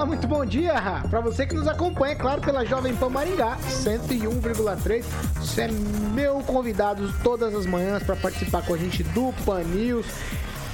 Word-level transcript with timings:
Olá, 0.00 0.06
muito 0.06 0.26
bom 0.26 0.46
dia 0.46 0.72
para 1.10 1.20
você 1.20 1.46
que 1.46 1.54
nos 1.54 1.68
acompanha, 1.68 2.16
claro, 2.16 2.40
pela 2.40 2.64
Jovem 2.64 2.96
Pan 2.96 3.10
Maringá 3.10 3.58
101,3. 3.68 5.04
Você 5.34 5.60
é 5.60 5.68
meu 6.14 6.40
convidado 6.40 7.12
todas 7.22 7.54
as 7.54 7.66
manhãs 7.66 8.02
para 8.02 8.16
participar 8.16 8.62
com 8.62 8.72
a 8.72 8.78
gente 8.78 9.02
do 9.02 9.30
Pan 9.44 9.62
News. 9.62 10.06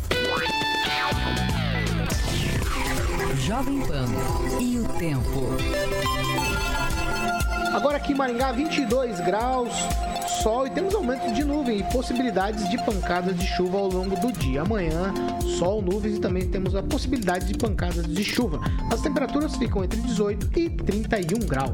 Jovem 3.39 3.81
Pan 3.81 4.05
e 4.59 4.79
o 4.79 4.87
tempo. 4.99 5.57
Agora 7.73 7.97
aqui 7.97 8.13
em 8.13 8.15
Maringá, 8.15 8.51
22 8.51 9.19
graus, 9.19 9.73
sol 10.41 10.67
e 10.67 10.69
temos 10.69 10.93
aumento 10.93 11.33
de 11.33 11.43
nuvem 11.43 11.79
e 11.79 11.83
possibilidades 11.83 12.69
de 12.69 12.77
pancadas 12.83 13.37
de 13.37 13.45
chuva 13.45 13.77
ao 13.77 13.87
longo 13.89 14.15
do 14.15 14.31
dia. 14.31 14.61
Amanhã, 14.61 15.13
sol, 15.57 15.81
nuvens 15.81 16.17
e 16.17 16.19
também 16.19 16.47
temos 16.47 16.75
a 16.75 16.83
possibilidade 16.83 17.47
de 17.47 17.57
pancadas 17.57 18.05
de 18.05 18.23
chuva. 18.23 18.59
As 18.91 19.01
temperaturas 19.01 19.55
ficam 19.55 19.83
entre 19.83 19.99
18 20.01 20.59
e 20.59 20.69
31 20.69 21.39
graus. 21.39 21.73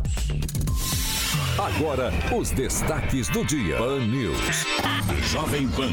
Agora, 1.60 2.10
os 2.34 2.52
destaques 2.52 3.28
do 3.28 3.44
dia. 3.44 3.76
Pan 3.76 4.00
News. 4.00 4.66
Jovem 5.24 5.68
Pan. 5.68 5.92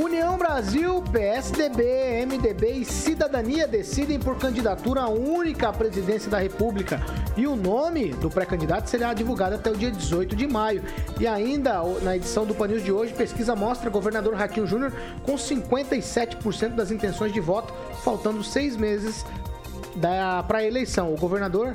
União 0.00 0.38
Brasil, 0.38 1.02
PSDB, 1.10 2.24
MDB 2.24 2.70
e 2.74 2.84
Cidadania 2.84 3.66
decidem 3.66 4.20
por 4.20 4.38
candidatura 4.38 5.08
única 5.08 5.70
à 5.70 5.72
presidência 5.72 6.30
da 6.30 6.38
República. 6.38 7.00
E 7.36 7.44
o 7.44 7.56
nome 7.56 8.10
do 8.14 8.30
pré-candidato 8.30 8.88
será 8.88 9.12
divulgado 9.12 9.56
até 9.56 9.68
o 9.68 9.76
dia 9.76 9.90
18 9.90 10.36
de 10.36 10.46
maio. 10.46 10.80
E 11.18 11.26
ainda, 11.26 11.82
na 12.02 12.16
edição 12.16 12.46
do 12.46 12.54
Panils 12.54 12.84
de 12.84 12.92
hoje, 12.92 13.12
pesquisa 13.12 13.56
mostra 13.56 13.90
governador 13.90 14.36
Raquel 14.36 14.64
Júnior 14.64 14.92
com 15.24 15.34
57% 15.34 16.68
das 16.76 16.92
intenções 16.92 17.32
de 17.32 17.40
voto, 17.40 17.74
faltando 18.04 18.44
seis 18.44 18.76
meses 18.76 19.26
para 20.46 20.58
a 20.58 20.64
eleição. 20.64 21.12
O 21.12 21.16
governador, 21.16 21.74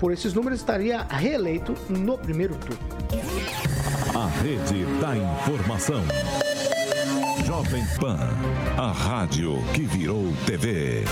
por 0.00 0.10
esses 0.12 0.32
números, 0.32 0.60
estaria 0.60 1.02
reeleito 1.02 1.74
no 1.90 2.16
primeiro 2.16 2.54
turno. 2.56 2.80
A 4.14 4.26
rede 4.42 4.86
da 4.98 5.14
informação. 5.16 6.02
Jovem 7.44 7.84
Pan, 8.00 8.18
a 8.78 8.90
rádio 8.90 9.58
que 9.74 9.82
virou 9.82 10.32
TV. 10.46 11.04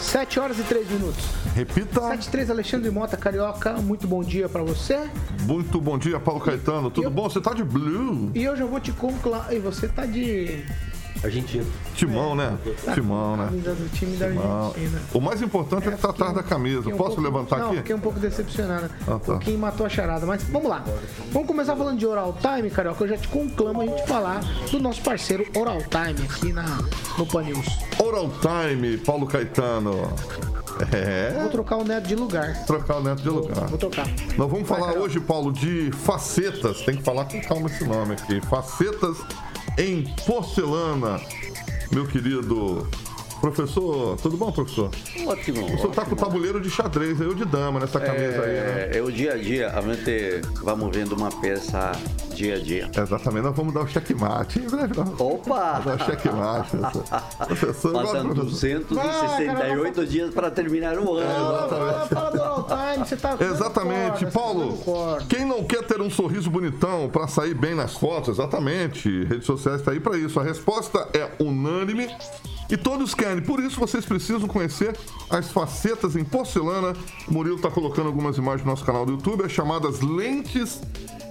7 0.00 0.40
horas 0.40 0.58
e 0.58 0.62
3 0.62 0.90
minutos. 0.90 1.24
Repita. 1.54 2.00
7 2.00 2.26
e 2.26 2.30
3, 2.30 2.50
Alexandre 2.50 2.90
Mota, 2.90 3.16
Carioca. 3.16 3.74
Muito 3.74 4.06
bom 4.06 4.22
dia 4.22 4.48
para 4.48 4.62
você. 4.62 5.10
Muito 5.42 5.80
bom 5.80 5.98
dia, 5.98 6.18
Paulo 6.18 6.40
Caetano. 6.40 6.90
Tudo 6.90 7.08
eu... 7.08 7.10
bom? 7.10 7.28
Você 7.28 7.40
tá 7.40 7.52
de 7.52 7.62
blue. 7.62 8.30
E 8.34 8.48
hoje 8.48 8.62
eu 8.62 8.68
vou 8.68 8.80
te 8.80 8.92
conclamar. 8.92 9.52
E 9.52 9.58
você 9.58 9.86
tá 9.86 10.06
de 10.06 10.64
Argentina. 11.22 11.64
Timão, 11.94 12.34
né? 12.36 12.56
Tá 12.84 12.94
Timão, 12.94 13.36
né? 13.36 13.46
Do 13.50 13.88
time 13.92 14.16
da 14.16 14.28
Timão. 14.28 14.66
Argentina. 14.68 15.00
O 15.12 15.20
mais 15.20 15.42
importante 15.42 15.88
é, 15.88 15.92
É, 15.92 15.96
tratar 15.96 16.26
fiquei- 16.26 16.34
da 16.34 16.42
camisa. 16.48 16.88
um 16.88 16.96
Posso 16.96 17.16
pouco- 17.16 17.20
levantar 17.22 17.58
Não, 17.58 17.66
aqui? 17.68 17.76
fiquei 17.78 17.94
um 17.96 18.00
pouco 18.00 18.20
decepcionado. 18.20 18.88
Ah, 19.02 19.04
tá. 19.06 19.14
Um 19.14 19.18
pouquinho 19.18 19.58
matou 19.58 19.84
a 19.84 19.88
charada. 19.88 20.24
Mas 20.26 20.44
vamos 20.44 20.68
lá. 20.68 20.84
Vamos 21.32 21.48
começar 21.48 21.74
falando 21.74 21.98
de 21.98 22.06
Oral 22.06 22.36
Time, 22.40 22.70
Carioca. 22.70 23.02
Eu 23.04 23.08
já 23.08 23.16
te 23.16 23.26
conclamo 23.28 23.80
a 23.82 23.86
gente 23.86 24.06
falar 24.06 24.40
do 24.70 24.78
nosso 24.78 25.02
parceiro 25.02 25.44
Oral 25.56 25.78
Time 25.78 26.28
aqui 26.28 26.52
na, 26.52 26.64
no 27.18 27.26
Pan 27.26 27.42
News. 27.42 27.66
Oral 27.98 28.30
Time, 28.40 28.96
Paulo 28.98 29.26
Caetano. 29.26 30.12
É. 30.92 31.32
Vou 31.40 31.48
trocar 31.50 31.76
o 31.78 31.84
Neto 31.84 32.06
de 32.06 32.14
lugar. 32.14 32.64
Trocar 32.64 32.98
o 32.98 33.02
neto 33.02 33.20
de 33.20 33.28
lugar. 33.28 33.66
Vou 33.66 33.78
trocar. 33.78 34.06
Nós 34.36 34.48
vamos 34.48 34.68
falar 34.68 34.88
Carol. 34.88 35.02
hoje, 35.02 35.18
Paulo, 35.18 35.52
de 35.52 35.90
facetas. 35.90 36.82
Tem 36.82 36.96
que 36.96 37.02
falar 37.02 37.24
com 37.24 37.40
calma 37.40 37.66
esse 37.68 37.84
nome 37.84 38.12
aqui. 38.14 38.40
Facetas 38.42 39.16
em 39.78 40.02
porcelana. 40.26 41.20
Meu 41.92 42.04
querido 42.04 42.88
professor, 43.40 44.16
tudo 44.18 44.36
bom, 44.36 44.52
professor? 44.52 44.90
Ótimo. 45.26 45.64
O 45.64 45.68
senhor 45.78 45.94
tá 45.94 46.04
com 46.04 46.12
o 46.12 46.16
tabuleiro 46.16 46.60
de 46.60 46.70
xadrez, 46.70 47.20
eu 47.20 47.34
de 47.34 47.44
dama 47.44 47.80
nessa 47.80 48.00
camisa 48.00 48.42
aí, 48.42 48.52
né? 48.52 48.90
É, 48.92 48.98
é 48.98 49.02
o 49.02 49.10
dia 49.10 49.34
a 49.34 49.36
dia, 49.36 49.68
a 49.70 49.80
gente 49.80 50.42
vamos 50.62 50.94
vendo 50.94 51.12
uma 51.14 51.30
peça 51.30 51.92
dia 52.34 52.56
a 52.56 52.58
dia. 52.58 52.90
Exatamente, 52.96 53.44
nós 53.44 53.56
vamos 53.56 53.74
dar 53.74 53.80
o 53.82 53.86
checkmate. 53.86 54.58
Em 54.60 54.66
breve 54.66 54.96
nós 54.96 55.08
vamos 55.08 55.20
Opa! 55.20 55.80
dar 55.84 55.96
o 55.96 56.04
checkmate, 56.04 56.70
professor. 56.76 57.04
Professor, 57.46 57.88
eu 57.88 57.92
gosto 57.92 58.12
Faltam 58.12 58.28
do 58.28 58.34
professor. 58.34 58.80
268 58.80 60.06
dias 60.06 60.34
para 60.34 60.50
terminar 60.50 60.98
o 60.98 61.16
ano. 61.16 61.68
Do 61.68 62.40
Oral 62.40 62.66
Time, 62.66 63.06
você 63.06 63.16
tá. 63.16 63.34
dando 63.34 63.54
Exatamente, 63.54 64.10
corda, 64.10 64.26
tá 64.26 64.30
Paulo. 64.30 64.76
corda. 64.78 65.24
Quem 65.28 65.44
não 65.44 65.64
quer 65.64 65.82
ter 65.84 66.00
um 66.00 66.10
sorriso 66.10 66.50
bonitão 66.50 67.08
para 67.08 67.26
sair 67.28 67.54
bem 67.54 67.74
nas 67.74 67.94
fotos? 67.94 68.38
Exatamente. 68.38 69.24
Redes 69.24 69.46
sociais 69.46 69.80
está 69.80 69.92
aí 69.92 70.00
para 70.00 70.16
isso. 70.16 70.38
A 70.38 70.42
resposta 70.42 71.08
é 71.12 71.28
unânime 71.42 72.08
e 72.70 72.76
todos 72.76 73.14
querem. 73.14 73.42
Por 73.42 73.60
isso 73.60 73.78
vocês 73.78 74.04
precisam 74.04 74.48
conhecer 74.48 74.96
as 75.30 75.50
facetas 75.50 76.16
em 76.16 76.24
porcelana. 76.24 76.94
O 77.26 77.32
Murilo 77.32 77.56
está 77.56 77.70
colocando 77.70 78.06
algumas 78.06 78.36
imagens 78.36 78.64
no 78.64 78.70
nosso 78.70 78.84
canal 78.84 79.06
do 79.06 79.12
YouTube, 79.12 79.44
as 79.44 79.52
chamadas 79.52 80.00
lentes 80.00 80.80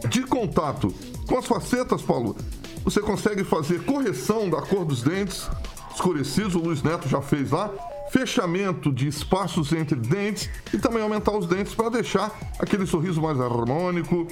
de 0.09 0.24
contato. 0.24 0.94
Com 1.28 1.38
as 1.38 1.46
facetas, 1.46 2.02
Paulo, 2.02 2.36
você 2.84 3.02
consegue 3.02 3.44
fazer 3.44 3.84
correção 3.84 4.50
da 4.50 4.62
cor 4.62 4.86
dos 4.86 5.03
dentes 5.03 5.48
escurecidos, 5.94 6.56
o 6.56 6.59
Luiz 6.59 6.84
Neto 6.84 7.08
já 7.08 7.22
fez 7.22 7.52
lá. 7.52 7.72
Fechamento 8.09 8.90
de 8.94 9.08
espaços 9.08 9.74
entre 9.74 10.00
dentes 10.00 10.50
e 10.74 10.78
também 10.78 11.04
aumentar 11.04 11.38
os 11.38 11.46
dentes 11.46 11.74
para 11.74 11.90
deixar 11.90 12.31
aquele 12.58 12.86
sorriso 12.86 13.22
mais 13.22 13.40
harmônico. 13.40 14.25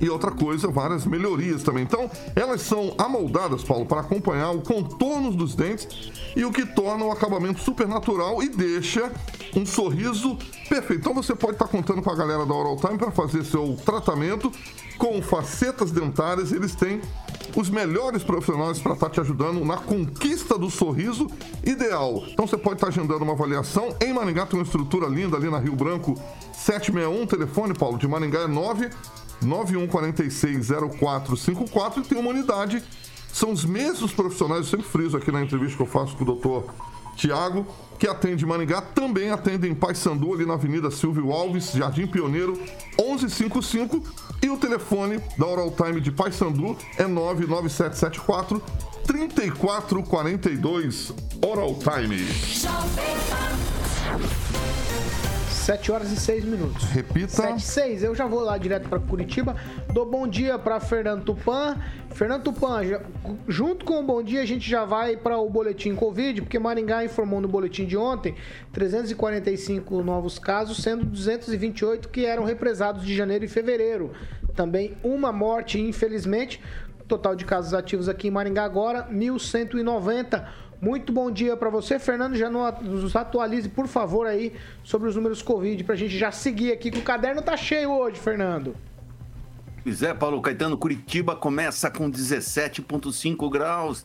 E 0.00 0.08
outra 0.08 0.30
coisa, 0.30 0.68
várias 0.68 1.04
melhorias 1.06 1.62
também. 1.62 1.82
Então, 1.82 2.10
elas 2.34 2.62
são 2.62 2.94
amoldadas, 2.98 3.62
Paulo, 3.62 3.86
para 3.86 4.00
acompanhar 4.00 4.50
o 4.50 4.60
contorno 4.60 5.30
dos 5.32 5.54
dentes 5.54 6.10
e 6.36 6.44
o 6.44 6.52
que 6.52 6.64
torna 6.64 7.04
o 7.04 7.10
acabamento 7.10 7.60
super 7.60 7.88
natural 7.88 8.42
e 8.42 8.48
deixa 8.48 9.10
um 9.54 9.66
sorriso 9.66 10.38
perfeito. 10.68 11.00
Então, 11.00 11.14
você 11.14 11.34
pode 11.34 11.54
estar 11.54 11.68
contando 11.68 12.02
com 12.02 12.10
a 12.10 12.14
galera 12.14 12.46
da 12.46 12.54
Oral 12.54 12.76
Time 12.76 12.96
para 12.96 13.10
fazer 13.10 13.44
seu 13.44 13.76
tratamento 13.84 14.50
com 14.96 15.20
facetas 15.22 15.90
dentárias. 15.90 16.52
Eles 16.52 16.74
têm 16.74 17.00
os 17.56 17.68
melhores 17.68 18.22
profissionais 18.22 18.78
para 18.78 18.92
estar 18.92 19.10
te 19.10 19.20
ajudando 19.20 19.64
na 19.64 19.76
conquista 19.76 20.56
do 20.56 20.70
sorriso 20.70 21.26
ideal. 21.64 22.22
Então, 22.28 22.46
você 22.46 22.56
pode 22.56 22.76
estar 22.76 22.88
agendando 22.88 23.24
uma 23.24 23.32
avaliação. 23.32 23.94
Em 24.00 24.12
Maringá 24.12 24.46
tem 24.46 24.58
uma 24.58 24.64
estrutura 24.64 25.08
linda 25.08 25.36
ali 25.36 25.50
na 25.50 25.58
Rio 25.58 25.74
Branco 25.74 26.14
761. 26.52 27.26
Telefone, 27.26 27.74
Paulo, 27.74 27.98
de 27.98 28.06
Maringá 28.06 28.40
é 28.40 28.46
9 28.46 28.90
91460454 29.42 31.98
e 31.98 32.02
tem 32.02 32.18
uma 32.18 32.30
unidade. 32.30 32.82
São 33.32 33.52
os 33.52 33.64
mesmos 33.64 34.10
profissionais, 34.12 34.64
eu 34.64 34.70
sempre 34.70 34.86
friso 34.86 35.16
aqui 35.16 35.30
na 35.30 35.40
entrevista 35.42 35.76
que 35.76 35.82
eu 35.82 35.86
faço 35.86 36.16
com 36.16 36.24
o 36.24 36.26
doutor 36.26 36.64
Tiago, 37.16 37.64
que 37.98 38.08
atende 38.08 38.46
Maringá, 38.46 38.80
também 38.80 39.30
atende 39.30 39.68
em 39.68 39.74
Paysandu, 39.74 40.32
ali 40.32 40.46
na 40.46 40.54
Avenida 40.54 40.90
Silvio 40.90 41.30
Alves, 41.32 41.72
Jardim 41.72 42.06
Pioneiro, 42.06 42.54
1155. 42.98 44.02
E 44.42 44.48
o 44.48 44.56
telefone 44.56 45.20
da 45.36 45.46
Oral 45.46 45.70
Time 45.70 46.00
de 46.00 46.10
Paysandu 46.10 46.74
é 46.96 47.06
99774 47.06 48.62
3442 49.06 51.12
Oral 51.44 51.74
Time. 51.74 52.26
7 55.70 55.92
horas 55.92 56.10
e 56.10 56.16
6 56.16 56.44
minutos. 56.44 56.84
Repita. 56.86 57.28
7 57.28 57.58
e 57.58 57.62
6. 57.62 58.02
Eu 58.02 58.12
já 58.12 58.26
vou 58.26 58.40
lá 58.40 58.58
direto 58.58 58.88
para 58.88 58.98
Curitiba. 58.98 59.54
Dou 59.94 60.04
bom 60.04 60.26
dia 60.26 60.58
para 60.58 60.80
Fernando 60.80 61.22
Tupan. 61.22 61.76
Fernando 62.12 62.42
Tupan, 62.42 62.84
já- 62.84 63.00
junto 63.46 63.84
com 63.84 64.00
o 64.00 64.02
bom 64.02 64.20
dia, 64.20 64.42
a 64.42 64.44
gente 64.44 64.68
já 64.68 64.84
vai 64.84 65.16
para 65.16 65.38
o 65.38 65.48
boletim 65.48 65.94
Covid, 65.94 66.42
porque 66.42 66.58
Maringá 66.58 67.04
informou 67.04 67.40
no 67.40 67.46
boletim 67.46 67.84
de 67.86 67.96
ontem 67.96 68.34
345 68.72 70.02
novos 70.02 70.40
casos, 70.40 70.82
sendo 70.82 71.04
228 71.04 72.08
que 72.08 72.26
eram 72.26 72.42
represados 72.42 73.06
de 73.06 73.14
janeiro 73.14 73.44
e 73.44 73.48
fevereiro. 73.48 74.10
Também 74.56 74.96
uma 75.04 75.30
morte, 75.30 75.80
infelizmente. 75.80 76.60
Total 77.06 77.36
de 77.36 77.44
casos 77.44 77.74
ativos 77.74 78.08
aqui 78.08 78.26
em 78.26 78.30
Maringá 78.32 78.64
agora, 78.64 79.06
1.190. 79.08 80.48
Muito 80.80 81.12
bom 81.12 81.30
dia 81.30 81.56
para 81.58 81.68
você, 81.68 81.98
Fernando. 81.98 82.36
Já 82.36 82.48
nos 82.48 83.14
atualize, 83.14 83.68
por 83.68 83.86
favor, 83.86 84.26
aí 84.26 84.54
sobre 84.82 85.08
os 85.08 85.14
números 85.14 85.42
Covid, 85.42 85.84
para 85.84 85.94
a 85.94 85.98
gente 85.98 86.16
já 86.16 86.32
seguir 86.32 86.72
aqui, 86.72 86.90
que 86.90 86.98
o 86.98 87.02
caderno 87.02 87.42
tá 87.42 87.54
cheio 87.54 87.90
hoje, 87.90 88.18
Fernando. 88.18 88.74
Pois 89.82 90.02
é, 90.02 90.14
Paulo 90.14 90.40
Caetano, 90.40 90.78
Curitiba 90.78 91.36
começa 91.36 91.90
com 91.90 92.10
17,5 92.10 93.50
graus 93.50 94.04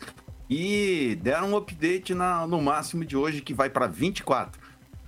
e 0.50 1.18
deram 1.22 1.52
um 1.52 1.58
update 1.58 2.14
na, 2.14 2.46
no 2.46 2.62
máximo 2.62 3.06
de 3.06 3.16
hoje 3.16 3.42
que 3.42 3.54
vai 3.54 3.70
para 3.70 3.88
24. 3.88 4.60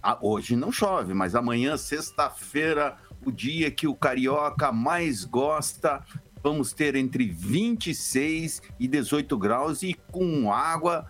Ah, 0.01 0.17
hoje 0.21 0.55
não 0.55 0.71
chove, 0.71 1.13
mas 1.13 1.35
amanhã, 1.35 1.75
sexta-feira, 1.75 2.95
o 3.25 3.31
dia 3.31 3.69
que 3.69 3.87
o 3.87 3.95
carioca 3.95 4.71
mais 4.71 5.25
gosta, 5.25 6.01
vamos 6.41 6.71
ter 6.71 6.95
entre 6.95 7.27
26 7.27 8.61
e 8.79 8.87
18 8.87 9.37
graus 9.37 9.83
e 9.83 9.93
com 10.11 10.51
água 10.51 11.05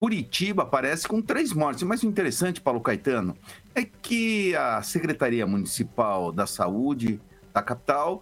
Curitiba 0.00 0.64
aparece 0.64 1.06
com 1.06 1.22
três 1.22 1.52
mortes, 1.52 1.84
mas 1.84 2.02
o 2.02 2.06
interessante, 2.06 2.60
Paulo 2.60 2.80
Caetano, 2.80 3.36
é 3.72 3.84
que 3.84 4.56
a 4.56 4.82
Secretaria 4.82 5.46
Municipal 5.46 6.32
da 6.32 6.44
Saúde 6.44 7.20
da 7.52 7.62
capital 7.62 8.20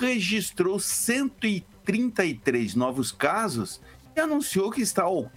registrou 0.00 0.78
133 0.78 2.74
novos 2.74 3.12
casos 3.12 3.80
e 4.16 4.20
anunciou 4.20 4.70
que 4.70 4.80
está 4.80 5.02
ao 5.02 5.30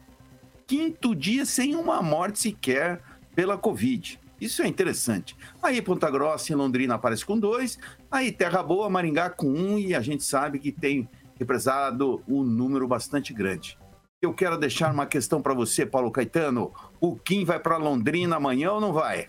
quinto 0.65 1.13
dia 1.13 1.45
sem 1.45 1.75
uma 1.75 2.01
morte 2.01 2.39
sequer 2.39 3.01
pela 3.35 3.57
Covid. 3.57 4.19
Isso 4.39 4.61
é 4.61 4.67
interessante. 4.67 5.35
Aí 5.61 5.81
Ponta 5.81 6.09
Grossa 6.09 6.51
e 6.51 6.55
Londrina 6.55 6.95
aparece 6.95 7.25
com 7.25 7.37
dois, 7.37 7.77
aí 8.09 8.31
Terra 8.31 8.63
Boa, 8.63 8.89
Maringá 8.89 9.29
com 9.29 9.47
um, 9.47 9.77
e 9.77 9.93
a 9.93 10.01
gente 10.01 10.23
sabe 10.23 10.59
que 10.59 10.71
tem 10.71 11.09
represado 11.37 12.23
um 12.27 12.43
número 12.43 12.87
bastante 12.87 13.33
grande. 13.33 13.77
Eu 14.21 14.33
quero 14.33 14.57
deixar 14.57 14.93
uma 14.93 15.05
questão 15.05 15.41
para 15.41 15.53
você, 15.53 15.85
Paulo 15.85 16.09
Caetano. 16.09 16.71
O 16.99 17.17
Kim 17.17 17.43
vai 17.43 17.59
para 17.59 17.75
Londrina 17.75 18.37
amanhã 18.37 18.71
ou 18.71 18.79
não 18.79 18.93
vai? 18.93 19.27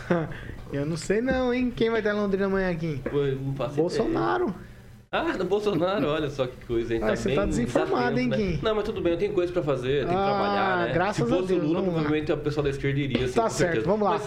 Eu 0.72 0.86
não 0.86 0.96
sei 0.96 1.20
não, 1.20 1.52
hein? 1.52 1.72
Quem 1.74 1.90
vai 1.90 2.00
dar 2.00 2.14
Londrina 2.14 2.46
amanhã 2.46 2.70
aqui? 2.70 3.00
não 3.44 3.54
faço 3.54 3.76
Bolsonaro. 3.76 4.44
Ideia. 4.44 4.72
Ah, 5.14 5.36
do 5.36 5.44
Bolsonaro, 5.44 6.08
olha 6.08 6.30
só 6.30 6.46
que 6.46 6.64
coisa, 6.64 6.94
hein? 6.94 7.00
Ah, 7.02 7.08
tá 7.08 7.16
você 7.16 7.34
tá 7.34 7.44
desinformado, 7.44 8.18
hein, 8.18 8.30
Kim? 8.30 8.52
Né? 8.52 8.58
Não, 8.62 8.74
mas 8.74 8.84
tudo 8.84 9.02
bem, 9.02 9.12
eu 9.12 9.18
tenho 9.18 9.34
coisa 9.34 9.52
pra 9.52 9.62
fazer, 9.62 10.04
eu 10.04 10.06
tenho 10.06 10.18
ah, 10.18 10.22
que 10.22 10.30
trabalhar, 10.30 10.86
né? 10.86 10.92
Graças 10.94 11.16
Se 11.16 11.30
fosse 11.30 11.44
a 11.44 11.46
Deus, 11.48 11.62
o 11.62 11.66
Lula, 11.66 11.82
provavelmente 11.82 12.32
o 12.32 12.36
pessoal 12.38 12.64
da 12.64 12.70
esquerda 12.70 12.98
iria, 12.98 13.26
assim, 13.26 13.34
Tá 13.34 13.50
certo, 13.50 13.72
certeza. 13.72 13.86
vamos 13.86 14.08
lá. 14.08 14.18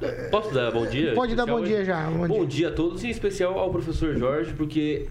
Mas, 0.00 0.30
posso 0.32 0.52
dar 0.52 0.72
bom 0.72 0.84
dia? 0.84 1.14
Pode 1.14 1.36
dar 1.36 1.46
bom 1.46 1.60
hoje? 1.60 1.66
dia 1.66 1.84
já. 1.84 2.10
Bom, 2.10 2.26
bom 2.26 2.38
dia. 2.38 2.46
dia 2.46 2.68
a 2.70 2.72
todos, 2.72 3.04
e 3.04 3.06
em 3.06 3.10
especial 3.10 3.56
ao 3.56 3.70
professor 3.70 4.16
Jorge, 4.16 4.52
porque 4.54 5.06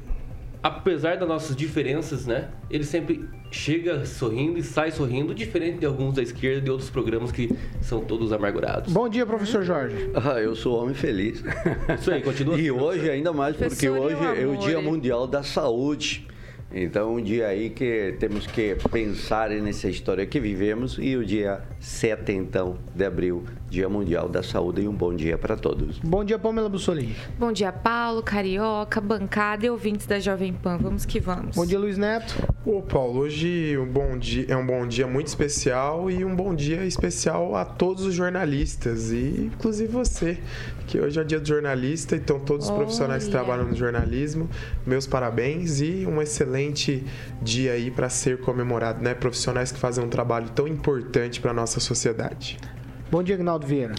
apesar 0.63 1.17
das 1.17 1.27
nossas 1.27 1.55
diferenças, 1.55 2.25
né? 2.25 2.49
Ele 2.69 2.83
sempre 2.83 3.27
chega 3.49 4.05
sorrindo 4.05 4.57
e 4.57 4.63
sai 4.63 4.91
sorrindo, 4.91 5.33
diferente 5.33 5.79
de 5.79 5.85
alguns 5.85 6.15
da 6.15 6.21
esquerda 6.21 6.59
e 6.59 6.61
de 6.61 6.71
outros 6.71 6.89
programas 6.89 7.31
que 7.31 7.49
são 7.81 8.01
todos 8.01 8.31
amargurados. 8.31 8.93
Bom 8.93 9.09
dia, 9.09 9.25
professor 9.25 9.63
Jorge. 9.63 10.11
Ah, 10.13 10.39
eu 10.39 10.55
sou 10.55 10.81
homem 10.81 10.93
feliz. 10.93 11.43
Isso 11.99 12.11
aí, 12.11 12.21
continua. 12.21 12.59
e 12.59 12.71
hoje, 12.71 13.09
ainda 13.09 13.33
mais, 13.33 13.55
porque 13.55 13.89
hoje 13.89 14.17
é 14.39 14.45
o 14.45 14.55
Dia 14.57 14.79
Mundial 14.81 15.27
da 15.27 15.43
Saúde. 15.43 16.27
Então, 16.73 17.15
um 17.15 17.21
dia 17.21 17.47
aí 17.47 17.69
que 17.69 18.15
temos 18.17 18.47
que 18.47 18.77
pensar 18.89 19.49
nessa 19.49 19.89
história 19.89 20.25
que 20.25 20.39
vivemos 20.39 20.97
e 20.97 21.17
o 21.17 21.25
dia 21.25 21.61
7, 21.79 22.31
então, 22.31 22.77
de 22.95 23.03
abril, 23.03 23.43
Dia 23.71 23.87
Mundial 23.87 24.27
da 24.27 24.43
Saúde 24.43 24.81
e 24.81 24.87
um 24.87 24.93
bom 24.93 25.15
dia 25.15 25.37
para 25.37 25.55
todos. 25.55 25.97
Bom 25.99 26.25
dia, 26.25 26.37
Pamela 26.37 26.67
Bussolini. 26.67 27.15
Bom 27.39 27.53
dia, 27.53 27.71
Paulo, 27.71 28.21
Carioca, 28.21 28.99
bancada 28.99 29.65
e 29.65 29.69
ouvintes 29.69 30.05
da 30.05 30.19
Jovem 30.19 30.51
Pan. 30.51 30.77
Vamos 30.77 31.05
que 31.05 31.21
vamos. 31.21 31.55
Bom 31.55 31.65
dia, 31.65 31.79
Luiz 31.79 31.97
Neto. 31.97 32.35
Ô, 32.65 32.81
Paulo, 32.81 33.21
hoje 33.21 33.77
um 33.77 33.87
bom 33.87 34.17
dia, 34.17 34.45
é 34.49 34.57
um 34.57 34.65
bom 34.65 34.85
dia 34.85 35.07
muito 35.07 35.27
especial 35.27 36.11
e 36.11 36.25
um 36.25 36.35
bom 36.35 36.53
dia 36.53 36.85
especial 36.85 37.55
a 37.55 37.63
todos 37.63 38.03
os 38.03 38.13
jornalistas 38.13 39.09
e 39.09 39.49
inclusive 39.53 39.87
você, 39.87 40.37
que 40.85 40.99
hoje 40.99 41.17
é 41.17 41.23
o 41.23 41.25
dia 41.25 41.39
do 41.39 41.47
jornalista, 41.47 42.17
então 42.17 42.41
todos 42.41 42.69
os 42.69 42.75
profissionais 42.75 43.23
que 43.23 43.31
trabalham 43.31 43.69
no 43.69 43.75
jornalismo, 43.75 44.49
meus 44.85 45.07
parabéns 45.07 45.79
e 45.79 46.05
um 46.05 46.21
excelente 46.21 47.05
dia 47.41 47.71
aí 47.71 47.89
para 47.89 48.09
ser 48.09 48.41
comemorado, 48.41 49.01
né? 49.01 49.13
Profissionais 49.13 49.71
que 49.71 49.79
fazem 49.79 50.03
um 50.03 50.09
trabalho 50.09 50.49
tão 50.49 50.67
importante 50.67 51.39
para 51.39 51.53
nossa 51.53 51.79
sociedade. 51.79 52.59
Bom 53.11 53.21
dia, 53.21 53.35
Agnaldo 53.35 53.67
Vieira. 53.67 53.93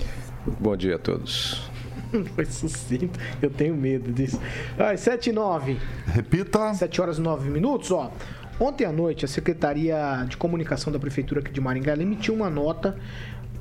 Bom 0.58 0.74
dia 0.74 0.96
a 0.96 0.98
todos. 0.98 1.70
Foi 2.34 2.46
sucinto. 2.46 3.20
Eu 3.42 3.50
tenho 3.50 3.76
medo 3.76 4.10
disso. 4.10 4.40
Ai, 4.78 4.96
7 4.96 5.28
e 5.28 5.32
9. 5.34 5.76
Repita. 6.06 6.72
7 6.72 6.98
horas 6.98 7.18
e 7.18 7.20
9 7.20 7.50
minutos, 7.50 7.90
ó. 7.90 8.10
Ontem 8.58 8.86
à 8.86 8.90
noite, 8.90 9.26
a 9.26 9.28
Secretaria 9.28 10.24
de 10.26 10.38
Comunicação 10.38 10.90
da 10.90 10.98
Prefeitura 10.98 11.40
aqui 11.40 11.52
de 11.52 11.60
Maringá 11.60 11.92
emitiu 11.94 12.32
uma 12.32 12.48
nota 12.48 12.96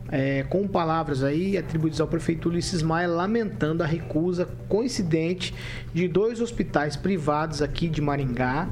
é, 0.10 0.44
com 0.44 0.66
palavras 0.70 1.22
aí 1.22 1.58
atribuídas 1.58 2.00
ao 2.00 2.08
prefeito 2.08 2.48
Ulisses 2.48 2.82
Maia, 2.82 3.10
lamentando 3.10 3.84
a 3.84 3.86
recusa 3.86 4.48
coincidente 4.70 5.54
de 5.94 6.08
dois 6.08 6.40
hospitais 6.40 6.96
privados 6.96 7.62
aqui 7.62 7.90
de 7.90 8.02
Maringá. 8.02 8.70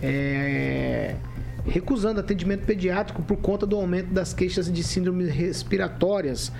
É, 0.00 1.16
recusando 1.64 2.20
atendimento 2.20 2.64
pediátrico 2.64 3.22
por 3.22 3.36
conta 3.36 3.66
do 3.66 3.76
aumento 3.76 4.12
das 4.12 4.34
queixas 4.34 4.70
de 4.70 4.82
síndromes 4.82 5.28
respiratórias 5.28 6.52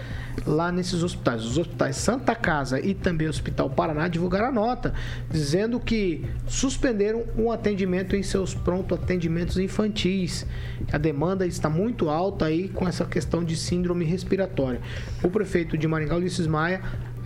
lá 0.46 0.72
nesses 0.72 1.02
hospitais. 1.02 1.44
Os 1.44 1.58
hospitais 1.58 1.96
Santa 1.96 2.34
Casa 2.34 2.80
e 2.80 2.94
também 2.94 3.26
o 3.26 3.30
Hospital 3.30 3.68
Paraná 3.70 4.08
divulgaram 4.08 4.48
a 4.48 4.52
nota 4.52 4.94
dizendo 5.30 5.78
que 5.80 6.24
suspenderam 6.46 7.24
o 7.36 7.44
um 7.44 7.52
atendimento 7.52 8.16
em 8.16 8.22
seus 8.22 8.54
pronto 8.54 8.94
atendimentos 8.94 9.58
infantis. 9.58 10.46
A 10.92 10.98
demanda 10.98 11.46
está 11.46 11.68
muito 11.68 12.08
alta 12.08 12.46
aí 12.46 12.68
com 12.68 12.86
essa 12.86 13.04
questão 13.04 13.44
de 13.44 13.56
síndrome 13.56 14.04
respiratória. 14.04 14.80
O 15.22 15.28
prefeito 15.28 15.76
de 15.76 15.86
Maringá, 15.86 16.16
Ulisses 16.16 16.46
Maia, 16.46 16.80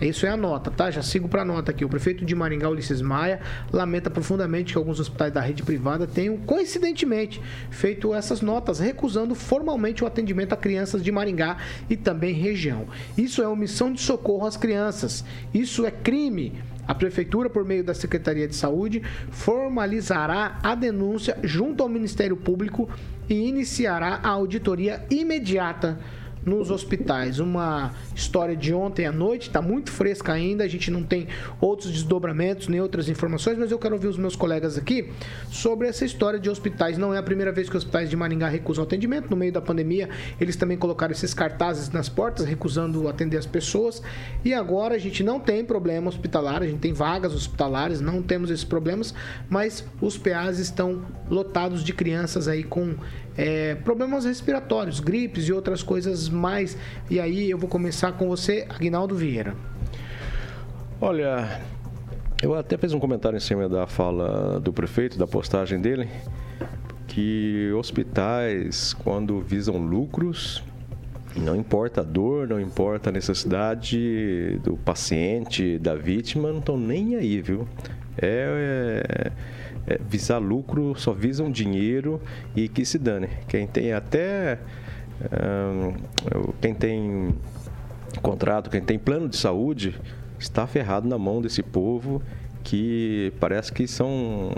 isso 0.05 0.25
é 0.25 0.29
a 0.29 0.37
nota, 0.37 0.69
tá? 0.69 0.91
Já 0.91 1.01
sigo 1.01 1.27
para 1.27 1.41
a 1.41 1.45
nota 1.45 1.71
aqui. 1.71 1.83
O 1.83 1.89
prefeito 1.89 2.23
de 2.23 2.35
Maringá, 2.35 2.69
Ulisses 2.69 3.01
Maia, 3.01 3.39
lamenta 3.71 4.09
profundamente 4.09 4.73
que 4.73 4.77
alguns 4.77 4.99
hospitais 4.99 5.33
da 5.33 5.41
rede 5.41 5.63
privada 5.63 6.05
tenham, 6.05 6.37
coincidentemente, 6.37 7.41
feito 7.71 8.13
essas 8.13 8.41
notas, 8.41 8.79
recusando 8.79 9.33
formalmente 9.33 10.03
o 10.03 10.07
atendimento 10.07 10.53
a 10.53 10.57
crianças 10.57 11.03
de 11.03 11.11
Maringá 11.11 11.57
e 11.89 11.97
também 11.97 12.33
região. 12.33 12.85
Isso 13.17 13.41
é 13.41 13.47
omissão 13.47 13.91
de 13.91 13.99
socorro 13.99 14.45
às 14.45 14.55
crianças. 14.55 15.25
Isso 15.53 15.85
é 15.85 15.91
crime. 15.91 16.61
A 16.87 16.95
Prefeitura, 16.95 17.49
por 17.49 17.65
meio 17.65 17.83
da 17.83 17.93
Secretaria 17.93 18.47
de 18.47 18.55
Saúde, 18.55 19.01
formalizará 19.29 20.57
a 20.63 20.73
denúncia 20.73 21.37
junto 21.43 21.83
ao 21.83 21.89
Ministério 21.89 22.37
Público 22.37 22.89
e 23.27 23.47
iniciará 23.47 24.21
a 24.23 24.29
auditoria 24.29 25.03
imediata 25.09 25.99
nos 26.47 26.71
hospitais. 26.71 27.39
Uma 27.39 27.93
história 28.15 28.55
de 28.55 28.73
ontem 28.73 29.05
à 29.05 29.11
noite, 29.11 29.49
está 29.49 29.61
muito 29.61 29.91
fresca 29.91 30.31
ainda, 30.31 30.63
a 30.63 30.67
gente 30.67 30.89
não 30.89 31.03
tem 31.03 31.27
outros 31.59 31.91
desdobramentos 31.91 32.69
nem 32.69 32.79
outras 32.79 33.09
informações, 33.09 33.57
mas 33.57 33.69
eu 33.69 33.77
quero 33.77 33.95
ouvir 33.95 34.07
os 34.07 34.17
meus 34.17 34.35
colegas 34.35 34.77
aqui 34.77 35.11
sobre 35.49 35.87
essa 35.87 36.05
história 36.05 36.39
de 36.39 36.49
hospitais. 36.49 36.97
Não 36.97 37.13
é 37.13 37.17
a 37.17 37.23
primeira 37.23 37.51
vez 37.51 37.69
que 37.69 37.75
os 37.75 37.83
hospitais 37.83 38.09
de 38.09 38.15
Maringá 38.15 38.47
recusam 38.47 38.83
atendimento. 38.83 39.29
No 39.29 39.35
meio 39.35 39.51
da 39.51 39.61
pandemia, 39.61 40.09
eles 40.39 40.55
também 40.55 40.77
colocaram 40.77 41.11
esses 41.11 41.33
cartazes 41.33 41.89
nas 41.89 42.07
portas, 42.07 42.45
recusando 42.45 43.07
atender 43.09 43.37
as 43.37 43.45
pessoas. 43.45 44.01
E 44.45 44.53
agora 44.53 44.95
a 44.95 44.97
gente 44.97 45.23
não 45.23 45.39
tem 45.39 45.65
problema 45.65 46.07
hospitalar, 46.07 46.63
a 46.63 46.65
gente 46.65 46.79
tem 46.79 46.93
vagas 46.93 47.33
hospitalares, 47.33 47.99
não 47.99 48.21
temos 48.21 48.49
esses 48.49 48.63
problemas, 48.63 49.13
mas 49.49 49.83
os 49.99 50.17
PAs 50.17 50.59
estão 50.59 51.05
lotados 51.29 51.83
de 51.83 51.93
crianças 51.93 52.47
aí 52.47 52.63
com 52.63 52.95
é, 53.37 53.75
problemas 53.75 54.25
respiratórios, 54.25 54.99
gripes 54.99 55.47
e 55.47 55.53
outras 55.53 55.83
coisas 55.83 56.27
mais. 56.27 56.75
E 57.09 57.19
aí 57.19 57.49
eu 57.49 57.57
vou 57.57 57.69
começar 57.69 58.13
com 58.13 58.27
você, 58.27 58.65
Aguinaldo 58.67 59.15
Vieira. 59.15 59.55
Olha, 60.99 61.61
eu 62.41 62.55
até 62.55 62.77
fiz 62.77 62.93
um 62.93 62.99
comentário 62.99 63.37
em 63.37 63.41
cima 63.41 63.69
da 63.69 63.85
fala 63.85 64.59
do 64.59 64.73
prefeito, 64.73 65.17
da 65.17 65.27
postagem 65.27 65.79
dele, 65.79 66.09
que 67.07 67.71
hospitais, 67.77 68.93
quando 68.93 69.39
visam 69.39 69.77
lucros, 69.77 70.63
não 71.35 71.55
importa 71.55 72.01
a 72.01 72.03
dor, 72.03 72.47
não 72.47 72.59
importa 72.59 73.09
a 73.09 73.13
necessidade 73.13 74.59
do 74.63 74.75
paciente, 74.77 75.77
da 75.77 75.93
vítima, 75.93 76.51
não 76.51 76.59
estão 76.59 76.77
nem 76.77 77.15
aí, 77.15 77.39
viu? 77.41 77.67
É, 78.19 79.27
é 79.27 79.31
é, 79.87 79.97
visar 79.97 80.37
lucro, 80.37 80.93
só 80.95 81.13
visam 81.13 81.49
dinheiro 81.49 82.21
e 82.55 82.67
que 82.67 82.85
se 82.85 82.99
dane. 82.99 83.29
Quem 83.47 83.65
tem 83.65 83.93
até. 83.93 84.59
Um, 85.19 85.93
quem 86.61 86.75
tem 86.75 87.33
contrato, 88.21 88.69
quem 88.69 88.81
tem 88.81 88.99
plano 88.99 89.27
de 89.27 89.35
saúde, 89.35 89.99
está 90.37 90.67
ferrado 90.67 91.07
na 91.07 91.17
mão 91.17 91.41
desse 91.41 91.63
povo 91.63 92.21
que 92.67 93.31
parece 93.39 93.71
que 93.71 93.87
são 93.87 94.51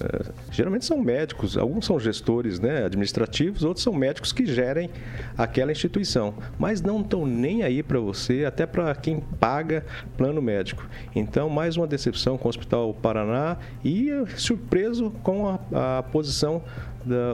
é, 0.00 0.30
geralmente 0.52 0.84
são 0.84 0.96
médicos, 0.96 1.58
alguns 1.58 1.86
são 1.86 1.98
gestores, 1.98 2.60
né, 2.60 2.84
administrativos, 2.84 3.64
outros 3.64 3.82
são 3.82 3.92
médicos 3.92 4.32
que 4.32 4.46
gerem 4.46 4.88
aquela 5.36 5.72
instituição, 5.72 6.34
mas 6.56 6.80
não 6.80 7.00
estão 7.00 7.26
nem 7.26 7.64
aí 7.64 7.82
para 7.82 7.98
você, 7.98 8.44
até 8.44 8.64
para 8.64 8.94
quem 8.94 9.18
paga 9.40 9.84
plano 10.16 10.40
médico. 10.40 10.88
Então, 11.16 11.50
mais 11.50 11.76
uma 11.76 11.88
decepção 11.88 12.38
com 12.38 12.46
o 12.46 12.48
Hospital 12.48 12.94
Paraná 12.94 13.56
e 13.84 14.08
surpreso 14.36 15.10
com 15.24 15.48
a, 15.48 15.98
a 15.98 16.02
posição 16.04 16.62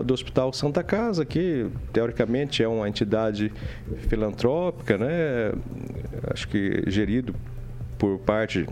do 0.02 0.14
Hospital 0.14 0.54
Santa 0.54 0.82
Casa, 0.82 1.26
que 1.26 1.66
teoricamente 1.92 2.62
é 2.62 2.68
uma 2.68 2.88
entidade 2.88 3.52
filantrópica, 4.08 4.96
né? 4.96 5.52
Acho 6.32 6.48
que 6.48 6.82
gerido 6.86 7.34
por 7.98 8.18
parte 8.20 8.66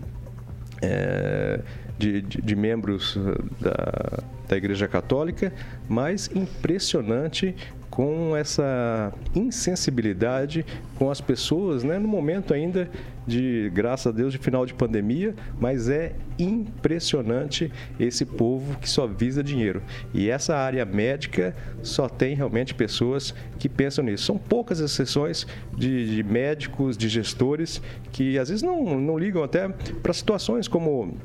é, 0.83 1.59
de, 1.97 2.21
de, 2.21 2.41
de, 2.41 2.55
membros 2.55 3.17
da, 3.59 4.23
da 4.47 4.57
Igreja 4.57 4.87
Católica, 4.87 5.53
mas 5.87 6.29
impressionante 6.35 7.55
com 7.93 8.35
essa 8.35 9.13
insensibilidade 9.35 10.65
com 10.95 11.11
as 11.11 11.21
pessoas, 11.21 11.83
né, 11.83 11.99
no 11.99 12.07
momento 12.07 12.51
ainda 12.51 12.89
de, 13.27 13.69
graças 13.71 14.07
a 14.07 14.11
Deus, 14.11 14.33
de 14.33 14.39
final 14.39 14.65
de 14.65 14.73
pandemia, 14.73 15.35
mas 15.59 15.89
é 15.89 16.15
impressionante 16.39 17.71
esse 17.99 18.25
povo 18.25 18.79
que 18.79 18.89
só 18.89 19.05
visa 19.05 19.43
dinheiro. 19.43 19.83
E 20.11 20.27
essa 20.27 20.55
área 20.55 20.83
médica 20.85 21.55
só 21.83 22.09
tem 22.09 22.33
realmente 22.33 22.73
pessoas 22.73 23.31
que 23.59 23.69
pensam 23.69 24.03
nisso. 24.03 24.25
São 24.25 24.39
poucas 24.39 24.79
exceções 24.79 25.45
de, 25.77 26.15
de 26.15 26.23
médicos, 26.23 26.97
de 26.97 27.07
gestores 27.07 27.79
que 28.11 28.39
às 28.39 28.49
vezes 28.49 28.63
não, 28.63 28.99
não 28.99 29.19
ligam 29.19 29.43
até 29.43 29.69
para 29.69 30.13
situações 30.13 30.67
como 30.67 31.15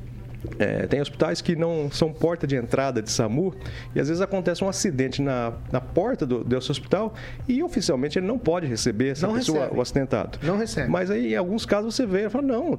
é, 0.59 0.87
tem 0.87 1.01
hospitais 1.01 1.41
que 1.41 1.57
não 1.57 1.91
são 1.91 2.13
porta 2.13 2.47
de 2.47 2.57
entrada 2.57 3.03
de 3.03 3.11
SAMU 3.11 3.55
e 3.95 4.01
às 4.01 4.09
vezes 4.09 4.21
acontece 4.21 4.63
um 4.63 4.69
acidente 4.69 5.21
na, 5.21 5.53
na 5.73 5.81
porta 5.81 6.25
do, 6.25 6.45
desse 6.45 6.71
hospital 6.71 7.15
e 7.47 7.63
oficialmente 7.63 8.19
ele 8.19 8.27
não 8.27 8.39
pode 8.39 8.67
receber 8.67 9.11
essa 9.11 9.27
não 9.27 9.35
pessoa, 9.35 9.61
recebe. 9.61 9.79
o 9.79 9.81
acidentado. 9.81 10.39
Não 10.43 10.57
recebe. 10.57 10.89
Mas 10.89 11.11
aí 11.11 11.33
em 11.33 11.37
alguns 11.37 11.67
casos 11.67 11.95
você 11.95 12.07
vê 12.07 12.27
e 12.27 12.31
fala, 12.31 12.47
não, 12.47 12.79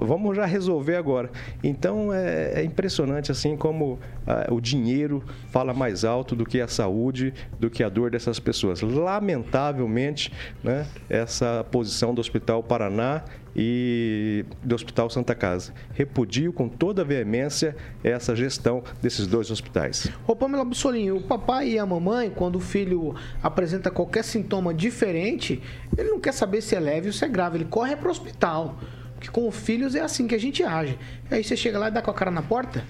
vamos 0.00 0.36
já 0.36 0.46
resolver 0.46 0.96
agora. 0.96 1.30
Então 1.62 2.12
é, 2.12 2.60
é 2.60 2.64
impressionante 2.64 3.32
assim 3.32 3.56
como 3.56 3.98
ah, 4.26 4.46
o 4.50 4.60
dinheiro 4.60 5.22
fala 5.50 5.74
mais 5.74 6.04
alto 6.04 6.36
do 6.36 6.44
que 6.44 6.60
a 6.60 6.68
saúde, 6.68 7.34
do 7.58 7.68
que 7.68 7.82
a 7.82 7.88
dor 7.88 8.10
dessas 8.10 8.38
pessoas. 8.38 8.80
Lamentavelmente, 8.80 10.32
né, 10.62 10.86
essa 11.08 11.64
posição 11.70 12.14
do 12.14 12.20
Hospital 12.20 12.62
Paraná 12.62 13.22
e 13.54 14.44
do 14.62 14.74
Hospital 14.74 15.10
Santa 15.10 15.34
Casa. 15.34 15.72
Repudio 15.92 16.52
com 16.52 16.68
toda 16.68 17.02
a 17.02 17.04
veemência 17.04 17.76
essa 18.02 18.34
gestão 18.34 18.82
desses 19.00 19.26
dois 19.26 19.50
hospitais. 19.50 20.10
Ô 20.26 20.34
Pamela 20.34 20.64
Bussolinho, 20.64 21.16
o 21.16 21.22
papai 21.22 21.70
e 21.70 21.78
a 21.78 21.86
mamãe, 21.86 22.30
quando 22.30 22.56
o 22.56 22.60
filho 22.60 23.14
apresenta 23.42 23.90
qualquer 23.90 24.24
sintoma 24.24 24.72
diferente, 24.72 25.62
ele 25.96 26.10
não 26.10 26.20
quer 26.20 26.32
saber 26.32 26.62
se 26.62 26.74
é 26.74 26.80
leve 26.80 27.08
ou 27.08 27.12
se 27.12 27.24
é 27.24 27.28
grave, 27.28 27.58
ele 27.58 27.66
corre 27.66 27.96
para 27.96 28.08
o 28.08 28.10
hospital. 28.10 28.78
Porque 29.14 29.30
com 29.30 29.46
os 29.46 29.56
filhos 29.56 29.94
é 29.94 30.00
assim 30.00 30.26
que 30.26 30.34
a 30.34 30.38
gente 30.38 30.64
age. 30.64 30.98
Aí 31.30 31.44
você 31.44 31.56
chega 31.56 31.78
lá 31.78 31.88
e 31.88 31.90
dá 31.92 32.02
com 32.02 32.10
a 32.10 32.14
cara 32.14 32.30
na 32.30 32.42
porta? 32.42 32.84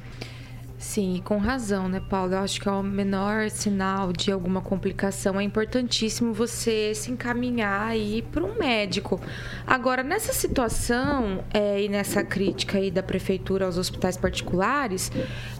Sim, 0.82 1.22
com 1.24 1.38
razão, 1.38 1.88
né, 1.88 2.00
Paulo? 2.00 2.34
Eu 2.34 2.40
acho 2.40 2.60
que 2.60 2.68
é 2.68 2.72
o 2.72 2.82
menor 2.82 3.48
sinal 3.48 4.12
de 4.12 4.32
alguma 4.32 4.60
complicação. 4.60 5.38
É 5.38 5.42
importantíssimo 5.44 6.34
você 6.34 6.92
se 6.92 7.12
encaminhar 7.12 7.86
aí 7.86 8.20
para 8.20 8.42
um 8.42 8.58
médico. 8.58 9.20
Agora, 9.64 10.02
nessa 10.02 10.32
situação 10.32 11.44
é, 11.54 11.84
e 11.84 11.88
nessa 11.88 12.24
crítica 12.24 12.78
aí 12.78 12.90
da 12.90 13.02
prefeitura 13.02 13.64
aos 13.64 13.78
hospitais 13.78 14.16
particulares, 14.16 15.12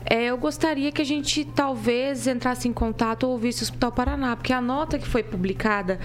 é, 0.04 0.24
eu 0.24 0.36
gostaria 0.36 0.90
que 0.90 1.00
a 1.00 1.04
gente 1.04 1.44
talvez 1.44 2.26
entrasse 2.26 2.66
em 2.66 2.72
contato 2.72 3.22
ou 3.22 3.32
ouvisse 3.32 3.62
o 3.62 3.64
Hospital 3.64 3.92
Paraná, 3.92 4.34
porque 4.34 4.52
a 4.52 4.60
nota 4.60 4.98
que 4.98 5.06
foi 5.06 5.22
publicada 5.22 6.00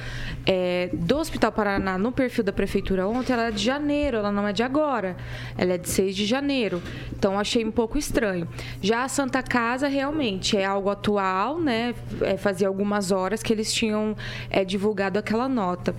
é, 0.46 0.92
do 0.94 1.18
Hospital 1.18 1.52
Paraná 1.52 1.98
no 1.98 2.12
perfil 2.12 2.44
da 2.44 2.54
prefeitura 2.54 3.08
ontem, 3.08 3.34
ela 3.34 3.48
é 3.48 3.52
de 3.52 3.64
janeiro, 3.64 4.18
ela 4.18 4.32
não 4.32 4.48
é 4.48 4.54
de 4.54 4.62
agora. 4.62 5.18
Ela 5.58 5.74
é 5.74 5.78
de 5.80 5.90
6 5.90 6.16
de 6.16 6.26
janeiro. 6.26 6.84
Então, 7.12 7.40
achei 7.40 7.66
um 7.66 7.72
pouco 7.72 7.98
estranho. 7.98 8.48
Já 8.80 9.07
a 9.08 9.10
Santa 9.10 9.42
Casa 9.42 9.88
realmente 9.88 10.58
é 10.58 10.66
algo 10.66 10.90
atual, 10.90 11.60
né? 11.60 11.96
É, 12.22 12.36
fazia 12.36 12.68
algumas 12.68 13.10
horas 13.10 13.42
que 13.42 13.54
eles 13.54 13.74
tinham 13.74 14.16
é, 14.50 14.66
divulgado 14.66 15.18
aquela 15.18 15.48
nota. 15.48 15.96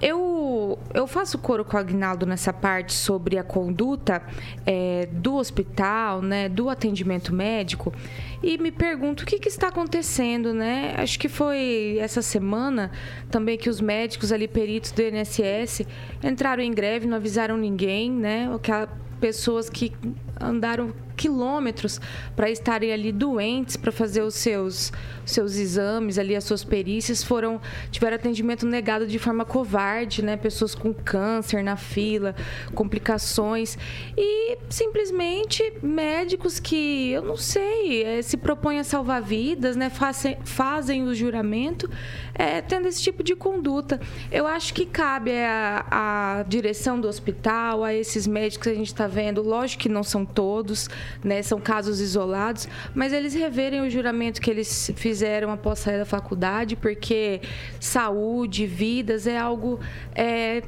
Eu, 0.00 0.78
eu 0.94 1.08
faço 1.08 1.38
coro 1.38 1.64
com 1.64 1.76
o 1.76 1.80
Agnaldo 1.80 2.24
nessa 2.24 2.52
parte 2.52 2.92
sobre 2.92 3.36
a 3.36 3.42
conduta 3.42 4.22
é, 4.64 5.08
do 5.10 5.34
hospital, 5.34 6.22
né? 6.22 6.48
Do 6.48 6.70
atendimento 6.70 7.34
médico 7.34 7.92
e 8.40 8.56
me 8.58 8.70
pergunto 8.70 9.24
o 9.24 9.26
que, 9.26 9.40
que, 9.40 9.48
está 9.48 9.68
acontecendo, 9.68 10.54
né? 10.54 10.94
Acho 10.98 11.18
que 11.18 11.28
foi 11.28 11.96
essa 11.98 12.22
semana 12.22 12.92
também 13.28 13.58
que 13.58 13.68
os 13.68 13.80
médicos 13.80 14.30
ali, 14.30 14.46
peritos 14.46 14.92
do 14.92 15.02
INSS, 15.02 15.82
entraram 16.22 16.62
em 16.62 16.72
greve, 16.72 17.08
não 17.08 17.16
avisaram 17.16 17.56
ninguém, 17.56 18.10
né? 18.10 18.48
Aquela 18.54 18.88
pessoas 19.22 19.70
que 19.70 19.92
andaram 20.40 20.92
quilômetros 21.16 22.00
para 22.34 22.50
estarem 22.50 22.92
ali 22.92 23.12
doentes 23.12 23.76
para 23.76 23.92
fazer 23.92 24.22
os 24.22 24.34
seus 24.34 24.92
seus 25.24 25.56
exames 25.56 26.18
ali 26.18 26.34
as 26.34 26.44
suas 26.44 26.64
perícias 26.64 27.22
foram 27.22 27.60
tiveram 27.90 28.16
atendimento 28.16 28.66
negado 28.66 29.06
de 29.06 29.18
forma 29.18 29.44
covarde 29.44 30.22
né? 30.22 30.36
Pessoas 30.36 30.74
com 30.74 30.92
câncer 30.92 31.62
na 31.62 31.76
fila 31.76 32.34
complicações. 32.74 33.78
E 34.16 34.58
simplesmente 34.68 35.72
médicos 35.82 36.58
que 36.58 37.10
eu 37.10 37.22
não 37.22 37.36
sei 37.36 38.02
é, 38.02 38.22
se 38.22 38.36
propõem 38.36 38.78
a 38.78 38.84
salvar 38.84 39.22
vidas 39.22 39.76
né? 39.76 39.90
Fazem 39.90 40.36
fazem 40.44 41.04
o 41.04 41.14
juramento 41.14 41.88
é, 42.34 42.60
tendo 42.60 42.88
esse 42.88 43.02
tipo 43.02 43.22
de 43.22 43.34
conduta. 43.34 44.00
Eu 44.30 44.46
acho 44.46 44.72
que 44.74 44.86
cabe 44.86 45.32
a 45.44 46.44
direção 46.48 47.00
do 47.00 47.08
hospital 47.08 47.84
a 47.84 47.94
esses 47.94 48.26
médicos 48.26 48.64
que 48.64 48.70
a 48.70 48.74
gente 48.74 48.88
está 48.88 49.06
vendo. 49.06 49.42
Lógico 49.42 49.82
que 49.82 49.88
não 49.88 50.02
são 50.02 50.24
todos 50.24 50.88
né? 51.22 51.42
São 51.42 51.60
casos 51.60 52.00
isolados, 52.00 52.68
mas 52.94 53.12
eles 53.12 53.34
reverem 53.34 53.80
o 53.80 53.90
juramento 53.90 54.40
que 54.40 54.50
eles 54.50 54.90
fizeram 54.96 55.50
após 55.50 55.78
sair 55.78 55.98
da 55.98 56.04
faculdade, 56.04 56.76
porque 56.76 57.40
saúde, 57.80 58.66
vidas 58.66 59.26
é 59.26 59.38
algo 59.38 59.80
é, 60.14 60.62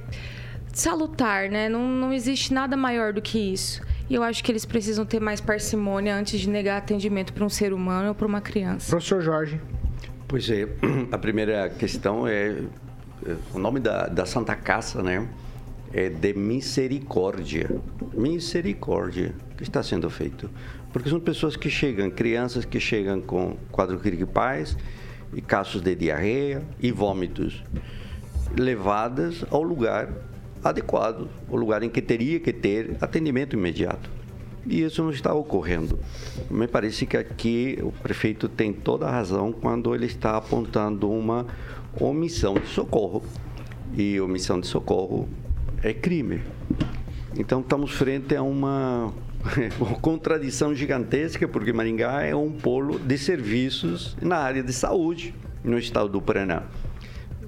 salutar, 0.72 1.48
né? 1.48 1.68
Não, 1.68 1.86
não 1.88 2.12
existe 2.12 2.52
nada 2.52 2.76
maior 2.76 3.12
do 3.12 3.22
que 3.22 3.38
isso. 3.38 3.82
E 4.08 4.14
eu 4.14 4.22
acho 4.22 4.44
que 4.44 4.52
eles 4.52 4.64
precisam 4.64 5.06
ter 5.06 5.20
mais 5.20 5.40
parcimônia 5.40 6.14
antes 6.14 6.38
de 6.38 6.48
negar 6.48 6.76
atendimento 6.76 7.32
para 7.32 7.44
um 7.44 7.48
ser 7.48 7.72
humano 7.72 8.08
ou 8.08 8.14
para 8.14 8.26
uma 8.26 8.40
criança. 8.40 8.90
Professor 8.90 9.22
Jorge. 9.22 9.60
Pois 10.28 10.48
é, 10.50 10.68
a 11.10 11.18
primeira 11.18 11.70
questão 11.70 12.26
é, 12.26 12.58
é 13.26 13.36
o 13.54 13.58
nome 13.58 13.80
da, 13.80 14.06
da 14.06 14.26
Santa 14.26 14.54
Casa, 14.54 15.02
né? 15.02 15.26
É 15.96 16.08
de 16.08 16.34
misericórdia. 16.34 17.70
Misericórdia 18.12 19.32
que 19.56 19.62
está 19.62 19.80
sendo 19.80 20.10
feito. 20.10 20.50
Porque 20.92 21.08
são 21.08 21.20
pessoas 21.20 21.56
que 21.56 21.70
chegam, 21.70 22.10
crianças 22.10 22.64
que 22.64 22.80
chegam 22.80 23.20
com 23.20 23.56
quadro 23.70 23.96
gripais 23.96 24.76
e 25.32 25.40
casos 25.40 25.80
de 25.80 25.94
diarreia 25.94 26.64
e 26.80 26.90
vômitos, 26.90 27.62
levadas 28.58 29.44
ao 29.52 29.62
lugar 29.62 30.12
adequado, 30.64 31.28
o 31.48 31.54
lugar 31.54 31.84
em 31.84 31.88
que 31.88 32.02
teria 32.02 32.40
que 32.40 32.52
ter 32.52 32.96
atendimento 33.00 33.54
imediato. 33.54 34.10
E 34.66 34.82
isso 34.82 35.00
não 35.00 35.10
está 35.10 35.32
ocorrendo. 35.32 35.96
Me 36.50 36.66
parece 36.66 37.06
que 37.06 37.16
aqui 37.16 37.78
o 37.80 37.92
prefeito 37.92 38.48
tem 38.48 38.72
toda 38.72 39.06
a 39.06 39.12
razão 39.12 39.52
quando 39.52 39.94
ele 39.94 40.06
está 40.06 40.36
apontando 40.36 41.08
uma 41.08 41.46
omissão 42.00 42.54
de 42.54 42.66
socorro. 42.66 43.22
E 43.96 44.20
omissão 44.20 44.58
de 44.58 44.66
socorro 44.66 45.28
é 45.84 45.92
crime. 45.92 46.40
Então 47.36 47.60
estamos 47.60 47.90
frente 47.90 48.34
a 48.34 48.42
uma 48.42 49.12
contradição 50.00 50.74
gigantesca, 50.74 51.46
porque 51.46 51.74
Maringá 51.74 52.22
é 52.22 52.34
um 52.34 52.50
polo 52.50 52.98
de 52.98 53.18
serviços 53.18 54.16
na 54.22 54.38
área 54.38 54.62
de 54.62 54.72
saúde 54.72 55.34
no 55.62 55.78
estado 55.78 56.08
do 56.08 56.22
Paraná. 56.22 56.62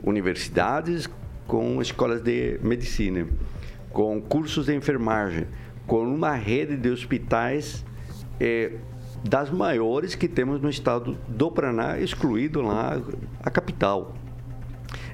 Universidades 0.05 1.09
com 1.47 1.81
escolas 1.81 2.23
de 2.23 2.61
medicina, 2.62 3.26
com 3.90 4.21
cursos 4.21 4.66
de 4.66 4.75
enfermagem, 4.75 5.47
com 5.87 6.02
uma 6.02 6.35
rede 6.35 6.76
de 6.76 6.90
hospitais 6.90 7.87
é, 8.38 8.73
das 9.26 9.50
maiores 9.50 10.14
que 10.14 10.28
temos 10.28 10.61
no 10.61 10.69
estado 10.69 11.16
do 11.26 11.50
Paraná, 11.50 11.99
excluído 11.99 12.61
lá 12.61 13.00
a 13.43 13.50
capital. 13.50 14.14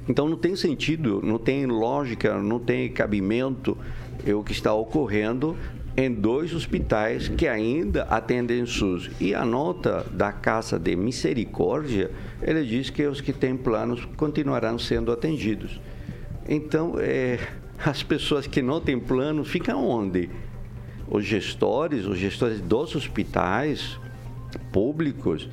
Então 0.09 0.29
não 0.29 0.37
tem 0.37 0.57
sentido, 0.57 1.21
não 1.23 1.39
tem 1.39 1.67
lógica, 1.67 2.41
não 2.41 2.59
tem 2.59 2.91
cabimento 2.91 3.77
é 4.25 4.35
o 4.35 4.43
que 4.43 4.53
está 4.53 4.73
ocorrendo 4.73 5.57
em 5.97 6.13
dois 6.13 6.55
hospitais 6.55 7.29
que 7.29 7.47
ainda 7.47 8.05
atendem 8.05 8.65
SUS. 8.65 9.11
E 9.21 9.35
a 9.35 9.45
nota 9.45 10.07
da 10.13 10.33
Casa 10.33 10.79
de 10.79 10.97
Misericórdia, 10.97 12.11
ele 12.41 12.65
diz 12.65 12.89
que 12.89 13.05
os 13.07 13.21
que 13.21 13.33
têm 13.33 13.57
planos 13.57 14.05
continuarão 14.17 14.79
sendo 14.79 15.13
atendidos. 15.13 15.81
Então, 16.49 16.95
é, 16.99 17.39
as 17.85 18.03
pessoas 18.03 18.47
que 18.47 18.63
não 18.63 18.81
têm 18.81 18.99
plano 18.99 19.45
ficam 19.45 19.87
onde? 19.87 20.31
Os 21.09 21.25
gestores, 21.25 22.07
os 22.07 22.17
gestores 22.17 22.61
dos 22.61 22.95
hospitais 22.95 23.99
públicos, 24.71 25.49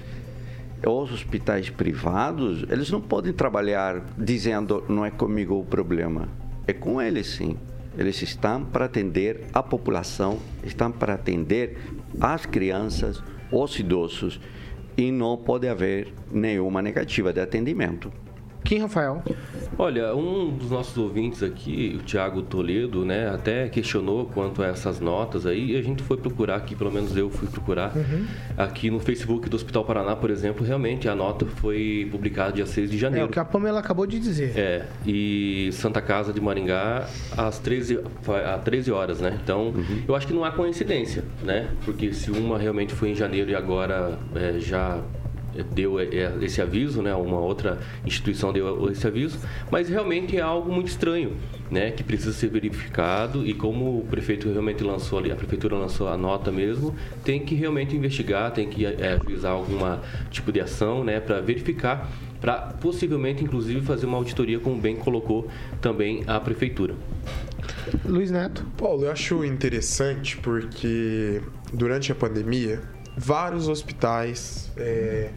os 0.86 1.12
hospitais 1.12 1.70
privados, 1.70 2.64
eles 2.70 2.90
não 2.90 3.02
podem 3.02 3.34
trabalhar 3.34 4.02
dizendo 4.18 4.84
não 4.88 5.06
é 5.06 5.12
comigo 5.12 5.60
o 5.60 5.66
problema. 5.66 6.30
É 6.66 6.74
com 6.74 7.02
eles 7.02 7.28
sim. 7.28 7.58
Eles 7.98 8.22
estão 8.22 8.64
para 8.64 8.86
atender 8.86 9.48
a 9.54 9.62
população, 9.62 10.40
estão 10.64 10.92
para 10.92 11.16
atender 11.16 11.78
as 12.22 12.46
crianças, 12.46 13.22
os 13.52 13.78
idosos 13.78 14.40
e 14.96 15.12
não 15.12 15.38
pode 15.38 15.68
haver 15.68 16.14
nenhuma 16.32 16.82
negativa 16.82 17.34
de 17.34 17.40
atendimento. 17.40 18.12
Kim 18.64 18.80
Rafael. 18.80 19.24
Olha, 19.78 20.14
um 20.14 20.50
dos 20.52 20.72
nossos 20.72 20.98
ouvintes 20.98 21.42
aqui, 21.42 21.98
o 22.00 22.04
Tiago 22.04 22.42
Toledo, 22.42 23.06
né, 23.06 23.30
até 23.30 23.70
questionou 23.70 24.26
quanto 24.26 24.62
a 24.62 24.68
essas 24.68 25.00
notas 25.00 25.46
aí, 25.46 25.72
e 25.72 25.78
a 25.78 25.82
gente 25.82 26.04
foi 26.04 26.18
procurar 26.18 26.58
aqui, 26.58 26.76
pelo 26.76 26.92
menos 26.92 27.16
eu 27.16 27.30
fui 27.30 27.48
procurar, 27.48 27.96
uhum. 27.96 28.26
aqui 28.58 28.92
no 28.92 29.00
Facebook 29.00 29.48
do 29.48 29.56
Hospital 29.56 29.86
Paraná, 29.86 30.16
por 30.16 30.30
exemplo, 30.30 30.66
realmente 30.66 31.08
a 31.08 31.16
nota 31.16 31.46
foi 31.46 32.08
publicada 32.12 32.52
dia 32.52 32.66
6 32.66 32.92
de 32.92 32.98
janeiro. 32.98 33.26
É 33.26 33.30
o 33.30 33.32
que 33.32 33.40
a 33.40 33.46
Pamela 33.46 33.80
acabou 33.80 34.06
de 34.06 34.20
dizer. 34.20 34.52
É, 34.58 34.86
e 35.06 35.70
Santa 35.72 36.02
Casa 36.02 36.34
de 36.34 36.42
Maringá 36.42 37.08
às 37.38 37.58
13, 37.60 38.02
às 38.54 38.64
13 38.64 38.92
horas, 38.92 39.22
né? 39.22 39.40
Então, 39.42 39.68
uhum. 39.70 40.04
eu 40.08 40.16
acho 40.16 40.28
que 40.28 40.34
não 40.34 40.44
há 40.44 40.52
coincidência, 40.52 41.24
né? 41.42 41.70
Porque 41.86 42.14
se 42.14 42.32
uma 42.32 42.58
realmente 42.58 42.94
foi 42.94 43.12
em 43.12 43.16
janeiro 43.16 43.50
e 43.50 43.56
agora 43.56 44.20
é, 44.36 44.60
já 44.60 45.00
deu 45.72 46.00
esse 46.42 46.62
aviso, 46.62 47.02
né? 47.02 47.14
Uma 47.14 47.40
outra 47.40 47.80
instituição 48.06 48.52
deu 48.52 48.90
esse 48.92 49.06
aviso, 49.06 49.40
mas 49.72 49.90
realmente 49.90 50.38
é 50.38 50.42
algo 50.42 50.72
muito 50.72 50.88
estranho, 50.88 51.34
né? 51.70 51.92
Que 51.92 52.04
precisa 52.04 52.34
ser 52.34 52.50
verificado 52.50 53.46
e 53.46 53.54
como 53.54 54.00
o 54.00 54.06
prefeito 54.10 54.50
realmente 54.50 54.84
lançou 54.84 55.20
ali, 55.20 55.32
a 55.32 55.36
prefeitura 55.36 55.76
lançou 55.76 56.08
a 56.08 56.18
nota 56.18 56.52
mesmo, 56.52 56.96
tem 57.24 57.40
que 57.40 57.56
realmente 57.56 57.96
investigar, 57.96 58.52
tem 58.52 58.70
que 58.70 58.86
é, 58.86 59.20
ajuizar 59.22 59.52
alguma 59.52 60.02
tipo 60.30 60.52
de 60.52 60.60
ação, 60.60 61.04
né? 61.04 61.20
Para 61.20 61.40
verificar, 61.42 62.10
para 62.40 62.58
possivelmente, 62.80 63.44
inclusive, 63.44 63.82
fazer 63.82 64.06
uma 64.06 64.18
auditoria, 64.18 64.60
como 64.60 64.80
bem 64.80 64.96
colocou 64.96 65.48
também 65.82 66.24
a 66.28 66.40
prefeitura. 66.40 66.96
Luiz 68.06 68.32
Neto. 68.32 68.66
Paulo, 68.78 69.06
eu 69.06 69.12
acho 69.12 69.44
interessante 69.44 70.38
porque 70.38 71.42
durante 71.74 72.12
a 72.12 72.16
pandemia 72.16 72.82
vários 73.18 73.68
hospitais 73.68 74.69
é, 74.80 75.30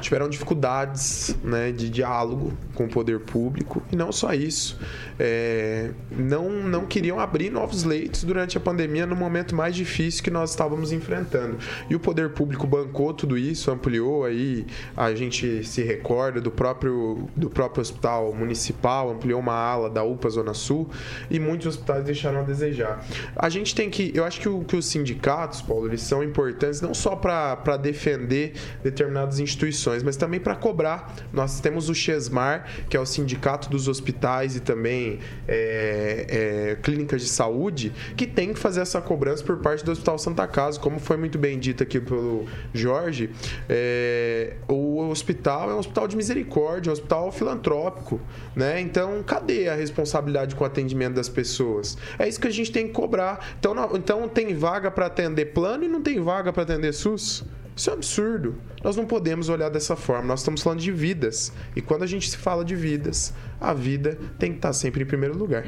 tiveram 0.00 0.28
dificuldades 0.28 1.36
né, 1.42 1.72
de 1.72 1.88
diálogo 1.88 2.52
com 2.74 2.84
o 2.84 2.88
poder 2.88 3.20
público 3.20 3.82
e 3.90 3.96
não 3.96 4.12
só 4.12 4.32
isso, 4.32 4.78
é, 5.18 5.90
não, 6.10 6.50
não 6.50 6.86
queriam 6.86 7.18
abrir 7.18 7.50
novos 7.50 7.84
leitos 7.84 8.24
durante 8.24 8.56
a 8.56 8.60
pandemia 8.60 9.06
no 9.06 9.16
momento 9.16 9.54
mais 9.54 9.74
difícil 9.74 10.22
que 10.22 10.30
nós 10.30 10.50
estávamos 10.50 10.92
enfrentando. 10.92 11.58
E 11.88 11.94
o 11.94 12.00
poder 12.00 12.30
público 12.30 12.66
bancou 12.66 13.12
tudo 13.12 13.36
isso, 13.36 13.70
ampliou 13.70 14.24
aí, 14.24 14.66
a 14.96 15.14
gente 15.14 15.64
se 15.64 15.82
recorda 15.82 16.40
do 16.40 16.50
próprio, 16.50 17.28
do 17.36 17.50
próprio 17.50 17.82
hospital 17.82 18.32
municipal, 18.34 19.10
ampliou 19.10 19.40
uma 19.40 19.54
ala 19.54 19.90
da 19.90 20.02
UPA 20.02 20.30
Zona 20.30 20.54
Sul 20.54 20.88
e 21.30 21.38
muitos 21.38 21.66
hospitais 21.66 22.04
deixaram 22.04 22.40
a 22.40 22.42
desejar. 22.42 23.04
A 23.36 23.48
gente 23.48 23.74
tem 23.74 23.90
que, 23.90 24.12
eu 24.14 24.24
acho 24.24 24.40
que, 24.40 24.48
o, 24.48 24.64
que 24.64 24.76
os 24.76 24.86
sindicatos, 24.86 25.60
Paulo, 25.62 25.86
eles 25.86 26.02
são 26.02 26.22
importantes 26.22 26.80
não 26.80 26.94
só 26.94 27.16
para 27.16 27.76
defender 27.76 28.54
determinadas 28.90 29.38
instituições, 29.38 30.02
mas 30.02 30.16
também 30.16 30.40
para 30.40 30.54
cobrar. 30.54 31.14
Nós 31.32 31.60
temos 31.60 31.88
o 31.88 31.94
Chesmar, 31.94 32.66
que 32.88 32.96
é 32.96 33.00
o 33.00 33.06
Sindicato 33.06 33.68
dos 33.70 33.88
Hospitais 33.88 34.56
e 34.56 34.60
também 34.60 35.20
é, 35.48 36.26
é, 36.72 36.76
Clínicas 36.82 37.22
de 37.22 37.28
Saúde, 37.28 37.92
que 38.16 38.26
tem 38.26 38.52
que 38.52 38.58
fazer 38.58 38.80
essa 38.80 39.00
cobrança 39.00 39.42
por 39.44 39.58
parte 39.58 39.84
do 39.84 39.92
Hospital 39.92 40.18
Santa 40.18 40.46
Casa, 40.46 40.78
como 40.78 40.98
foi 40.98 41.16
muito 41.16 41.38
bem 41.38 41.58
dito 41.58 41.82
aqui 41.82 42.00
pelo 42.00 42.46
Jorge. 42.72 43.30
É, 43.68 44.54
o 44.68 45.08
hospital 45.08 45.70
é 45.70 45.74
um 45.74 45.78
hospital 45.78 46.06
de 46.06 46.16
misericórdia, 46.16 46.90
um 46.90 46.92
hospital 46.92 47.32
filantrópico, 47.32 48.20
né? 48.54 48.80
Então, 48.80 49.22
cadê 49.22 49.68
a 49.68 49.74
responsabilidade 49.74 50.54
com 50.54 50.64
o 50.64 50.66
atendimento 50.66 51.14
das 51.14 51.28
pessoas? 51.28 51.96
É 52.18 52.28
isso 52.28 52.40
que 52.40 52.48
a 52.48 52.52
gente 52.52 52.72
tem 52.72 52.86
que 52.86 52.92
cobrar. 52.92 53.54
Então, 53.58 53.74
não, 53.74 53.96
então 53.96 54.28
tem 54.28 54.54
vaga 54.54 54.90
para 54.90 55.06
atender 55.06 55.46
plano 55.46 55.84
e 55.84 55.88
não 55.88 56.02
tem 56.02 56.20
vaga 56.20 56.52
para 56.52 56.62
atender 56.62 56.92
SUS? 56.92 57.44
Isso 57.76 57.90
é 57.90 57.92
um 57.92 57.96
absurdo. 57.96 58.54
Nós 58.82 58.96
não 58.96 59.06
podemos 59.06 59.48
olhar 59.48 59.68
dessa 59.68 59.96
forma. 59.96 60.24
Nós 60.24 60.40
estamos 60.40 60.62
falando 60.62 60.80
de 60.80 60.92
vidas. 60.92 61.52
E 61.74 61.80
quando 61.80 62.02
a 62.02 62.06
gente 62.06 62.28
se 62.28 62.36
fala 62.36 62.64
de 62.64 62.74
vidas, 62.74 63.32
a 63.60 63.72
vida 63.72 64.18
tem 64.38 64.52
que 64.52 64.58
estar 64.58 64.72
sempre 64.72 65.02
em 65.02 65.06
primeiro 65.06 65.36
lugar. 65.36 65.66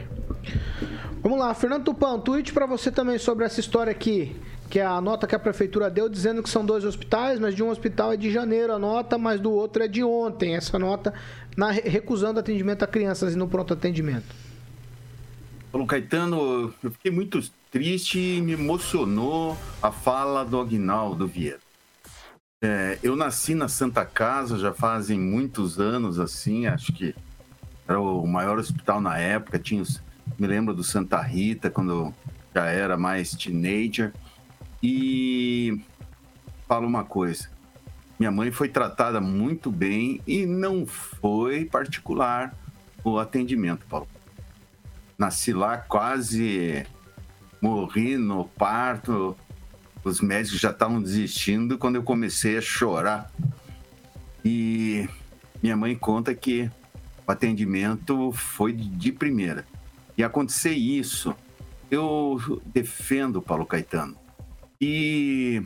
Vamos 1.23 1.39
lá, 1.39 1.55
Fernando 1.55 1.85
Tupan, 1.85 2.15
um 2.15 2.21
tweet 2.21 2.53
para 2.53 2.67
você 2.67 2.91
também 2.91 3.17
sobre 3.17 3.45
essa 3.45 3.61
história 3.61 3.93
aqui, 3.93 4.35
que 4.69 4.81
é 4.81 4.85
a 4.85 5.01
nota 5.01 5.27
que 5.27 5.35
a 5.35 5.39
prefeitura 5.39 5.89
deu 5.89 6.09
dizendo 6.09 6.43
que 6.43 6.51
são 6.51 6.67
dois 6.67 6.85
hospitais, 6.85 7.39
mas 7.39 7.55
de 7.55 7.63
um 7.63 7.69
hospital 7.69 8.13
é 8.13 8.17
de 8.17 8.31
janeiro 8.31 8.73
a 8.73 8.79
nota, 8.79 9.17
mas 9.17 9.41
do 9.41 9.53
outro 9.53 9.85
é 9.85 9.89
de 9.89 10.03
ontem. 10.03 10.57
Essa 10.57 10.79
nota 10.79 11.15
na, 11.57 11.71
recusando 11.71 12.41
atendimento 12.41 12.83
a 12.83 12.87
crianças 12.87 13.35
e 13.35 13.37
no 13.37 13.47
pronto 13.47 13.73
atendimento. 13.73 14.35
Paulo 15.71 15.87
Caetano, 15.87 16.75
eu 16.83 16.91
fiquei 16.91 17.11
muito 17.11 17.41
triste 17.71 18.19
e 18.19 18.43
me 18.43 18.53
emocionou 18.53 19.57
a 19.83 19.91
fala 19.91 20.45
do 20.45 20.61
Agnaldo 20.61 21.27
Vieira. 21.27 21.61
É, 22.65 22.97
eu 23.03 23.17
nasci 23.17 23.57
na 23.57 23.67
Santa 23.67 24.05
Casa 24.05 24.57
já 24.57 24.73
fazem 24.73 25.19
muitos 25.19 25.81
anos, 25.81 26.21
assim, 26.21 26.67
acho 26.67 26.93
que 26.93 27.13
era 27.89 28.01
o 28.01 28.25
maior 28.25 28.57
hospital 28.57 29.01
na 29.01 29.19
época. 29.19 29.59
Tinha 29.59 29.83
os, 29.83 30.01
me 30.39 30.47
lembro 30.47 30.73
do 30.73 30.85
Santa 30.85 31.21
Rita, 31.21 31.69
quando 31.69 32.15
já 32.55 32.67
era 32.67 32.97
mais 32.97 33.33
teenager. 33.33 34.13
E 34.81 35.81
falo 36.69 36.87
uma 36.87 37.03
coisa: 37.03 37.51
minha 38.17 38.31
mãe 38.31 38.53
foi 38.53 38.69
tratada 38.69 39.21
muito 39.21 39.69
bem 39.69 40.21
e 40.25 40.47
não 40.47 40.87
foi 40.87 41.65
particular 41.65 42.55
o 43.03 43.19
atendimento, 43.19 43.85
Paulo. 43.87 44.07
Nasci 45.19 45.53
lá, 45.53 45.79
quase 45.79 46.87
morri 47.61 48.17
no 48.17 48.45
parto, 48.45 49.37
os 50.05 50.21
médicos 50.21 50.61
já 50.61 50.71
estavam 50.71 51.01
desistindo 51.01 51.79
quando 51.79 51.97
eu 51.97 52.03
comecei 52.03 52.59
a 52.59 52.61
chorar. 52.61 53.31
E 54.45 55.09
minha 55.63 55.77
mãe 55.77 55.95
conta 55.95 56.35
que 56.35 56.71
o 57.27 57.31
atendimento 57.31 58.33
foi 58.33 58.73
de 58.73 59.13
primeira. 59.13 59.65
E 60.17 60.25
acontecer 60.25 60.73
isso, 60.73 61.35
eu 61.91 62.61
defendo 62.67 63.41
Paulo 63.41 63.65
Caetano. 63.65 64.17
E 64.81 65.63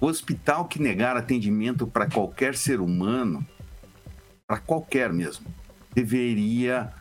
o 0.00 0.06
hospital 0.06 0.66
que 0.66 0.80
negar 0.80 1.16
atendimento 1.16 1.86
para 1.86 2.08
qualquer 2.08 2.54
ser 2.54 2.80
humano, 2.80 3.46
para 4.46 4.58
qualquer 4.58 5.12
mesmo, 5.12 5.46
deveria 5.94 6.92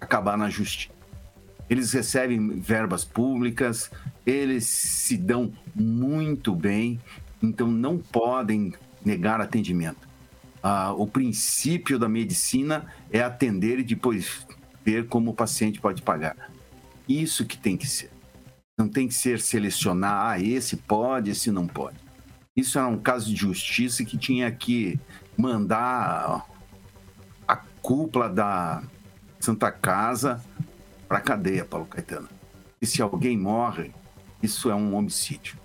acabar 0.00 0.38
na 0.38 0.48
justiça. 0.48 1.01
Eles 1.72 1.90
recebem 1.90 2.60
verbas 2.60 3.02
públicas, 3.02 3.90
eles 4.26 4.66
se 4.66 5.16
dão 5.16 5.50
muito 5.74 6.54
bem, 6.54 7.00
então 7.42 7.66
não 7.66 7.96
podem 7.96 8.74
negar 9.02 9.40
atendimento. 9.40 10.06
Ah, 10.62 10.92
o 10.92 11.06
princípio 11.06 11.98
da 11.98 12.10
medicina 12.10 12.84
é 13.10 13.22
atender 13.22 13.78
e 13.78 13.84
depois 13.84 14.46
ver 14.84 15.06
como 15.06 15.30
o 15.30 15.34
paciente 15.34 15.80
pode 15.80 16.02
pagar. 16.02 16.36
Isso 17.08 17.46
que 17.46 17.56
tem 17.56 17.74
que 17.74 17.86
ser. 17.86 18.10
Não 18.78 18.86
tem 18.86 19.08
que 19.08 19.14
ser 19.14 19.40
selecionar, 19.40 20.26
ah, 20.26 20.38
esse 20.38 20.76
pode, 20.76 21.30
esse 21.30 21.50
não 21.50 21.66
pode. 21.66 21.96
Isso 22.54 22.78
era 22.78 22.86
um 22.86 22.98
caso 22.98 23.32
de 23.32 23.40
justiça 23.40 24.04
que 24.04 24.18
tinha 24.18 24.52
que 24.52 25.00
mandar 25.38 26.46
a 27.48 27.56
cúpula 27.56 28.28
da 28.28 28.82
Santa 29.40 29.72
Casa 29.72 30.38
para 31.12 31.20
cadeia, 31.20 31.62
Paulo 31.62 31.84
Caetano. 31.84 32.26
E 32.80 32.86
se 32.86 33.02
alguém 33.02 33.36
morre, 33.36 33.92
isso 34.42 34.70
é 34.70 34.74
um 34.74 34.94
homicídio. 34.94 35.58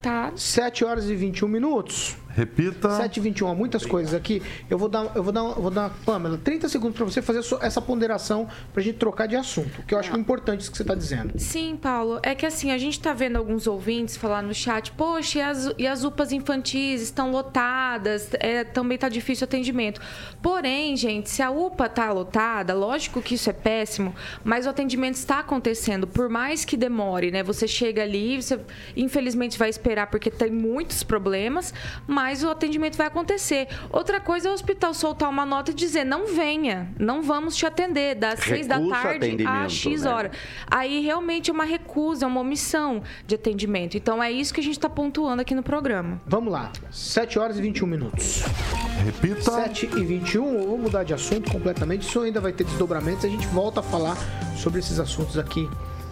Tá. 0.00 0.32
7 0.36 0.84
horas 0.84 1.10
e 1.10 1.16
21 1.16 1.48
minutos. 1.48 2.16
Repita. 2.34 2.88
7h21, 2.88 3.54
muitas 3.54 3.82
Obrigado. 3.82 3.90
coisas 3.90 4.14
aqui. 4.14 4.42
Eu 4.68 4.78
vou 4.78 4.88
dar, 4.88 5.12
eu 5.14 5.22
vou 5.22 5.32
dar, 5.32 5.40
eu 5.40 5.62
vou 5.62 5.70
dar, 5.70 5.90
Pamela, 6.04 6.38
30 6.38 6.68
segundos 6.68 6.96
para 6.96 7.04
você 7.04 7.20
fazer 7.20 7.40
essa 7.60 7.80
ponderação 7.80 8.48
pra 8.72 8.82
gente 8.82 8.98
trocar 8.98 9.26
de 9.26 9.36
assunto, 9.36 9.82
que 9.86 9.94
eu 9.94 9.98
acho 9.98 10.14
é 10.14 10.18
importante 10.18 10.60
isso 10.60 10.70
que 10.70 10.76
você 10.76 10.84
tá 10.84 10.94
dizendo. 10.94 11.38
Sim, 11.38 11.76
Paulo. 11.76 12.20
É 12.22 12.34
que 12.34 12.46
assim, 12.46 12.70
a 12.70 12.78
gente 12.78 13.00
tá 13.00 13.12
vendo 13.12 13.36
alguns 13.36 13.66
ouvintes 13.66 14.16
falar 14.16 14.42
no 14.42 14.54
chat, 14.54 14.92
poxa, 14.92 15.38
e 15.38 15.42
as, 15.42 15.70
e 15.78 15.86
as 15.86 16.04
UPAs 16.04 16.32
infantis 16.32 17.02
estão 17.02 17.30
lotadas, 17.30 18.30
é, 18.34 18.64
também 18.64 18.96
tá 18.96 19.08
difícil 19.08 19.44
o 19.44 19.48
atendimento. 19.48 20.00
Porém, 20.42 20.96
gente, 20.96 21.28
se 21.30 21.42
a 21.42 21.50
UPA 21.50 21.88
tá 21.88 22.12
lotada, 22.12 22.74
lógico 22.74 23.20
que 23.20 23.34
isso 23.34 23.50
é 23.50 23.52
péssimo, 23.52 24.14
mas 24.44 24.66
o 24.66 24.70
atendimento 24.70 25.14
está 25.14 25.40
acontecendo, 25.40 26.06
por 26.06 26.28
mais 26.28 26.64
que 26.64 26.76
demore, 26.76 27.30
né? 27.30 27.42
Você 27.42 27.66
chega 27.66 28.02
ali, 28.02 28.40
você 28.40 28.60
infelizmente 28.96 29.58
vai 29.58 29.68
esperar 29.68 30.06
porque 30.08 30.30
tem 30.30 30.50
muitos 30.50 31.02
problemas, 31.02 31.74
mas 32.06 32.19
mais 32.20 32.44
o 32.44 32.50
atendimento 32.50 32.98
vai 32.98 33.06
acontecer. 33.06 33.66
Outra 33.90 34.20
coisa 34.20 34.48
é 34.48 34.50
o 34.50 34.54
hospital 34.54 34.92
soltar 34.92 35.28
uma 35.30 35.46
nota 35.46 35.70
e 35.70 35.74
dizer: 35.74 36.04
não 36.04 36.26
venha, 36.26 36.92
não 36.98 37.22
vamos 37.22 37.56
te 37.56 37.64
atender, 37.64 38.14
das 38.14 38.40
seis 38.40 38.66
da 38.66 38.78
tarde 38.78 39.38
a 39.46 39.66
X 39.66 40.02
né? 40.02 40.10
hora. 40.10 40.30
Aí 40.70 41.00
realmente 41.00 41.50
é 41.50 41.52
uma 41.52 41.64
recusa, 41.64 42.26
é 42.26 42.28
uma 42.28 42.42
omissão 42.42 43.02
de 43.26 43.34
atendimento. 43.34 43.96
Então 43.96 44.22
é 44.22 44.30
isso 44.30 44.52
que 44.52 44.60
a 44.60 44.62
gente 44.62 44.76
está 44.76 44.88
pontuando 44.88 45.40
aqui 45.40 45.54
no 45.54 45.62
programa. 45.62 46.20
Vamos 46.26 46.52
lá, 46.52 46.70
7 46.90 47.38
horas 47.38 47.58
e 47.58 47.62
21 47.62 47.86
minutos. 47.86 48.42
Repita. 49.02 49.50
7 49.50 49.86
e 49.96 50.04
21, 50.04 50.66
vou 50.66 50.76
mudar 50.76 51.04
de 51.04 51.14
assunto 51.14 51.50
completamente. 51.50 52.02
Isso 52.02 52.20
ainda 52.20 52.38
vai 52.38 52.52
ter 52.52 52.64
desdobramentos. 52.64 53.24
A 53.24 53.28
gente 53.28 53.46
volta 53.46 53.80
a 53.80 53.82
falar 53.82 54.16
sobre 54.56 54.80
esses 54.80 54.98
assuntos 54.98 55.38
aqui 55.38 55.66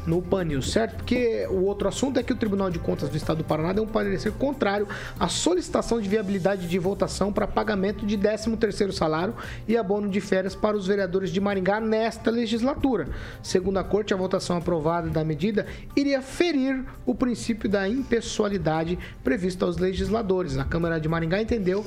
no 0.09 0.23
PANIL, 0.23 0.63
certo? 0.63 0.97
Porque 0.97 1.47
o 1.51 1.65
outro 1.65 1.87
assunto 1.87 2.19
é 2.19 2.23
que 2.23 2.33
o 2.33 2.37
Tribunal 2.37 2.71
de 2.71 2.79
Contas 2.79 3.11
do 3.11 3.17
Estado 3.17 3.39
do 3.39 3.45
Paraná 3.45 3.75
deu 3.75 3.85
um 3.85 3.87
parecer 3.87 4.33
contrário 4.33 4.89
à 5.21 5.29
solicitação 5.29 6.01
de 6.01 6.09
viabilidade 6.09 6.67
de 6.67 6.79
votação 6.79 7.31
para 7.31 7.47
pagamento 7.47 8.07
de 8.07 8.17
13º 8.17 8.91
salário 8.91 9.35
e 9.69 9.77
abono 9.77 10.09
de 10.09 10.19
férias 10.21 10.55
para 10.55 10.77
os 10.77 10.87
vereadores 10.87 11.31
de 11.31 11.41
Maringá 11.41 11.79
nesta 11.79 12.31
legislatura. 12.31 13.09
Segundo 13.43 13.77
a 13.77 13.85
Corte, 13.85 14.15
a 14.15 14.17
votação 14.17 14.57
aprovada 14.57 15.11
da 15.11 15.23
medida 15.23 15.67
iria 15.95 16.23
ferir 16.23 16.85
o 17.05 17.15
princípio 17.15 17.69
da 17.69 17.87
impessoalidade 17.87 18.99
previsto 19.23 19.67
aos 19.67 19.77
legisladores. 19.77 20.57
A 20.57 20.65
Câmara 20.65 20.99
de 20.99 21.09
Maringá 21.09 21.43
entendeu 21.43 21.85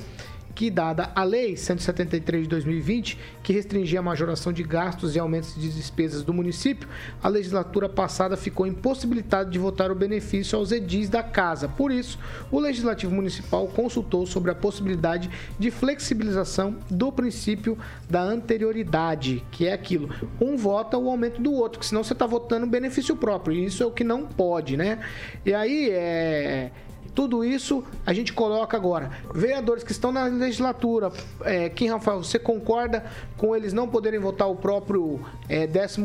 que, 0.52 0.70
dada 0.70 1.12
a 1.16 1.24
Lei 1.24 1.56
173 1.56 2.44
de 2.44 2.50
2020, 2.50 3.18
que 3.42 3.54
restringia 3.54 4.00
a 4.00 4.04
majoração 4.04 4.52
de 4.52 4.64
gastos 4.64 5.16
e 5.16 5.20
aumentos 5.20 5.56
de 5.56 5.70
despesas 5.70 6.24
do 6.24 6.34
município, 6.34 6.88
a 7.22 7.28
legislatura 7.28 7.88
passada 7.88 8.38
ficou 8.38 8.68
impossibilitada 8.68 9.50
de 9.50 9.58
votar 9.58 9.92
o 9.92 9.96
benefício 9.96 10.58
aos 10.58 10.72
edis 10.72 11.10
da 11.10 11.24
casa. 11.24 11.68
Por 11.68 11.92
isso, 11.92 12.20
o 12.52 12.60
Legislativo 12.60 13.14
Municipal 13.14 13.68
consultou 13.68 14.26
sobre 14.26 14.52
a 14.52 14.56
possibilidade 14.56 15.30
de 15.58 15.72
flexibilização 15.72 16.78
do 16.90 17.12
princípio 17.12 17.78
da 18.10 18.22
anterioridade, 18.22 19.44
que 19.52 19.68
é 19.68 19.74
aquilo. 19.74 20.10
Um 20.40 20.58
vota 20.58 20.98
o 20.98 21.10
aumento 21.10 21.42
do 21.42 21.54
outro, 21.54 21.80
que 21.80 21.86
senão 21.86 22.04
você 22.04 22.14
está 22.14 22.26
votando 22.26 22.68
benefício 22.68 23.16
próprio, 23.16 23.56
e 23.56 23.66
isso 23.66 23.84
é 23.84 23.86
o 23.86 23.92
que 23.92 24.04
não 24.04 24.26
pode, 24.26 24.78
né? 24.78 25.00
E 25.46 25.54
aí, 25.54 25.90
é 25.92 26.72
tudo 27.14 27.44
isso 27.44 27.84
a 28.06 28.14
gente 28.14 28.34
coloca 28.34 28.76
agora. 28.76 29.12
Vereadores 29.34 29.84
que 29.84 29.92
estão 29.92 30.12
na 30.12 30.26
legislatura, 30.26 31.12
é, 31.44 31.70
Kim 31.70 31.88
Rafael, 31.90 32.24
você 32.24 32.40
concorda 32.40 33.06
com 33.38 33.56
eles 33.56 33.74
não 33.74 33.88
poderem 33.88 34.20
votar 34.20 34.50
o 34.50 34.56
próprio 34.56 35.20
é, 35.50 35.68
13 35.68 36.02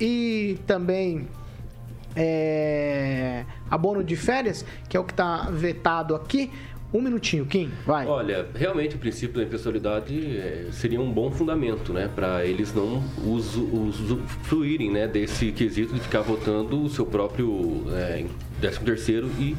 e 0.00 0.58
também 0.66 1.28
é, 2.14 3.44
abono 3.70 4.04
de 4.04 4.16
férias, 4.16 4.64
que 4.88 4.96
é 4.96 5.00
o 5.00 5.04
que 5.04 5.12
está 5.12 5.48
vetado 5.50 6.14
aqui? 6.14 6.50
Um 6.92 7.00
minutinho, 7.00 7.46
Kim, 7.46 7.70
vai. 7.86 8.06
Olha, 8.06 8.46
realmente 8.54 8.96
o 8.96 8.98
princípio 8.98 9.38
da 9.38 9.44
impessoalidade 9.44 10.36
é, 10.36 10.66
seria 10.72 11.00
um 11.00 11.10
bom 11.10 11.30
fundamento, 11.30 11.90
né? 11.90 12.10
Para 12.14 12.44
eles 12.44 12.74
não 12.74 13.02
usufruírem 13.24 14.90
né, 14.90 15.08
desse 15.08 15.52
quesito 15.52 15.94
de 15.94 16.00
ficar 16.00 16.20
votando 16.20 16.82
o 16.82 16.90
seu 16.90 17.06
próprio 17.06 17.84
é, 17.94 18.26
13 18.60 18.80
terceiro 18.80 19.30
e 19.38 19.56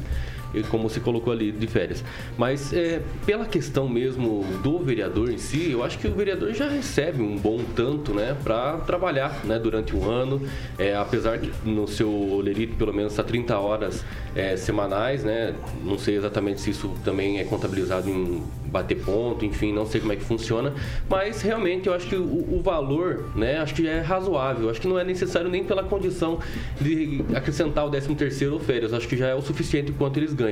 como 0.62 0.88
se 0.88 1.00
colocou 1.00 1.32
ali, 1.32 1.50
de 1.52 1.66
férias. 1.66 2.04
Mas 2.36 2.72
é, 2.72 3.00
pela 3.26 3.44
questão 3.44 3.88
mesmo 3.88 4.44
do 4.62 4.78
vereador 4.78 5.30
em 5.30 5.38
si, 5.38 5.70
eu 5.70 5.82
acho 5.82 5.98
que 5.98 6.06
o 6.06 6.14
vereador 6.14 6.52
já 6.52 6.68
recebe 6.68 7.22
um 7.22 7.36
bom 7.36 7.60
tanto, 7.74 8.14
né, 8.14 8.36
para 8.42 8.78
trabalhar, 8.78 9.44
né, 9.44 9.58
durante 9.58 9.94
o 9.94 10.08
ano, 10.08 10.40
é, 10.78 10.94
apesar 10.94 11.38
de 11.38 11.50
no 11.64 11.86
seu 11.86 12.10
olerite 12.10 12.74
pelo 12.74 12.92
menos 12.92 13.12
está 13.12 13.22
30 13.22 13.58
horas 13.58 14.04
é, 14.34 14.56
semanais, 14.56 15.24
né, 15.24 15.54
não 15.82 15.98
sei 15.98 16.16
exatamente 16.16 16.60
se 16.60 16.70
isso 16.70 16.90
também 17.04 17.38
é 17.38 17.44
contabilizado 17.44 18.08
em 18.08 18.42
bater 18.66 18.96
ponto, 18.96 19.44
enfim, 19.44 19.72
não 19.72 19.86
sei 19.86 20.00
como 20.00 20.12
é 20.12 20.16
que 20.16 20.24
funciona, 20.24 20.72
mas 21.08 21.42
realmente 21.42 21.86
eu 21.86 21.94
acho 21.94 22.08
que 22.08 22.16
o, 22.16 22.56
o 22.58 22.60
valor, 22.62 23.30
né, 23.36 23.58
acho 23.58 23.74
que 23.74 23.86
é 23.86 24.00
razoável, 24.00 24.68
acho 24.68 24.80
que 24.80 24.88
não 24.88 24.98
é 24.98 25.04
necessário 25.04 25.48
nem 25.48 25.64
pela 25.64 25.84
condição 25.84 26.38
de 26.80 27.24
acrescentar 27.34 27.86
o 27.86 27.90
13 27.90 28.14
terceiro 28.14 28.54
ou 28.54 28.60
férias, 28.60 28.92
acho 28.92 29.06
que 29.08 29.16
já 29.16 29.28
é 29.28 29.34
o 29.34 29.42
suficiente 29.42 29.92
quanto 29.92 30.18
eles 30.18 30.32
ganham. 30.32 30.43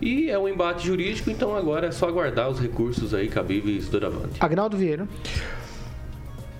E 0.00 0.30
é 0.30 0.38
um 0.38 0.48
embate 0.48 0.86
jurídico, 0.86 1.30
então 1.30 1.56
agora 1.56 1.88
é 1.88 1.90
só 1.90 2.08
aguardar 2.08 2.48
os 2.50 2.58
recursos 2.60 3.14
aí 3.14 3.28
cabíveis 3.28 3.88
do 3.88 4.00
Davante. 4.00 4.36
Agnaldo 4.40 4.76
Vieira. 4.76 5.06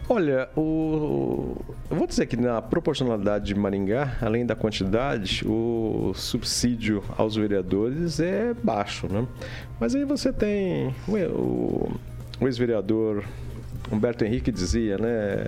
Olha, 0.08 0.48
o... 0.56 1.56
eu 1.90 1.96
vou 1.96 2.06
dizer 2.06 2.26
que 2.26 2.36
na 2.36 2.60
proporcionalidade 2.60 3.46
de 3.46 3.54
Maringá, 3.54 4.18
além 4.20 4.44
da 4.44 4.54
quantidade, 4.54 5.42
o 5.46 6.12
subsídio 6.14 7.02
aos 7.16 7.36
vereadores 7.36 8.20
é 8.20 8.52
baixo, 8.62 9.06
né? 9.10 9.26
Mas 9.80 9.94
aí 9.94 10.04
você 10.04 10.32
tem 10.32 10.94
o, 11.08 11.90
o 12.40 12.46
ex-vereador 12.46 13.24
Humberto 13.90 14.24
Henrique 14.24 14.52
dizia, 14.52 14.98
né? 14.98 15.46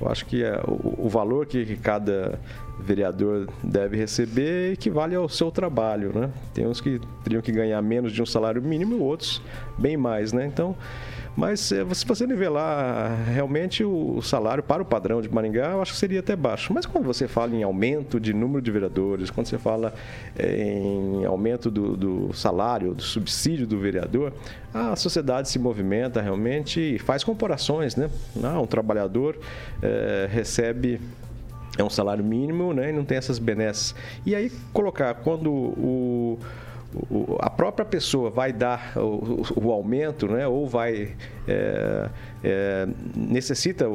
Eu 0.00 0.08
acho 0.08 0.24
que 0.26 0.42
é 0.42 0.60
o, 0.66 1.06
o 1.06 1.08
valor 1.08 1.46
que 1.46 1.76
cada 1.76 2.38
vereador 2.78 3.48
deve 3.62 3.96
receber 3.96 4.72
equivale 4.72 5.14
ao 5.14 5.28
seu 5.28 5.50
trabalho, 5.50 6.12
né? 6.14 6.30
Tem 6.54 6.66
uns 6.66 6.80
que 6.80 7.00
teriam 7.22 7.42
que 7.42 7.52
ganhar 7.52 7.80
menos 7.82 8.12
de 8.12 8.22
um 8.22 8.26
salário 8.26 8.62
mínimo 8.62 8.96
e 8.96 9.00
outros 9.00 9.42
bem 9.78 9.96
mais, 9.96 10.32
né? 10.32 10.46
Então, 10.46 10.74
mas 11.40 11.72
eh, 11.72 11.82
se 11.94 12.04
você 12.04 12.26
nivelar 12.26 13.24
realmente 13.24 13.82
o 13.82 14.20
salário 14.20 14.62
para 14.62 14.82
o 14.82 14.84
padrão 14.84 15.22
de 15.22 15.28
Maringá, 15.32 15.70
eu 15.70 15.80
acho 15.80 15.94
que 15.94 15.98
seria 15.98 16.20
até 16.20 16.36
baixo. 16.36 16.70
Mas 16.74 16.84
quando 16.84 17.06
você 17.06 17.26
fala 17.26 17.56
em 17.56 17.62
aumento 17.62 18.20
de 18.20 18.34
número 18.34 18.60
de 18.60 18.70
vereadores, 18.70 19.30
quando 19.30 19.46
você 19.46 19.56
fala 19.56 19.94
eh, 20.38 20.82
em 20.82 21.24
aumento 21.24 21.70
do, 21.70 21.96
do 21.96 22.34
salário, 22.34 22.92
do 22.92 23.02
subsídio 23.02 23.66
do 23.66 23.78
vereador, 23.78 24.34
a 24.74 24.94
sociedade 24.96 25.48
se 25.48 25.58
movimenta 25.58 26.20
realmente 26.20 26.78
e 26.78 26.98
faz 26.98 27.24
comparações, 27.24 27.96
né? 27.96 28.10
Ah, 28.44 28.60
um 28.60 28.66
trabalhador 28.66 29.38
é, 29.82 30.28
recebe 30.30 31.00
é 31.78 31.82
um 31.82 31.88
salário 31.88 32.22
mínimo, 32.22 32.74
né? 32.74 32.90
E 32.90 32.92
não 32.92 33.04
tem 33.04 33.16
essas 33.16 33.38
benesses. 33.38 33.94
E 34.26 34.34
aí 34.34 34.52
colocar 34.74 35.14
quando 35.14 35.50
o 35.50 36.38
a 37.38 37.50
própria 37.50 37.84
pessoa 37.84 38.30
vai 38.30 38.52
dar 38.52 38.92
o, 38.96 39.42
o 39.56 39.70
aumento, 39.70 40.26
né, 40.26 40.46
ou 40.46 40.66
vai 40.66 41.14
é, 41.46 42.08
é, 42.42 42.88
necessita 43.14 43.86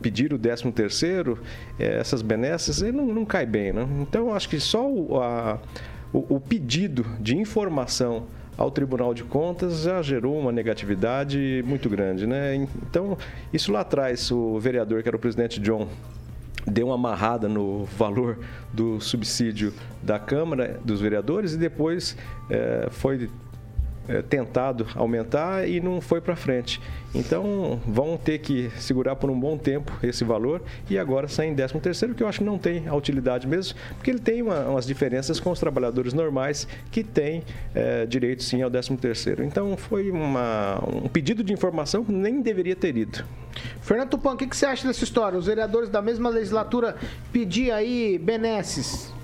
pedir 0.00 0.32
o 0.32 0.38
13 0.38 0.70
terceiro, 0.72 1.38
é, 1.78 1.98
essas 1.98 2.22
benesses, 2.22 2.80
não, 2.92 3.06
não 3.06 3.24
cai 3.24 3.46
bem, 3.46 3.72
né? 3.72 3.86
Então 4.00 4.34
acho 4.34 4.48
que 4.48 4.60
só 4.60 4.88
o, 4.88 5.20
a, 5.20 5.58
o, 6.12 6.36
o 6.36 6.40
pedido 6.40 7.04
de 7.18 7.36
informação 7.36 8.24
ao 8.56 8.70
Tribunal 8.70 9.12
de 9.12 9.24
Contas 9.24 9.82
já 9.82 10.00
gerou 10.00 10.38
uma 10.38 10.52
negatividade 10.52 11.62
muito 11.66 11.88
grande, 11.88 12.26
né? 12.26 12.54
Então 12.54 13.16
isso 13.52 13.72
lá 13.72 13.80
atrás 13.80 14.30
o 14.30 14.58
vereador 14.58 15.02
que 15.02 15.08
era 15.08 15.16
o 15.16 15.20
presidente 15.20 15.60
John 15.60 15.88
deu 16.66 16.86
uma 16.86 16.96
amarrada 16.96 17.48
no 17.48 17.84
valor 17.84 18.38
do 18.72 19.00
subsídio 19.00 19.72
da 20.02 20.18
Câmara 20.18 20.80
dos 20.84 21.00
Vereadores 21.00 21.54
e 21.54 21.56
depois 21.56 22.16
é, 22.50 22.88
foi 22.90 23.30
é, 24.08 24.22
tentado 24.22 24.86
aumentar 24.94 25.68
e 25.68 25.80
não 25.80 26.00
foi 26.00 26.20
para 26.20 26.36
frente. 26.36 26.80
Então 27.14 27.80
vão 27.86 28.16
ter 28.16 28.38
que 28.38 28.70
segurar 28.78 29.16
por 29.16 29.30
um 29.30 29.38
bom 29.38 29.56
tempo 29.56 29.92
esse 30.02 30.24
valor 30.24 30.62
e 30.88 30.98
agora 30.98 31.28
sair 31.28 31.48
em 31.48 31.54
13 31.54 31.80
terceiro, 31.80 32.14
que 32.14 32.22
eu 32.22 32.28
acho 32.28 32.38
que 32.38 32.44
não 32.44 32.58
tem 32.58 32.86
a 32.86 32.94
utilidade 32.94 33.46
mesmo, 33.46 33.78
porque 33.96 34.10
ele 34.10 34.18
tem 34.18 34.42
uma, 34.42 34.60
umas 34.66 34.86
diferenças 34.86 35.40
com 35.40 35.50
os 35.50 35.58
trabalhadores 35.58 36.12
normais 36.12 36.68
que 36.90 37.02
têm 37.02 37.42
é, 37.74 38.06
direito 38.06 38.42
sim 38.42 38.62
ao 38.62 38.70
13 38.70 38.96
terceiro. 38.96 39.42
Então 39.42 39.76
foi 39.76 40.10
uma, 40.10 40.82
um 41.04 41.08
pedido 41.08 41.42
de 41.42 41.52
informação 41.52 42.04
que 42.04 42.12
nem 42.12 42.40
deveria 42.42 42.76
ter 42.76 42.96
ido. 42.96 43.24
Fernando 43.80 44.10
Tupan, 44.10 44.32
o 44.32 44.36
que, 44.36 44.46
que 44.46 44.56
você 44.56 44.66
acha 44.66 44.86
dessa 44.86 45.02
história? 45.02 45.38
Os 45.38 45.46
vereadores 45.46 45.88
da 45.88 46.02
mesma 46.02 46.28
legislatura 46.28 46.96
pedir 47.32 47.70
aí 47.70 48.18
benesses 48.18 49.15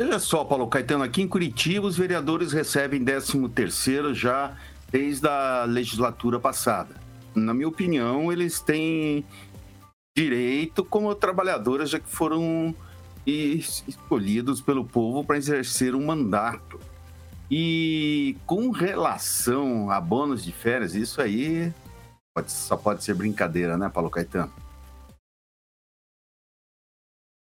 Olha 0.00 0.20
só, 0.20 0.44
Paulo 0.44 0.68
Caetano, 0.68 1.02
aqui 1.02 1.22
em 1.22 1.28
Curitiba 1.28 1.84
os 1.84 1.96
vereadores 1.96 2.52
recebem 2.52 3.04
13 3.04 3.48
terceiro 3.48 4.14
já 4.14 4.56
desde 4.92 5.26
a 5.26 5.64
legislatura 5.64 6.38
passada. 6.38 6.94
Na 7.34 7.52
minha 7.52 7.66
opinião, 7.66 8.32
eles 8.32 8.60
têm 8.60 9.24
direito 10.16 10.84
como 10.84 11.12
trabalhadores, 11.16 11.90
já 11.90 11.98
que 11.98 12.08
foram 12.08 12.72
escolhidos 13.26 14.60
pelo 14.60 14.84
povo 14.84 15.24
para 15.24 15.36
exercer 15.36 15.96
um 15.96 16.06
mandato. 16.06 16.78
E 17.50 18.36
com 18.46 18.70
relação 18.70 19.90
a 19.90 20.00
bônus 20.00 20.44
de 20.44 20.52
férias, 20.52 20.94
isso 20.94 21.20
aí 21.20 21.72
pode, 22.32 22.52
só 22.52 22.76
pode 22.76 23.02
ser 23.02 23.14
brincadeira, 23.14 23.76
né, 23.76 23.88
Paulo 23.88 24.10
Caetano? 24.10 24.52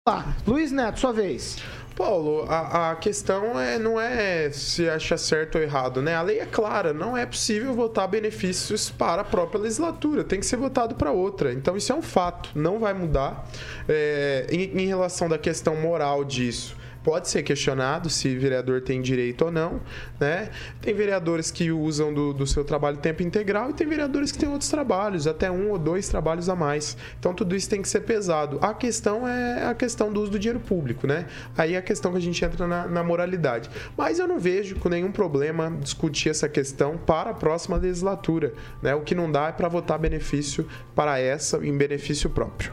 Tá, 0.07 0.35
Luiz 0.47 0.73
Neto, 0.73 0.99
sua 1.01 1.13
vez. 1.13 1.59
Paulo, 1.91 2.47
a, 2.49 2.91
a 2.91 2.97
questão 2.97 3.59
é, 3.59 3.79
não 3.79 4.01
é 4.01 4.51
se 4.51 4.89
acha 4.89 5.17
certo 5.17 5.57
ou 5.57 5.63
errado, 5.63 6.01
né? 6.01 6.15
A 6.15 6.23
lei 6.23 6.41
é 6.41 6.47
clara, 6.47 6.93
não 6.93 7.17
é 7.17 7.27
possível 7.27 7.75
votar 7.75 8.09
benefícios 8.09 8.91
para 8.91 9.23
a 9.23 9.25
própria 9.25 9.61
legislatura, 9.61 10.25
tem 10.25 10.41
que 10.41 10.47
ser 10.47 10.57
votado 10.57 10.95
para 10.95 11.13
outra. 11.13 11.53
Então 11.53 11.77
isso 11.77 11.93
é 11.93 11.95
um 11.95 12.03
fato, 12.03 12.51
não 12.55 12.79
vai 12.79 12.95
mudar. 12.95 13.47
É, 13.89 14.47
em, 14.51 14.83
em 14.83 14.87
relação 14.87 15.29
da 15.29 15.39
questão 15.39 15.77
moral 15.77 16.25
disso, 16.25 16.77
pode 17.03 17.29
ser 17.29 17.43
questionado 17.43 18.11
se 18.11 18.37
vereador 18.37 18.81
tem 18.81 19.01
direito 19.01 19.45
ou 19.45 19.51
não, 19.51 19.81
né? 20.19 20.51
Tem 20.81 20.95
vereadores 20.95 21.51
que 21.51 21.71
usam 21.71 22.13
do, 22.13 22.33
do 22.33 22.47
seu 22.47 22.65
trabalho 22.65 22.99
tempo 22.99 23.23
integral 23.23 23.71
e 23.71 23.73
tem 23.73 23.87
vereadores 23.87 24.31
que 24.33 24.39
têm 24.39 24.49
outros 24.49 24.71
trabalhos, 24.71 25.27
até 25.27 25.51
um 25.51 25.71
ou 25.71 25.79
dois 25.79 26.09
trabalhos 26.09 26.49
a 26.49 26.55
mais. 26.55 26.97
Então 27.19 27.35
tudo 27.35 27.57
isso 27.57 27.69
tem 27.69 27.81
que 27.81 27.89
ser 27.89 28.01
pesado. 28.01 28.59
A 28.61 28.75
questão 28.75 29.27
é 29.27 29.67
a 29.67 29.75
questão 29.75 30.13
do 30.13 30.21
uso 30.21 30.33
do 30.33 30.39
dinheiro 30.39 30.61
público, 30.61 31.07
né? 31.07 31.27
Aí 31.57 31.75
é 31.75 31.79
a 31.79 31.83
questão 31.83 32.13
que 32.13 32.19
a 32.19 32.23
gente 32.23 32.45
entra 32.45 32.67
na, 32.67 32.87
na 32.87 33.03
moralidade. 33.03 33.71
Mas 33.97 34.19
eu 34.19 34.29
não 34.29 34.39
vejo 34.39 34.77
com 34.77 34.89
nenhum 34.89 35.13
problema 35.13 35.71
discutir 35.81 36.29
essa 36.29 36.49
questão 36.49 36.97
para 36.97 37.31
a 37.31 37.35
próxima 37.35 37.77
legislatura, 37.77 38.53
né? 38.83 38.95
O 38.95 39.01
que 39.01 39.15
não 39.15 39.31
dá 39.31 39.49
é 39.49 39.53
para 39.53 39.69
votar 39.69 39.99
benefício 39.99 40.69
para 40.95 41.19
essa 41.19 41.59
em 41.65 41.77
benefício 41.77 42.29
próprio. 42.29 42.73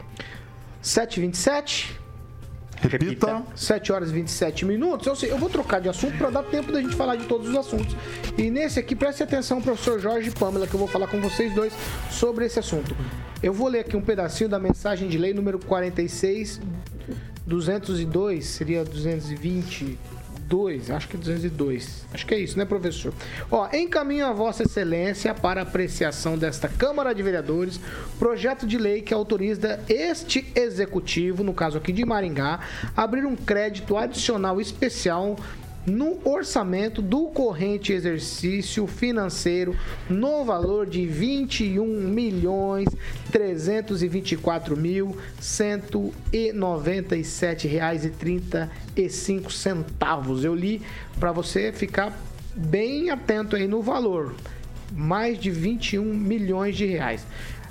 727 0.82 2.07
Repita. 2.80 3.42
7 3.54 3.92
horas 3.92 4.10
e 4.10 4.12
27 4.12 4.64
minutos. 4.64 5.06
Eu, 5.06 5.16
sei, 5.16 5.30
eu 5.30 5.38
vou 5.38 5.48
trocar 5.50 5.80
de 5.80 5.88
assunto 5.88 6.16
para 6.16 6.30
dar 6.30 6.42
tempo 6.44 6.70
da 6.72 6.80
gente 6.80 6.94
falar 6.94 7.16
de 7.16 7.24
todos 7.26 7.48
os 7.48 7.56
assuntos. 7.56 7.96
E 8.36 8.50
nesse 8.50 8.78
aqui, 8.78 8.94
preste 8.94 9.22
atenção, 9.22 9.60
professor 9.60 9.98
Jorge 9.98 10.30
Pamela, 10.30 10.66
que 10.66 10.74
eu 10.74 10.78
vou 10.78 10.88
falar 10.88 11.08
com 11.08 11.20
vocês 11.20 11.52
dois 11.54 11.72
sobre 12.10 12.46
esse 12.46 12.58
assunto. 12.58 12.96
Eu 13.42 13.52
vou 13.52 13.68
ler 13.68 13.80
aqui 13.80 13.96
um 13.96 14.02
pedacinho 14.02 14.48
da 14.48 14.58
mensagem 14.58 15.08
de 15.08 15.18
lei 15.18 15.32
número 15.34 15.58
46, 15.58 16.60
202, 17.46 18.44
seria 18.44 18.84
220 18.84 19.98
202, 20.48 20.90
acho 20.90 21.08
que 21.08 21.16
202. 21.16 22.06
Acho 22.12 22.26
que 22.26 22.34
é 22.34 22.38
isso, 22.38 22.58
né, 22.58 22.64
professor? 22.64 23.12
Ó, 23.50 23.68
encaminho 23.72 24.26
a 24.26 24.32
Vossa 24.32 24.62
Excelência 24.62 25.34
para 25.34 25.62
apreciação 25.62 26.38
desta 26.38 26.68
Câmara 26.68 27.14
de 27.14 27.22
Vereadores 27.22 27.78
projeto 28.18 28.66
de 28.66 28.78
lei 28.78 29.02
que 29.02 29.12
autoriza 29.12 29.80
este 29.88 30.50
executivo, 30.54 31.44
no 31.44 31.52
caso 31.52 31.76
aqui 31.76 31.92
de 31.92 32.04
Maringá, 32.04 32.60
abrir 32.96 33.26
um 33.26 33.36
crédito 33.36 33.96
adicional 33.96 34.60
especial 34.60 35.36
no 35.88 36.18
orçamento 36.24 37.00
do 37.00 37.28
corrente 37.28 37.92
exercício 37.92 38.84
financeiro 38.86 39.74
no 40.08 40.44
valor 40.44 40.86
de 40.86 41.06
21 41.06 41.86
milhões 41.86 42.88
324 43.32 44.76
mil 44.76 45.16
197 45.40 47.66
reais 47.66 48.04
e 48.04 48.10
35 48.10 49.50
centavos. 49.50 50.44
Eu 50.44 50.54
li 50.54 50.82
para 51.18 51.32
você 51.32 51.72
ficar 51.72 52.16
bem 52.54 53.08
atento 53.10 53.56
aí 53.56 53.66
no 53.66 53.82
valor. 53.82 54.34
Mais 54.90 55.38
de 55.38 55.50
21 55.50 56.02
milhões 56.02 56.74
de 56.76 56.86
reais. 56.86 57.26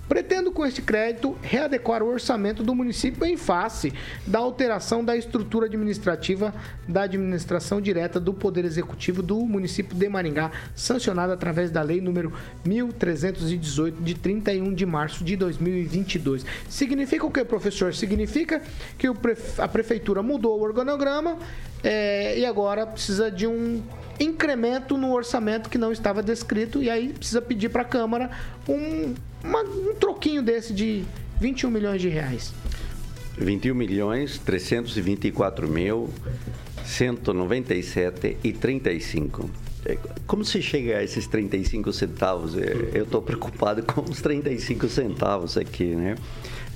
Pretendo 0.07 0.51
com 0.51 0.65
este 0.65 0.81
crédito 0.81 1.37
readequar 1.41 2.01
o 2.01 2.07
orçamento 2.07 2.63
do 2.63 2.73
município 2.73 3.25
em 3.25 3.35
face 3.35 3.93
da 4.25 4.39
alteração 4.39 5.03
da 5.03 5.15
estrutura 5.15 5.65
administrativa 5.65 6.53
da 6.87 7.03
administração 7.03 7.81
direta 7.81 8.19
do 8.19 8.33
Poder 8.33 8.63
Executivo 8.63 9.21
do 9.21 9.37
município 9.39 9.95
de 9.97 10.07
Maringá, 10.07 10.51
sancionada 10.75 11.33
através 11.33 11.69
da 11.69 11.81
lei 11.81 11.99
número 11.99 12.31
1318 12.65 14.01
de 14.01 14.15
31 14.15 14.73
de 14.73 14.85
março 14.85 15.23
de 15.23 15.35
2022. 15.35 16.45
Significa 16.69 17.25
o 17.25 17.31
que, 17.31 17.43
professor? 17.43 17.93
Significa 17.93 18.61
que 18.97 19.07
a 19.57 19.67
prefeitura 19.67 20.23
mudou 20.23 20.59
o 20.59 20.63
organograma 20.63 21.37
é, 21.87 22.37
e 22.37 22.45
agora 22.45 22.85
precisa 22.85 23.31
de 23.31 23.47
um 23.47 23.81
incremento 24.19 24.97
no 24.97 25.13
orçamento 25.13 25.69
que 25.69 25.77
não 25.77 25.91
estava 25.91 26.21
descrito 26.21 26.83
e 26.83 26.89
aí 26.89 27.13
precisa 27.13 27.41
pedir 27.41 27.69
para 27.69 27.83
a 27.83 27.85
Câmara 27.85 28.29
um, 28.67 29.13
uma, 29.41 29.61
um 29.61 29.95
troquinho 29.95 30.43
desse 30.43 30.73
de 30.73 31.05
21 31.39 31.71
milhões 31.71 32.01
de 32.01 32.09
reais. 32.09 32.53
21 33.37 33.73
milhões 33.73 34.37
324 34.39 35.67
mil 35.69 36.09
197 36.83 38.37
e 38.43 38.51
35. 38.51 39.49
É, 39.85 39.97
como 40.25 40.43
se 40.43 40.61
chega 40.61 40.97
a 40.97 41.03
esses 41.03 41.25
35 41.27 41.93
centavos? 41.93 42.57
É, 42.57 42.91
eu 42.93 43.03
estou 43.03 43.21
preocupado 43.21 43.81
com 43.87 44.01
os 44.01 44.21
35 44.21 44.89
centavos 44.89 45.55
aqui, 45.55 45.95
né? 45.95 46.15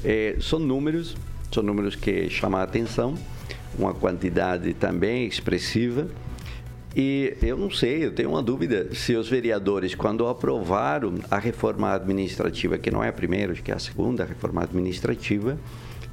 É, 0.06 0.38
são 0.40 0.58
números, 0.58 1.18
são 1.52 1.62
números 1.62 1.96
que 1.96 2.30
chamam 2.30 2.62
a 2.62 2.64
atenção, 2.64 3.16
uma 3.78 3.94
quantidade 3.94 4.74
também 4.74 5.26
expressiva. 5.26 6.08
E 6.96 7.38
eu 7.42 7.58
não 7.58 7.72
sei, 7.72 8.06
eu 8.06 8.12
tenho 8.12 8.30
uma 8.30 8.44
dúvida 8.44 8.94
se 8.94 9.16
os 9.16 9.30
vereadores, 9.30 9.96
quando 9.96 10.28
aprovaram 10.28 11.16
a 11.30 11.38
reforma 11.38 11.94
administrativa, 11.94 12.78
que 12.78 12.92
não 12.92 13.02
é 13.02 13.08
a 13.08 13.14
primeira, 13.14 13.54
acho 13.54 13.64
que 13.64 13.72
é 13.72 13.76
a 13.76 13.80
segunda 13.80 14.26
reforma 14.26 14.64
administrativa, 14.64 15.58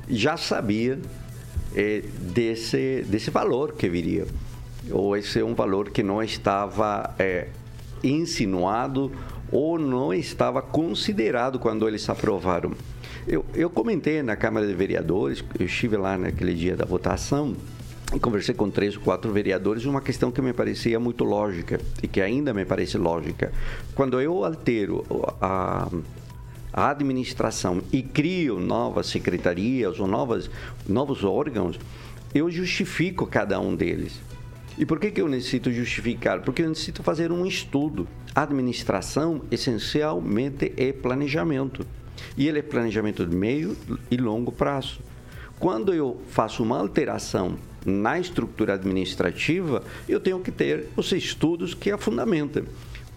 já 0.09 0.37
sabia 0.37 1.01
é, 1.75 2.03
desse, 2.33 3.05
desse 3.09 3.31
valor 3.31 3.73
que 3.73 3.89
viria. 3.89 4.27
Ou 4.91 5.17
esse 5.17 5.41
é 5.41 5.45
um 5.45 5.55
valor 5.55 5.91
que 5.91 6.03
não 6.03 6.23
estava 6.23 7.15
é, 7.19 7.49
insinuado 8.03 9.11
ou 9.51 9.79
não 9.79 10.13
estava 10.13 10.63
considerado 10.63 11.59
quando 11.59 11.89
eles 11.89 12.09
aprovaram. 12.09 12.73
Eu, 13.31 13.45
eu 13.55 13.69
comentei 13.69 14.23
na 14.23 14.37
Câmara 14.37 14.67
de 14.67 14.73
Vereadores, 14.73 15.45
eu 15.61 15.67
estive 15.67 15.99
lá 15.99 16.17
naquele 16.17 16.55
dia 16.55 16.75
da 16.75 16.87
votação, 16.87 17.55
e 18.15 18.19
conversei 18.19 18.55
com 18.55 18.71
três 18.71 18.97
ou 18.97 19.03
quatro 19.03 19.31
vereadores 19.31 19.85
uma 19.85 20.01
questão 20.01 20.33
que 20.33 20.41
me 20.41 20.55
parecia 20.55 20.99
muito 20.99 21.25
lógica 21.25 21.79
e 22.03 22.09
que 22.09 22.23
ainda 22.23 22.55
me 22.55 22.65
parece 22.65 22.97
lógica. 22.97 23.53
Quando 23.95 24.19
eu 24.19 24.47
altero 24.47 25.05
a, 25.43 25.91
a 26.73 26.91
administração 26.91 27.83
e 27.93 28.03
crio 28.03 28.59
novas 28.59 29.09
secretarias 29.09 30.01
ou 30.01 30.07
novas, 30.07 30.51
novos 30.89 31.23
órgãos, 31.23 31.79
eu 32.35 32.51
justifico 32.51 33.27
cada 33.27 33.61
um 33.61 33.77
deles. 33.77 34.23
E 34.79 34.87
por 34.87 34.99
que, 34.99 35.11
que 35.11 35.21
eu 35.21 35.29
necessito 35.29 35.71
justificar? 35.71 36.41
Porque 36.41 36.63
eu 36.63 36.69
necessito 36.71 37.03
fazer 37.03 37.31
um 37.31 37.45
estudo. 37.45 38.09
Administração, 38.35 39.43
essencialmente, 39.51 40.73
é 40.79 40.95
planejamento. 40.95 41.85
E 42.37 42.49
ele 42.49 42.59
é 42.59 42.63
planejamento 42.63 43.25
de 43.27 43.35
meio 43.35 43.77
e 44.11 44.17
longo 44.17 44.53
prazo. 44.53 45.01
Quando 45.59 45.93
eu 45.93 46.21
faço 46.29 46.63
uma 46.63 46.79
alteração 46.79 47.57
na 47.85 48.19
estrutura 48.19 48.75
administrativa, 48.75 49.83
eu 50.09 50.21
tenho 50.21 50.39
que 50.41 50.53
ter 50.53 50.89
os 50.97 51.11
estudos 51.13 51.75
que 51.75 51.91
a 51.91 51.99
fundamentam. 51.99 52.65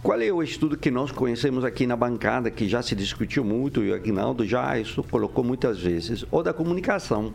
Qual 0.02 0.20
é 0.20 0.32
o 0.32 0.42
estudo 0.42 0.76
que 0.76 0.90
nós 0.90 1.12
conhecemos 1.12 1.64
aqui 1.64 1.86
na 1.86 1.96
bancada, 1.96 2.50
que 2.50 2.68
já 2.68 2.82
se 2.82 2.96
discutiu 2.96 3.44
muito, 3.44 3.84
e 3.84 3.92
o 3.92 3.94
Agnaldo 3.94 4.44
já 4.44 4.80
isso 4.80 5.04
colocou 5.04 5.44
muitas 5.44 5.80
vezes, 5.80 6.26
ou 6.32 6.42
da 6.42 6.52
comunicação. 6.52 7.32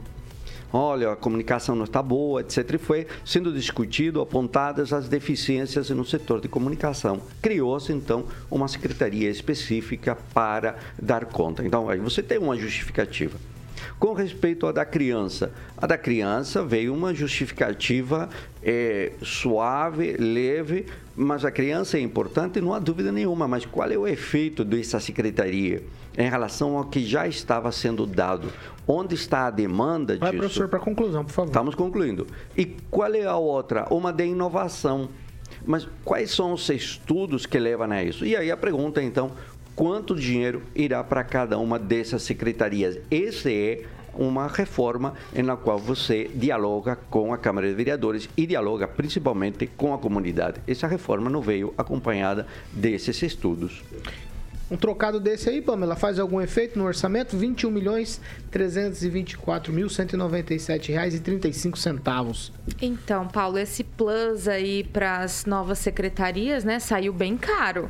Olha, 0.79 1.13
a 1.13 1.17
comunicação 1.17 1.75
não 1.75 1.85
está 1.85 2.03
boa, 2.03 2.43
etc. 2.43 2.75
E 2.75 2.79
foi 2.79 3.07
sendo 3.25 3.51
discutido, 3.51 4.21
apontadas 4.21 4.93
as 4.93 5.09
deficiências 5.09 5.89
no 5.89 6.05
setor 6.05 6.39
de 6.39 6.49
comunicação. 6.49 7.23
Criou-se, 7.41 7.91
então, 7.95 8.27
uma 8.51 8.69
secretaria 8.69 9.31
específica 9.31 10.19
para 10.35 10.77
dar 11.01 11.25
conta. 11.25 11.65
Então, 11.65 11.89
aí 11.89 11.99
você 11.99 12.23
tem 12.23 12.37
uma 12.37 12.59
justificativa. 12.59 13.39
Com 13.99 14.13
respeito 14.13 14.67
à 14.67 14.73
da 14.73 14.85
criança, 14.85 15.53
a 15.77 15.87
da 15.87 15.99
criança 15.99 16.65
veio 16.65 16.95
uma 16.95 17.15
justificativa 17.15 18.29
é, 18.63 19.13
suave, 19.23 20.17
leve, 20.19 20.87
mas 21.15 21.45
a 21.45 21.51
criança 21.51 21.97
é 21.97 22.01
importante, 22.01 22.61
não 22.61 22.75
há 22.75 22.79
dúvida 22.79 23.11
nenhuma. 23.11 23.49
Mas 23.49 23.65
qual 23.65 23.91
é 23.91 23.97
o 23.97 24.07
efeito 24.07 24.65
dessa 24.65 25.01
secretaria 25.01 25.83
em 26.17 26.29
relação 26.29 26.77
ao 26.77 26.85
que 26.85 27.05
já 27.05 27.27
estava 27.27 27.71
sendo 27.73 28.07
dado? 28.07 28.53
Onde 28.87 29.15
está 29.15 29.47
a 29.47 29.51
demanda 29.51 30.17
Vai, 30.17 30.31
disso? 30.31 30.41
professor, 30.43 30.69
para 30.69 30.79
conclusão, 30.79 31.25
por 31.25 31.33
favor. 31.33 31.49
Estamos 31.49 31.75
concluindo. 31.75 32.27
E 32.57 32.65
qual 32.91 33.13
é 33.15 33.25
a 33.25 33.37
outra? 33.37 33.87
Uma 33.93 34.13
de 34.13 34.25
inovação. 34.27 35.09
Mas 35.65 35.89
quais 36.05 36.31
são 36.31 36.53
os 36.53 36.69
estudos 36.69 37.47
que 37.47 37.59
levam 37.59 37.91
a 37.91 38.03
isso? 38.03 38.25
E 38.25 38.37
aí 38.37 38.51
a 38.51 38.57
pergunta, 38.57 39.03
então, 39.03 39.33
quanto 39.77 40.17
dinheiro 40.17 40.63
irá 40.75 41.05
para 41.05 41.23
cada 41.23 41.59
uma 41.59 41.79
dessas 41.79 42.23
secretarias. 42.23 42.99
Essa 43.11 43.53
é 43.53 43.85
uma 44.15 44.47
reforma 44.47 45.13
na 45.45 45.57
qual 45.57 45.79
você 45.79 46.31
dialoga 46.35 46.97
com 46.97 47.35
a 47.35 47.39
Câmara 47.39 47.69
de 47.69 47.75
Vereadores 47.75 48.31
e 48.35 48.47
dialoga 48.47 48.89
principalmente 48.89 49.67
com 49.67 49.93
a 49.93 49.99
comunidade. 49.99 50.61
Essa 50.67 50.87
reforma 50.87 51.29
não 51.29 51.43
veio 51.43 51.75
acompanhada 51.77 52.47
desses 52.73 53.21
estudos. 53.23 53.85
Um 54.69 54.77
trocado 54.77 55.21
desse 55.21 55.49
aí, 55.49 55.63
Pamela, 55.63 55.95
faz 55.95 56.19
algum 56.19 56.41
efeito 56.41 56.77
no 56.77 56.87
orçamento? 56.87 57.37
21 57.37 57.71
milhões 57.71 58.21
324 58.51 59.73
mil 59.73 59.89
197 59.89 60.91
reais 60.91 61.15
e 61.15 61.21
35 61.21 61.79
centavos. 61.79 62.53
Então, 62.83 63.29
Paulo, 63.29 63.59
esse 63.59 63.85
plus 63.85 64.49
aí 64.49 64.83
para 64.83 65.19
as 65.19 65.45
novas 65.45 65.79
secretarias, 65.79 66.65
né, 66.65 66.81
saiu 66.81 67.13
bem 67.13 67.37
caro. 67.37 67.89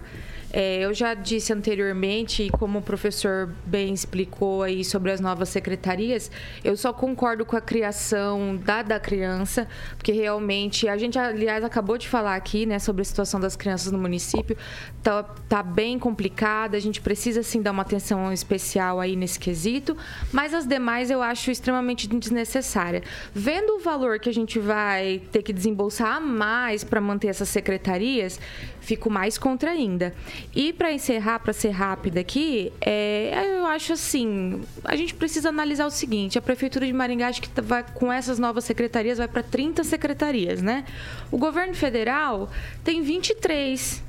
É, 0.52 0.80
eu 0.80 0.94
já 0.94 1.14
disse 1.14 1.52
anteriormente, 1.52 2.44
e 2.44 2.50
como 2.50 2.78
o 2.78 2.82
professor 2.82 3.52
bem 3.64 3.92
explicou 3.92 4.62
aí 4.62 4.84
sobre 4.84 5.10
as 5.10 5.20
novas 5.20 5.48
secretarias, 5.48 6.30
eu 6.64 6.76
só 6.76 6.92
concordo 6.92 7.44
com 7.44 7.56
a 7.56 7.60
criação 7.60 8.56
da, 8.56 8.82
da 8.82 9.00
criança, 9.00 9.68
porque 9.96 10.12
realmente, 10.12 10.88
a 10.88 10.96
gente, 10.96 11.18
aliás, 11.18 11.64
acabou 11.64 11.98
de 11.98 12.08
falar 12.08 12.36
aqui, 12.36 12.64
né, 12.64 12.78
sobre 12.78 13.02
a 13.02 13.04
situação 13.04 13.40
das 13.40 13.56
crianças 13.56 13.92
no 13.92 13.98
município, 13.98 14.56
tá, 15.02 15.22
tá 15.48 15.62
bem 15.62 15.98
complicada, 15.98 16.76
a 16.76 16.80
gente 16.80 17.00
precisa, 17.00 17.42
sim, 17.42 17.60
dar 17.60 17.72
uma 17.72 17.82
atenção 17.82 18.32
especial 18.32 19.00
aí 19.00 19.16
nesse 19.16 19.38
quesito, 19.38 19.96
mas 20.32 20.54
as 20.54 20.66
demais 20.66 21.10
eu 21.10 21.22
acho 21.22 21.50
extremamente 21.50 22.08
desnecessária. 22.08 23.02
Vendo 23.34 23.76
o 23.76 23.78
valor 23.80 24.18
que 24.18 24.28
a 24.28 24.34
gente 24.34 24.58
vai 24.58 25.20
ter 25.32 25.42
que 25.42 25.52
desembolsar 25.52 26.16
a 26.16 26.20
mais 26.20 26.84
para 26.84 27.00
manter 27.00 27.28
essas 27.28 27.48
secretarias, 27.48 28.40
fico 28.86 29.10
mais 29.10 29.36
contra 29.36 29.72
ainda. 29.72 30.14
E 30.54 30.72
para 30.72 30.92
encerrar, 30.92 31.40
para 31.40 31.52
ser 31.52 31.70
rápida 31.70 32.20
aqui, 32.20 32.72
é, 32.80 33.56
eu 33.58 33.66
acho 33.66 33.92
assim, 33.94 34.62
a 34.84 34.94
gente 34.94 35.12
precisa 35.12 35.48
analisar 35.48 35.86
o 35.86 35.90
seguinte: 35.90 36.38
a 36.38 36.42
prefeitura 36.42 36.86
de 36.86 36.92
Maringá 36.92 37.26
acho 37.26 37.42
que 37.42 37.48
tá, 37.48 37.60
vai 37.60 37.84
com 37.94 38.12
essas 38.12 38.38
novas 38.38 38.64
secretarias 38.64 39.18
vai 39.18 39.26
para 39.26 39.42
30 39.42 39.82
secretarias, 39.82 40.62
né? 40.62 40.84
O 41.32 41.36
governo 41.36 41.74
federal 41.74 42.48
tem 42.84 43.02
23 43.02 44.05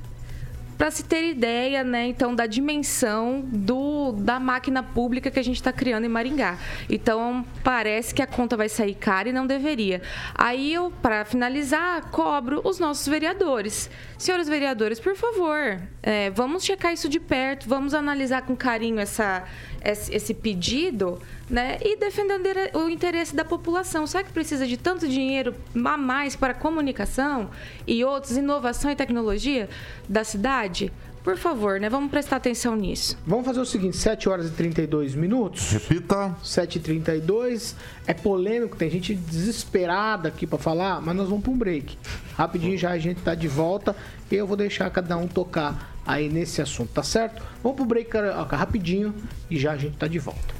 para 0.77 0.91
se 0.91 1.03
ter 1.03 1.29
ideia, 1.29 1.83
né, 1.83 2.05
então, 2.07 2.35
da 2.35 2.45
dimensão 2.45 3.41
do, 3.41 4.11
da 4.11 4.39
máquina 4.39 4.83
pública 4.83 5.31
que 5.31 5.39
a 5.39 5.43
gente 5.43 5.55
está 5.55 5.73
criando 5.73 6.05
em 6.05 6.09
Maringá. 6.09 6.57
Então, 6.89 7.45
parece 7.63 8.13
que 8.13 8.21
a 8.21 8.27
conta 8.27 8.55
vai 8.55 8.69
sair 8.69 8.93
cara 8.93 9.29
e 9.29 9.33
não 9.33 9.47
deveria. 9.47 10.01
Aí 10.35 10.73
eu, 10.73 10.91
para 11.01 11.25
finalizar, 11.25 12.09
cobro 12.11 12.61
os 12.63 12.79
nossos 12.79 13.07
vereadores. 13.07 13.89
Senhores 14.17 14.47
vereadores, 14.47 14.99
por 14.99 15.15
favor, 15.15 15.79
é, 16.03 16.29
vamos 16.29 16.63
checar 16.63 16.93
isso 16.93 17.09
de 17.09 17.19
perto, 17.19 17.67
vamos 17.67 17.93
analisar 17.93 18.43
com 18.43 18.55
carinho 18.55 18.99
essa, 18.99 19.43
esse 19.87 20.33
pedido 20.33 21.19
né, 21.49 21.77
e 21.81 21.97
defendendo 21.97 22.43
o 22.73 22.89
interesse 22.89 23.35
da 23.35 23.45
população. 23.45 24.05
Será 24.05 24.23
que 24.23 24.33
precisa 24.33 24.67
de 24.67 24.75
tanto 24.75 25.07
dinheiro 25.07 25.55
a 25.73 25.97
mais 25.97 26.35
para 26.35 26.53
comunicação 26.53 27.49
e 27.85 28.03
outros, 28.03 28.35
inovação 28.35 28.91
e 28.91 28.95
tecnologia 28.95 29.69
da 30.09 30.23
cidade? 30.23 30.91
Por 31.23 31.35
favor, 31.35 31.77
né? 31.77 31.89
Vamos 31.89 32.09
prestar 32.09 32.37
atenção 32.37 32.73
nisso. 32.73 33.17
Vamos 33.27 33.45
fazer 33.45 33.59
o 33.59 33.65
seguinte: 33.65 33.97
7 33.97 34.29
horas 34.29 34.47
e 34.47 34.51
32 34.51 35.13
minutos. 35.13 35.71
Repita. 35.73 36.33
7 36.41 36.77
e 36.77 36.79
32 36.79 37.75
É 38.05 38.13
polêmico, 38.13 38.77
tem 38.77 38.89
gente 38.89 39.13
desesperada 39.13 40.29
aqui 40.29 40.47
para 40.47 40.57
falar, 40.57 41.01
mas 41.01 41.13
nós 41.17 41.27
vamos 41.27 41.43
para 41.43 41.51
um 41.51 41.57
break. 41.57 41.97
Rapidinho 42.37 42.77
já 42.77 42.91
a 42.91 42.97
gente 42.97 43.21
tá 43.21 43.35
de 43.35 43.49
volta 43.49 43.93
e 44.31 44.35
eu 44.35 44.47
vou 44.47 44.55
deixar 44.55 44.89
cada 44.89 45.17
um 45.17 45.27
tocar 45.27 45.96
aí 46.07 46.29
nesse 46.29 46.61
assunto, 46.61 46.91
tá 46.93 47.03
certo? 47.03 47.43
Vamos 47.61 47.75
pro 47.75 47.85
break 47.85 48.09
rapidinho 48.51 49.13
e 49.49 49.59
já 49.59 49.73
a 49.73 49.77
gente 49.77 49.97
tá 49.97 50.07
de 50.07 50.17
volta. 50.17 50.55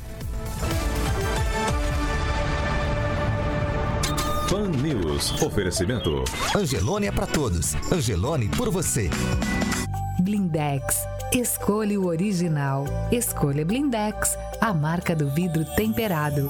Fan 4.50 4.70
News. 4.70 5.42
Oferecimento. 5.42 6.24
Angelone 6.56 7.08
é 7.08 7.12
para 7.12 7.28
todos. 7.28 7.76
Angelone 7.92 8.48
por 8.50 8.70
você. 8.70 9.10
Blindex. 10.22 11.06
Escolha 11.34 12.00
o 12.00 12.08
original. 12.08 12.86
Escolha 13.12 13.66
Blindex, 13.66 14.38
a 14.62 14.74
marca 14.74 15.14
do 15.14 15.30
vidro 15.30 15.66
temperado. 15.76 16.50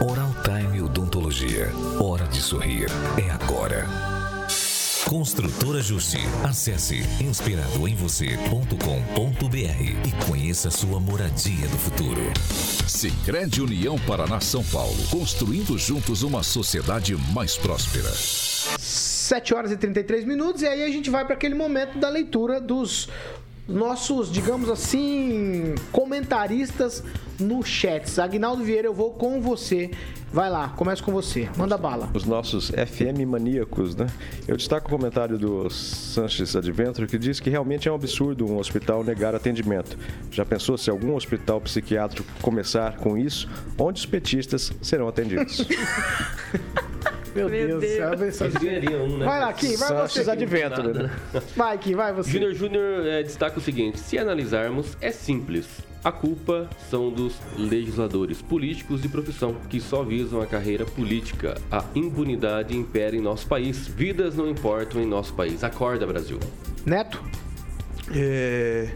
Oral 0.00 0.34
Time 0.42 0.82
Odontologia. 0.82 1.70
Hora 2.00 2.26
de 2.26 2.40
sorrir. 2.42 2.88
É 3.16 3.30
agora. 3.30 3.86
Construtora 5.12 5.82
Justi. 5.82 6.22
Acesse 6.42 7.00
inspiradoemvocê.com.br 7.22 10.08
e 10.08 10.26
conheça 10.26 10.70
sua 10.70 10.98
moradia 10.98 11.68
do 11.68 11.76
futuro. 11.76 12.22
Sicredi 12.88 13.60
União 13.60 13.98
Paraná 14.06 14.40
São 14.40 14.64
Paulo, 14.64 14.96
construindo 15.10 15.76
juntos 15.76 16.22
uma 16.22 16.42
sociedade 16.42 17.14
mais 17.34 17.58
próspera. 17.58 18.10
7 18.78 19.52
horas 19.52 19.70
e 19.70 19.76
33 19.76 20.24
minutos 20.24 20.62
e 20.62 20.66
aí 20.66 20.82
a 20.82 20.88
gente 20.88 21.10
vai 21.10 21.26
para 21.26 21.34
aquele 21.34 21.54
momento 21.54 21.98
da 21.98 22.08
leitura 22.08 22.58
dos 22.58 23.06
nossos, 23.68 24.30
digamos 24.30 24.68
assim, 24.68 25.74
comentaristas 25.90 27.02
no 27.38 27.62
chat. 27.62 28.20
Agnaldo 28.20 28.64
Vieira, 28.64 28.88
eu 28.88 28.94
vou 28.94 29.12
com 29.12 29.40
você 29.40 29.90
Vai 30.32 30.48
lá, 30.48 30.70
começa 30.70 31.02
com 31.02 31.12
você. 31.12 31.50
Manda 31.58 31.76
bala. 31.76 32.08
Os 32.14 32.24
nossos 32.24 32.70
FM 32.70 33.26
maníacos, 33.26 33.94
né? 33.94 34.06
Eu 34.48 34.56
destaco 34.56 34.86
o 34.86 34.90
comentário 34.90 35.38
do 35.38 35.68
Sanches 35.68 36.56
Adventure 36.56 37.06
que 37.06 37.18
diz 37.18 37.38
que 37.38 37.50
realmente 37.50 37.86
é 37.86 37.92
um 37.92 37.94
absurdo 37.94 38.46
um 38.46 38.56
hospital 38.56 39.04
negar 39.04 39.34
atendimento. 39.34 39.98
Já 40.30 40.46
pensou 40.46 40.78
se 40.78 40.88
algum 40.88 41.14
hospital 41.14 41.60
psiquiátrico 41.60 42.26
começar 42.40 42.96
com 42.96 43.18
isso? 43.18 43.46
Onde 43.78 44.00
os 44.00 44.06
petistas 44.06 44.72
serão 44.80 45.06
atendidos? 45.06 45.66
Meu, 47.34 47.48
Meu 47.48 47.80
Deus, 47.80 47.80
Deus. 47.80 48.34
céu. 48.36 48.50
Um, 49.04 49.18
né? 49.18 49.24
Vai 49.24 49.40
lá, 49.40 49.52
Kim, 49.52 49.76
vai 49.76 49.88
Sanches 49.88 50.24
você. 50.24 50.30
Adventure, 50.30 50.92
né? 50.92 51.10
Vai, 51.56 51.78
Kim, 51.78 51.94
vai 51.94 52.12
você. 52.12 52.30
Júnior 52.30 52.54
Júnior 52.54 53.06
é, 53.06 53.22
destaca 53.22 53.58
o 53.58 53.62
seguinte: 53.62 53.98
se 53.98 54.18
analisarmos, 54.18 54.96
é 55.00 55.10
simples 55.10 55.66
a 56.04 56.10
culpa 56.10 56.68
são 56.90 57.10
dos 57.12 57.38
legisladores 57.56 58.42
políticos 58.42 59.02
de 59.02 59.08
profissão 59.08 59.54
que 59.70 59.80
só 59.80 60.02
visam 60.02 60.40
a 60.40 60.46
carreira 60.46 60.84
política. 60.84 61.56
A 61.70 61.84
impunidade 61.94 62.76
impera 62.76 63.14
em 63.14 63.20
nosso 63.20 63.46
país. 63.46 63.86
Vidas 63.86 64.36
não 64.36 64.48
importam 64.50 65.00
em 65.00 65.06
nosso 65.06 65.32
país. 65.34 65.62
Acorda, 65.62 66.04
Brasil. 66.04 66.40
Neto? 66.84 67.22
É. 68.12 68.92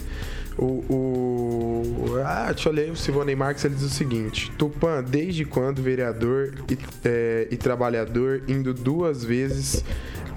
O, 0.59 0.65
o, 0.89 2.23
ah, 2.25 2.51
deixa 2.51 2.71
eu 2.71 2.73
ler, 2.73 2.91
o 2.91 2.97
Silvonei 2.97 3.37
Marques 3.37 3.65
ele 3.65 3.75
diz 3.75 3.85
o 3.85 3.91
seguinte: 3.91 4.51
Tupã, 4.53 5.03
desde 5.03 5.45
quando 5.45 5.83
vereador 5.83 6.55
e, 6.71 6.79
é, 7.05 7.47
e 7.51 7.57
trabalhador 7.57 8.43
indo 8.49 8.73
duas 8.73 9.23
vezes, 9.23 9.85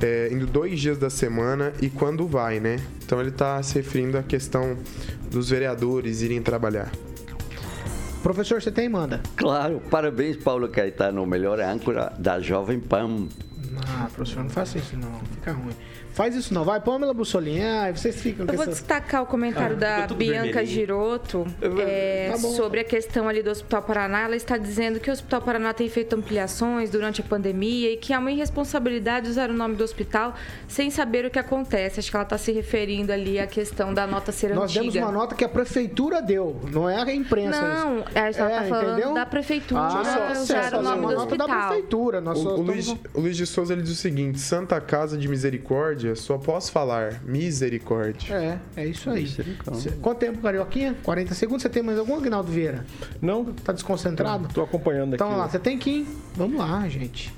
é, 0.02 0.30
indo 0.32 0.46
dois 0.46 0.80
dias 0.80 0.98
da 0.98 1.10
semana 1.10 1.72
e 1.82 1.90
quando 1.90 2.28
vai, 2.28 2.60
né? 2.60 2.78
Então 3.04 3.20
ele 3.20 3.30
está 3.30 3.62
se 3.64 3.76
referindo 3.76 4.18
à 4.18 4.24
questão 4.24 4.78
dos 5.32 5.50
vereadores 5.50 6.22
irem 6.22 6.42
trabalhar. 6.42 6.92
Professor, 8.22 8.62
você 8.62 8.72
tem 8.72 8.90
manda? 8.90 9.22
Claro, 9.38 9.82
parabéns, 9.90 10.36
Paulo 10.36 10.68
Caetano, 10.68 11.24
o 11.24 11.26
melhor 11.26 11.62
âncora 11.62 12.12
da 12.20 12.42
Jovem 12.42 12.80
Pan. 12.80 13.30
Ah, 13.88 14.10
professor, 14.14 14.44
não 14.44 14.50
faça 14.50 14.78
isso 14.78 14.98
não, 14.98 15.20
fica 15.36 15.54
ruim. 15.54 15.74
Faz 16.14 16.36
isso 16.36 16.54
não. 16.54 16.64
Vai, 16.64 16.80
Pamela 16.80 17.14
Bussolinha. 17.14 17.82
Ai, 17.82 17.94
vocês 17.94 18.20
ficam 18.20 18.46
Eu 18.46 18.54
vou 18.54 18.64
essa... 18.64 18.72
destacar 18.72 19.24
o 19.24 19.26
comentário 19.26 19.76
ah, 19.78 20.06
da 20.06 20.08
Bianca 20.08 20.66
Giroto 20.66 21.46
é, 21.62 22.30
tá 22.32 22.38
sobre 22.38 22.82
a 22.82 22.84
questão 22.84 23.28
ali 23.28 23.42
do 23.42 23.50
Hospital 23.50 23.82
Paraná. 23.84 24.22
Ela 24.22 24.36
está 24.36 24.58
dizendo 24.58 25.00
que 25.00 25.10
o 25.10 25.14
Hospital 25.14 25.42
Paraná 25.42 25.74
tem 25.74 25.90
feito 25.90 26.16
ampliações 26.16 26.90
durante 26.90 27.22
a 27.22 27.24
pandemia 27.24 27.94
e 27.94 27.98
que 27.98 28.14
há 28.14 28.20
uma 28.20 28.32
irresponsabilidade 28.32 29.30
usar 29.30 29.50
o 29.50 29.54
nome 29.54 29.76
do 29.76 29.84
hospital 29.84 30.36
sem 30.68 30.90
saber 30.90 31.26
o 31.26 31.30
que 31.30 31.40
acontece. 31.40 32.00
Acho 32.00 32.10
que 32.10 32.18
ela 32.18 32.24
está 32.24 32.38
se 32.38 32.52
referindo 32.52 33.12
ali 33.12 33.40
à 33.40 33.48
questão 33.48 33.94
da 33.94 34.06
nota 34.06 34.32
ser 34.32 34.54
Nós 34.54 34.72
antiga. 34.72 34.86
Nós 34.86 34.94
demos 34.94 35.10
uma 35.10 35.20
nota 35.20 35.36
que 35.36 35.44
a 35.44 35.50
prefeitura 35.50 36.22
deu, 36.22 36.60
não 36.72 36.90
é 36.90 37.02
a 37.02 37.14
imprensa. 37.14 37.62
Não, 37.62 38.04
ela 38.14 38.30
está 38.30 38.50
é, 38.50 38.68
falando 38.68 38.92
entendeu? 38.98 39.14
da 39.14 39.26
prefeitura 39.26 39.80
ah, 39.82 40.32
usar 40.34 40.74
o 40.76 40.82
nome 40.82 41.02
do 41.02 41.22
hospital. 41.22 41.48
Da 41.48 41.68
prefeitura. 41.68 42.22
Nós 42.22 42.40
o, 42.40 42.50
o, 42.50 42.62
Luiz, 42.62 42.88
o 43.14 43.22
Luiz 43.22 43.38
de 43.38 43.46
Souza 43.46 43.74
ele 43.74 43.84
diz 43.84 43.92
o 43.92 43.96
seguinte, 43.96 44.40
Santa 44.40 44.80
Casa 44.82 45.18
de 45.18 45.28
Misericórdia 45.28 46.09
misericórdia, 46.10 46.16
só 46.16 46.38
posso 46.38 46.72
falar 46.72 47.22
misericórdia. 47.24 48.34
É, 48.34 48.60
é 48.82 48.86
isso 48.86 49.10
aí. 49.10 49.28
Quanto 50.02 50.20
tempo, 50.20 50.40
Carioquinha? 50.40 50.96
40 51.04 51.34
segundos. 51.34 51.62
Você 51.62 51.70
tem 51.70 51.84
mais 51.84 51.98
algum, 51.98 52.16
Agnaldo 52.18 52.52
Vieira? 52.52 52.86
Não. 53.22 53.46
Tá 53.46 53.74
desconcentrado? 53.74 54.48
Tô 54.54 54.62
acompanhando 54.62 55.16
então, 55.16 55.28
aqui. 55.28 55.36
Então, 55.36 55.46
lá, 55.46 55.50
você 55.50 55.60
tem 55.60 55.78
que 55.78 55.90
ir. 55.90 56.08
Vamos 56.36 56.60
lá, 56.60 56.88
gente. 56.88 57.34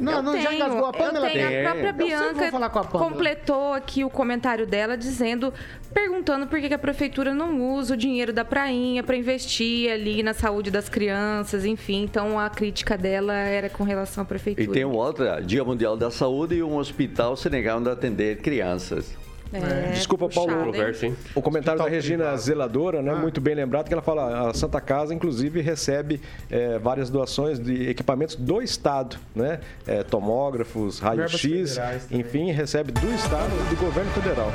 Não, 0.00 0.22
não, 0.22 0.40
já 0.40 0.54
engasgou 0.54 0.86
a 0.86 0.92
Pamela? 0.92 1.28
Eu 1.28 1.32
tenho. 1.32 1.60
A 1.60 1.72
própria 1.72 1.92
Bianca 1.92 2.70
completou 2.90 3.72
aqui 3.72 4.04
o 4.04 4.10
comentário 4.10 4.66
dela 4.66 4.96
dizendo, 4.96 5.52
perguntando 5.94 6.46
por 6.46 6.60
que 6.60 6.72
a 6.72 6.78
prefeitura 6.78 7.34
não 7.34 7.74
usa 7.74 7.94
o 7.94 7.96
dinheiro 7.96 8.32
da 8.32 8.44
prainha 8.44 9.02
para 9.02 9.16
investir 9.16 9.90
ali 9.90 10.22
na 10.22 10.34
saúde 10.34 10.70
das 10.70 10.88
crianças, 10.88 11.64
enfim. 11.64 12.02
Então 12.02 12.38
a 12.38 12.50
crítica 12.50 12.98
dela 12.98 13.34
era 13.34 13.68
com 13.68 13.84
relação 13.84 14.22
à 14.22 14.26
prefeitura. 14.26 14.68
E 14.68 14.72
tem 14.72 14.84
outra, 14.84 15.40
Dia 15.40 15.64
Mundial 15.64 15.96
da 15.96 16.10
Saúde 16.10 16.56
e 16.56 16.62
um 16.62 16.76
hospital 16.76 17.36
se 17.36 17.48
negando 17.48 17.88
a 17.88 17.92
atender 17.92 18.38
crianças. 18.38 19.19
É, 19.52 19.92
Desculpa, 19.92 20.28
Paulo. 20.28 20.72
Hein? 20.74 21.16
O 21.34 21.42
comentário 21.42 21.82
da 21.82 21.88
Regina 21.88 22.36
Zeladora, 22.36 23.02
né? 23.02 23.12
Ah. 23.12 23.16
Muito 23.16 23.40
bem 23.40 23.54
lembrado, 23.54 23.88
que 23.88 23.92
ela 23.92 24.02
fala: 24.02 24.50
a 24.50 24.54
Santa 24.54 24.80
Casa, 24.80 25.12
inclusive, 25.12 25.60
recebe 25.60 26.20
é, 26.50 26.78
várias 26.78 27.10
doações 27.10 27.58
de 27.58 27.88
equipamentos 27.88 28.36
do 28.36 28.62
Estado, 28.62 29.16
né? 29.34 29.60
É, 29.86 30.02
tomógrafos, 30.02 31.00
raio-x, 31.00 31.78
enfim, 32.10 32.50
recebe 32.52 32.92
do 32.92 33.12
Estado 33.12 33.50
e 33.66 33.74
do 33.74 33.80
governo 33.80 34.10
federal. 34.12 34.50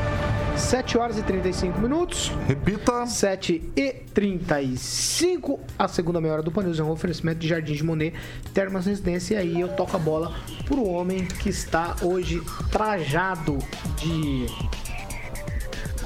7 0.57 0.97
horas 0.97 1.17
e 1.17 1.23
35 1.23 1.79
minutos. 1.79 2.31
Repita. 2.47 3.05
7 3.05 3.71
e 3.75 3.91
35. 4.13 5.59
A 5.77 5.87
segunda 5.87 6.21
meia 6.21 6.35
hora 6.35 6.41
do 6.41 6.51
Panils 6.51 6.79
é 6.79 6.83
um 6.83 6.91
oferecimento 6.91 7.39
de 7.39 7.47
Jardim 7.47 7.73
de 7.73 7.83
Monet, 7.83 8.15
Termas 8.53 8.85
Residência. 8.85 9.35
E 9.35 9.37
aí 9.37 9.61
eu 9.61 9.67
toco 9.69 9.95
a 9.95 9.99
bola 9.99 10.33
pro 10.65 10.87
homem 10.87 11.25
que 11.25 11.49
está 11.49 11.95
hoje 12.01 12.41
trajado 12.71 13.59
de 13.97 14.45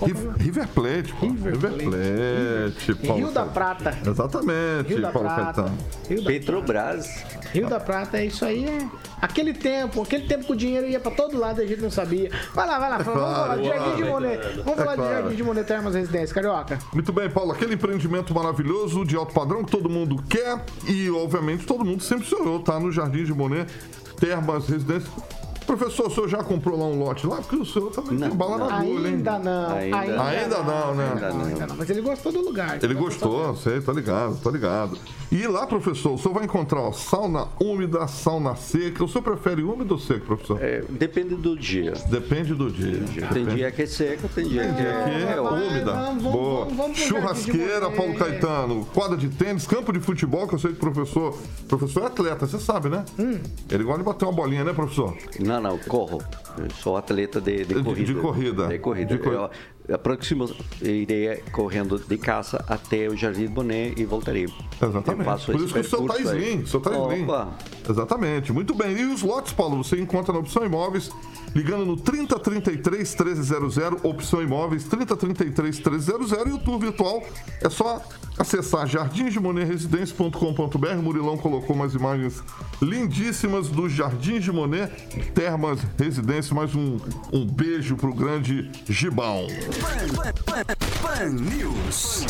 River 0.06 0.68
Plate, 0.68 1.14
pô. 1.14 1.26
River, 1.26 1.54
River 1.54 1.72
Plate, 1.72 2.96
Plate 2.96 3.20
Rio 3.20 3.32
da 3.32 3.46
Prata. 3.46 3.98
Exatamente, 4.06 4.88
Rio 4.88 5.02
da 5.02 5.12
Paulo 5.12 5.30
Prata. 5.30 5.72
Rio 6.08 6.24
da 6.24 6.30
Petrobras. 6.30 7.24
Rio 7.52 7.68
da 7.68 7.80
Prata, 7.80 8.18
é 8.18 8.26
isso 8.26 8.46
aí. 8.46 8.66
É... 8.66 8.88
Aquele 9.22 9.54
tempo, 9.54 10.02
aquele 10.02 10.28
tempo 10.28 10.46
que 10.46 10.52
o 10.54 10.56
dinheiro 10.56 10.88
ia 10.88 11.00
pra 11.00 11.12
todo 11.12 11.38
lado, 11.38 11.62
a 11.62 11.66
gente 11.66 11.82
não 11.82 11.92
sabia. 11.92 12.32
Vai 12.54 12.68
lá, 12.68 12.80
vai 12.80 12.90
lá, 12.90 12.98
vamos 13.00 13.22
falar 13.22 13.58
de 13.58 13.68
Jardim 13.68 13.96
de 13.96 14.04
Monet. 14.04 14.40
Vamos 14.64 14.76
falar 14.76 14.96
de 14.96 15.02
Jardim 15.02 15.36
de 15.36 15.44
Monet 15.44 15.68
Termas 15.68 15.96
Residência, 15.96 16.34
Carioca. 16.34 16.80
Muito 16.94 17.12
bem, 17.12 17.30
Paulo. 17.30 17.52
Aquele 17.52 17.74
empreendimento 17.74 18.34
maravilhoso, 18.34 19.04
de 19.06 19.16
alto 19.16 19.34
padrão, 19.34 19.64
que 19.64 19.72
todo 19.72 19.90
mundo 19.90 20.24
quer 20.30 20.64
e, 20.88 21.10
obviamente, 21.10 21.66
todo 21.66 21.84
mundo 21.84 22.04
sempre 22.04 22.26
sonhou, 22.26 22.60
tá? 22.60 22.80
No 22.80 22.92
Jardim 22.92 23.24
de 23.24 23.34
Monet 23.34 23.68
Termas 24.20 24.68
Residência 24.68 25.10
Professor, 25.70 26.08
o 26.08 26.10
senhor 26.10 26.28
já 26.28 26.44
comprou 26.44 26.80
lá 26.80 26.86
um 26.86 26.98
lote 26.98 27.28
lá? 27.28 27.36
Porque 27.36 27.56
o 27.56 27.64
senhor 27.64 27.92
também 27.92 28.18
não, 28.18 28.28
tem 28.28 28.36
bala 28.36 28.58
na 28.58 28.80
agulha, 28.80 29.08
hein? 29.08 29.16
Ainda 29.18 29.38
não. 29.38 29.72
Ainda, 29.76 30.00
ainda, 30.00 30.24
ainda 30.24 30.64
não, 30.64 30.96
né? 30.96 31.12
Ainda 31.14 31.30
não, 31.32 31.46
ainda 31.46 31.68
não. 31.68 31.76
Mas 31.76 31.90
ele 31.92 32.02
gostou 32.02 32.32
do 32.32 32.42
lugar. 32.42 32.84
Ele 32.84 32.96
gostou, 32.96 33.56
sei, 33.56 33.80
tá 33.80 33.94
ligado, 33.94 34.42
tá 34.42 34.50
ligado. 34.50 34.98
E 35.32 35.46
lá, 35.46 35.68
professor, 35.68 36.16
o 36.16 36.18
senhor 36.18 36.34
vai 36.34 36.46
encontrar 36.46 36.82
ó, 36.82 36.92
sauna 36.92 37.50
úmida, 37.62 38.08
sauna 38.08 38.56
seca. 38.56 39.04
O 39.04 39.08
senhor 39.08 39.22
prefere 39.22 39.62
úmido 39.62 39.94
ou 39.94 40.00
seco, 40.00 40.26
professor? 40.26 40.60
É, 40.60 40.84
depende 40.90 41.36
do 41.36 41.56
dia. 41.56 41.94
Depende 42.10 42.56
do 42.56 42.72
dia. 42.72 43.04
Tem 43.32 43.44
Depende. 43.44 43.56
dia 43.58 43.72
que 43.72 43.84
é 43.84 43.86
seco, 43.86 44.28
tem 44.28 44.48
dia 44.48 44.74
que 44.74 44.82
é, 44.82 45.36
é 45.36 45.40
úmida. 45.40 45.94
Vamos, 45.94 46.24
Boa. 46.24 46.66
Vamos, 46.66 46.78
vamos 46.78 46.98
Churrasqueira, 46.98 47.92
Paulo 47.92 48.16
Caetano, 48.16 48.86
quadra 48.92 49.16
de 49.16 49.30
tênis, 49.30 49.68
campo 49.68 49.94
de 49.94 50.00
futebol, 50.00 50.48
que 50.48 50.56
eu 50.56 50.60
sei 50.60 50.72
que 50.72 50.78
o 50.78 50.92
professor. 50.92 51.38
Professor 51.68 52.02
é 52.02 52.06
atleta, 52.08 52.48
você 52.48 52.58
sabe, 52.58 52.90
né? 52.90 53.06
Hum. 53.20 53.40
Ele 53.70 53.84
gosta 53.84 54.00
de 54.00 54.06
bater 54.06 54.26
uma 54.26 54.34
bolinha, 54.34 54.64
né, 54.64 54.74
professor? 54.74 55.16
Não, 55.40 55.59
não, 55.60 55.78
corro. 55.78 56.22
Eu 56.58 56.70
sou 56.72 56.98
atleta 56.98 57.40
de, 57.40 57.66
de, 57.66 57.76
corrida. 57.84 58.14
De 58.14 58.16
corrida. 58.16 58.68
De 58.68 58.80
corrida. 58.80 59.14
De 59.14 59.20
corrida. 59.20 59.52
Eu, 59.88 59.96
aproximo, 59.96 60.50
irei 60.82 61.42
correndo 61.52 61.98
de 61.98 62.18
casa 62.18 62.64
até 62.68 63.08
o 63.08 63.16
Jardim 63.16 63.48
Boné 63.48 63.94
e 63.98 64.06
voltarei. 64.06 64.46
Exatamente. 64.82 65.46
Por 65.46 65.56
isso 65.56 65.74
que 65.74 65.80
o 65.80 65.84
seu 65.84 66.06
tá 66.06 66.18
slim, 66.20 66.66
seu 66.66 66.80
tá. 66.80 66.92
Exatamente. 67.90 68.54
Muito 68.54 68.76
bem. 68.76 68.98
E 68.98 69.06
os 69.06 69.24
lotes, 69.24 69.54
Paulo, 69.54 69.84
você 69.84 70.00
encontra 70.00 70.32
na 70.32 70.40
opção 70.40 70.64
imóveis, 70.64 71.10
ligando 71.56 71.86
no 71.86 71.98
3033 71.98 73.16
1300, 73.16 74.04
opção 74.04 74.42
imóveis 74.42 74.84
3033 74.86 75.78
1300 75.78 76.32
e 76.32 76.52
o 76.52 76.60
tour 76.60 76.80
virtual 76.80 77.24
é 77.62 77.70
só 77.70 78.02
acessar 78.40 78.88
jardimdemoneresidência.com.br. 78.88 80.96
Murilão 81.02 81.38
colocou 81.38 81.76
umas 81.76 81.94
imagens 81.94 82.42
lindíssimas 82.82 83.68
do 83.68 83.90
Jardim 83.90 84.40
de 84.40 84.50
Monet, 84.52 84.90
Termas 85.34 85.82
Residência. 85.98 86.56
Mais 86.56 86.74
um, 86.74 86.98
um 87.34 87.46
beijo 87.46 87.98
pro 87.98 88.14
grande 88.14 88.72
Gibão. 88.88 89.48
Pan, 90.16 90.32
pan, 90.46 90.64
pan 91.02 91.26
News. 91.30 92.26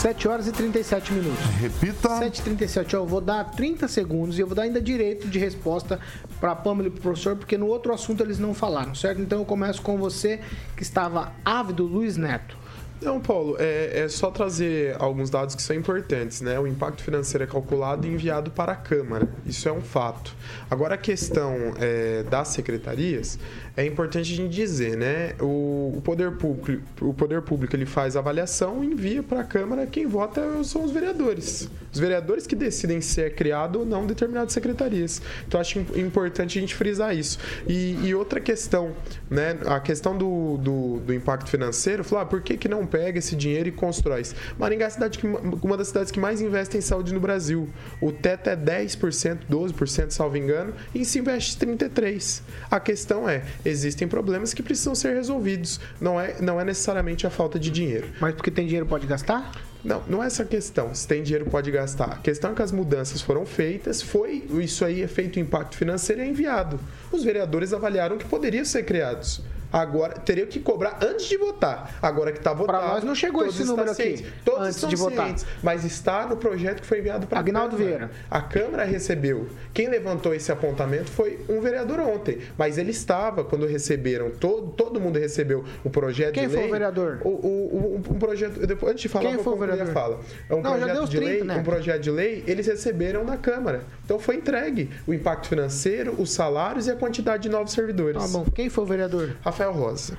7 0.00 0.28
horas 0.28 0.46
e 0.46 0.52
37 0.52 1.12
minutos. 1.12 1.44
Repita. 1.60 2.08
7h37. 2.08 2.94
Eu 2.94 3.04
vou 3.06 3.20
dar 3.20 3.44
30 3.50 3.86
segundos 3.88 4.38
e 4.38 4.40
eu 4.40 4.46
vou 4.46 4.56
dar 4.56 4.62
ainda 4.62 4.80
direito 4.80 5.28
de 5.28 5.38
resposta 5.38 6.00
para 6.40 6.56
Pamela 6.56 6.88
e 6.88 6.90
pro 6.90 7.02
professor, 7.02 7.36
porque 7.36 7.58
no 7.58 7.66
outro 7.72 7.92
assunto 7.92 8.22
eles 8.22 8.38
não 8.38 8.54
falaram, 8.54 8.94
certo? 8.94 9.20
Então 9.20 9.38
eu 9.38 9.44
começo 9.44 9.82
com 9.82 9.98
você 9.98 10.40
que 10.76 10.82
estava 10.82 11.32
ávido, 11.44 11.84
Luiz 11.84 12.16
Neto. 12.16 12.61
Não, 13.02 13.20
Paulo, 13.20 13.56
é, 13.58 14.02
é, 14.04 14.08
só 14.08 14.30
trazer 14.30 14.96
alguns 14.98 15.28
dados 15.28 15.54
que 15.54 15.62
são 15.62 15.74
importantes, 15.74 16.40
né? 16.40 16.58
O 16.58 16.66
impacto 16.66 17.02
financeiro 17.02 17.44
é 17.44 17.46
calculado 17.46 18.06
e 18.06 18.10
enviado 18.10 18.50
para 18.50 18.72
a 18.72 18.76
Câmara, 18.76 19.28
isso 19.44 19.68
é 19.68 19.72
um 19.72 19.80
fato. 19.80 20.34
Agora, 20.70 20.94
a 20.94 20.98
questão 20.98 21.74
é, 21.78 22.22
das 22.22 22.48
secretarias, 22.48 23.38
é 23.76 23.86
importante 23.86 24.32
a 24.32 24.36
gente 24.36 24.54
dizer, 24.54 24.96
né? 24.96 25.34
O, 25.40 25.94
o, 25.96 26.02
poder 26.04 26.32
público, 26.32 26.82
o 27.00 27.14
poder 27.14 27.40
público 27.42 27.74
ele 27.74 27.86
faz 27.86 28.16
avaliação 28.16 28.84
e 28.84 28.88
envia 28.88 29.22
para 29.22 29.40
a 29.40 29.44
Câmara. 29.44 29.86
Quem 29.86 30.06
vota 30.06 30.62
são 30.62 30.84
os 30.84 30.90
vereadores. 30.90 31.68
Os 31.90 31.98
vereadores 31.98 32.46
que 32.46 32.54
decidem 32.54 33.00
se 33.00 33.22
é 33.22 33.30
criado 33.30 33.80
ou 33.80 33.86
não 33.86 34.06
determinadas 34.06 34.52
secretarias. 34.52 35.22
Então 35.46 35.60
acho 35.60 35.78
importante 35.96 36.58
a 36.58 36.60
gente 36.60 36.74
frisar 36.74 37.16
isso. 37.16 37.38
E, 37.66 37.98
e 38.02 38.14
outra 38.14 38.40
questão, 38.40 38.92
né? 39.30 39.58
A 39.66 39.80
questão 39.80 40.16
do, 40.16 40.58
do, 40.58 41.00
do 41.00 41.14
impacto 41.14 41.48
financeiro, 41.48 42.04
falar, 42.04 42.22
ah, 42.22 42.26
por 42.26 42.42
que, 42.42 42.58
que 42.58 42.68
não 42.68 42.86
pega 42.92 43.18
esse 43.18 43.34
dinheiro 43.34 43.70
e 43.70 43.72
constrói? 43.72 44.22
Maringá 44.58 44.84
é 44.84 44.90
cidade 44.90 45.18
que, 45.18 45.26
uma 45.26 45.76
das 45.76 45.88
cidades 45.88 46.12
que 46.12 46.20
mais 46.20 46.42
investe 46.42 46.76
em 46.76 46.82
saúde 46.82 47.14
no 47.14 47.18
Brasil. 47.18 47.66
O 48.00 48.12
teto 48.12 48.50
é 48.50 48.56
10%, 48.56 49.38
12%, 49.50 50.10
salvo 50.10 50.36
engano, 50.36 50.74
e 50.94 51.02
se 51.04 51.18
investe 51.18 51.56
33%. 51.56 52.42
A 52.70 52.78
questão 52.78 53.26
é, 53.26 53.42
existem 53.64 54.06
problemas 54.06 54.52
que 54.52 54.62
precisam 54.62 54.94
ser 54.94 55.14
resolvidos. 55.14 55.80
Não 55.98 56.20
é, 56.20 56.36
não 56.40 56.60
é 56.60 56.64
necessariamente 56.64 57.26
a 57.26 57.30
falta 57.30 57.58
de 57.58 57.70
dinheiro. 57.70 58.08
Mas 58.20 58.34
porque 58.34 58.50
tem 58.50 58.66
dinheiro 58.66 58.86
pode 58.86 59.06
gastar? 59.06 59.50
Não, 59.84 60.02
não 60.06 60.22
é 60.22 60.26
essa 60.26 60.44
a 60.44 60.46
questão. 60.46 60.94
Se 60.94 61.08
tem 61.08 61.22
dinheiro, 61.22 61.46
pode 61.50 61.70
gastar. 61.70 62.12
A 62.12 62.16
questão 62.18 62.52
é 62.52 62.54
que 62.54 62.62
as 62.62 62.70
mudanças 62.70 63.20
foram 63.20 63.44
feitas, 63.44 64.00
foi 64.00 64.44
isso 64.60 64.84
aí 64.84 65.02
é 65.02 65.08
feito 65.08 65.36
o 65.36 65.40
impacto 65.40 65.76
financeiro 65.76 66.22
e 66.22 66.24
é 66.24 66.28
enviado. 66.28 66.78
Os 67.10 67.24
vereadores 67.24 67.72
avaliaram 67.72 68.16
que 68.16 68.24
poderiam 68.24 68.64
ser 68.64 68.84
criados. 68.84 69.42
Agora, 69.72 70.14
teria 70.14 70.46
que 70.46 70.60
cobrar 70.60 70.98
antes 71.02 71.26
de 71.26 71.36
votar. 71.36 71.96
Agora 72.02 72.30
que 72.30 72.38
está 72.38 72.52
votado. 72.52 72.78
Para 72.78 72.94
nós 72.94 73.04
não 73.04 73.14
chegou 73.14 73.46
esse 73.46 73.64
número 73.64 73.90
aqui. 73.90 74.26
Todos 74.44 74.68
antes 74.68 74.88
de 74.88 74.96
votar. 74.96 75.34
Mas 75.62 75.84
está 75.84 76.26
no 76.26 76.36
projeto 76.36 76.82
que 76.82 76.86
foi 76.86 76.98
enviado 76.98 77.26
para 77.26 77.38
a 77.38 77.40
Agnaldo 77.40 77.76
Vieira. 77.76 78.10
A 78.30 78.40
Câmara 78.40 78.84
recebeu. 78.84 79.48
Quem 79.72 79.88
levantou 79.88 80.34
esse 80.34 80.52
apontamento 80.52 81.10
foi 81.10 81.40
um 81.48 81.60
vereador 81.60 82.00
ontem. 82.00 82.38
Mas 82.58 82.76
ele 82.76 82.90
estava 82.90 83.44
quando 83.44 83.66
receberam. 83.66 84.30
Todo, 84.30 84.68
todo 84.72 85.00
mundo 85.00 85.18
recebeu 85.18 85.64
o 85.82 85.90
projeto 85.90 86.34
Quem 86.34 86.48
de 86.48 86.54
lei. 86.54 86.56
Quem 86.56 86.68
foi 86.68 86.68
o 86.68 86.72
vereador? 86.72 87.20
O, 87.24 87.28
o, 87.28 88.02
o, 88.10 88.14
projeto. 88.16 88.66
Depois, 88.66 88.92
antes 88.92 89.02
de 89.02 89.08
falar, 89.08 89.30
Quem 89.30 89.38
foi 89.38 89.52
o 89.52 89.56
vereador? 89.56 89.86
Fala. 89.92 90.20
É 90.48 90.54
um 90.54 90.60
não, 90.60 90.78
projeto 90.78 91.08
de 91.08 91.16
30, 91.16 91.30
lei. 91.30 91.44
Né? 91.44 91.56
Um 91.56 91.62
projeto 91.62 92.02
de 92.02 92.10
lei. 92.10 92.44
Eles 92.46 92.66
receberam 92.66 93.24
na 93.24 93.36
Câmara. 93.36 93.84
Então 94.04 94.18
foi 94.18 94.36
entregue 94.36 94.90
o 95.06 95.14
impacto 95.14 95.48
financeiro, 95.48 96.14
os 96.18 96.30
salários 96.30 96.86
e 96.86 96.90
a 96.90 96.96
quantidade 96.96 97.44
de 97.44 97.48
novos 97.48 97.72
servidores. 97.72 98.22
Tá 98.22 98.28
bom. 98.28 98.44
Quem 98.54 98.68
foi 98.68 98.84
o 98.84 98.86
vereador? 98.86 99.36
Rafael 99.42 99.61
Rosa. 99.70 100.18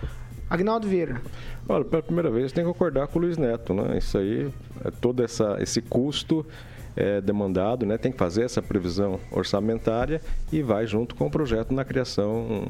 Agnaldo 0.50 0.88
Vieira. 0.88 1.22
Olha, 1.68 1.84
pela 1.84 2.04
primeira 2.04 2.30
vez 2.30 2.52
tem 2.52 2.64
que 2.64 2.72
concordar 2.72 3.08
com 3.08 3.18
o 3.18 3.22
Luiz 3.24 3.38
Neto, 3.38 3.74
né? 3.74 3.98
Isso 3.98 4.18
aí, 4.18 4.52
é 4.86 4.92
todo 4.92 5.24
essa, 5.24 5.58
esse 5.60 5.82
custo 5.82 6.46
é 6.96 7.22
demandado, 7.22 7.86
né? 7.86 7.98
Tem 7.98 8.12
que 8.12 8.18
fazer 8.18 8.44
essa 8.44 8.62
previsão 8.62 9.20
orçamentária 9.32 10.22
e 10.52 10.62
vai 10.62 10.86
junto 10.86 11.16
com 11.16 11.26
o 11.26 11.32
projeto 11.32 11.74
na 11.74 11.84
criação, 11.84 12.66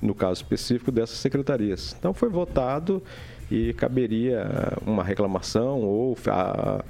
no 0.00 0.14
caso 0.14 0.42
específico, 0.42 0.90
dessas 0.90 1.18
secretarias. 1.18 1.94
Então 1.98 2.12
foi 2.12 2.28
votado 2.28 3.02
e 3.50 3.72
caberia 3.74 4.48
uma 4.84 5.04
reclamação 5.04 5.80
ou 5.80 6.16
a, 6.26 6.82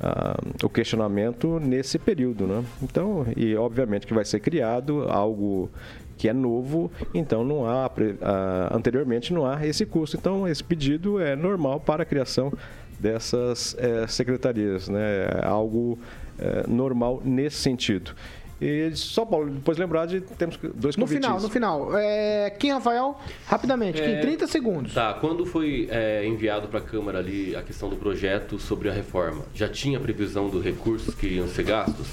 a, 0.00 0.36
o 0.62 0.68
questionamento 0.68 1.58
nesse 1.58 1.98
período, 1.98 2.46
né? 2.46 2.64
Então, 2.82 3.26
e 3.36 3.56
obviamente 3.56 4.06
que 4.06 4.14
vai 4.14 4.24
ser 4.24 4.40
criado 4.40 5.06
algo 5.08 5.70
que 6.20 6.28
é 6.28 6.34
novo, 6.34 6.92
então 7.14 7.42
não 7.42 7.64
há 7.64 7.90
anteriormente 8.70 9.32
não 9.32 9.46
há 9.46 9.66
esse 9.66 9.86
custo. 9.86 10.18
Então 10.18 10.46
esse 10.46 10.62
pedido 10.62 11.18
é 11.18 11.34
normal 11.34 11.80
para 11.80 12.02
a 12.02 12.06
criação 12.06 12.52
dessas 12.98 13.74
é, 13.78 14.06
secretarias, 14.06 14.86
né? 14.86 15.40
É 15.42 15.46
algo 15.46 15.98
é, 16.38 16.66
normal 16.68 17.22
nesse 17.24 17.56
sentido. 17.56 18.14
E 18.60 18.94
só, 18.94 19.24
Paulo, 19.24 19.48
depois 19.48 19.78
lembrar 19.78 20.04
de 20.04 20.20
temos 20.20 20.58
dois 20.74 20.94
No 20.94 21.06
final, 21.06 21.40
no 21.40 21.48
final. 21.48 21.96
É, 21.96 22.50
Kim 22.50 22.72
Rafael, 22.72 23.18
rapidamente, 23.46 23.98
é, 23.98 24.16
Kim, 24.16 24.20
30 24.20 24.46
segundos. 24.46 24.92
Tá, 24.92 25.14
quando 25.14 25.46
foi 25.46 25.88
é, 25.90 26.26
enviado 26.26 26.68
para 26.68 26.80
a 26.80 26.82
Câmara 26.82 27.18
ali 27.18 27.56
a 27.56 27.62
questão 27.62 27.88
do 27.88 27.96
projeto 27.96 28.58
sobre 28.58 28.90
a 28.90 28.92
reforma, 28.92 29.46
já 29.54 29.70
tinha 29.70 29.98
previsão 29.98 30.50
dos 30.50 30.62
recursos 30.62 31.14
que 31.14 31.24
iriam 31.24 31.48
ser 31.48 31.62
gastos? 31.62 32.08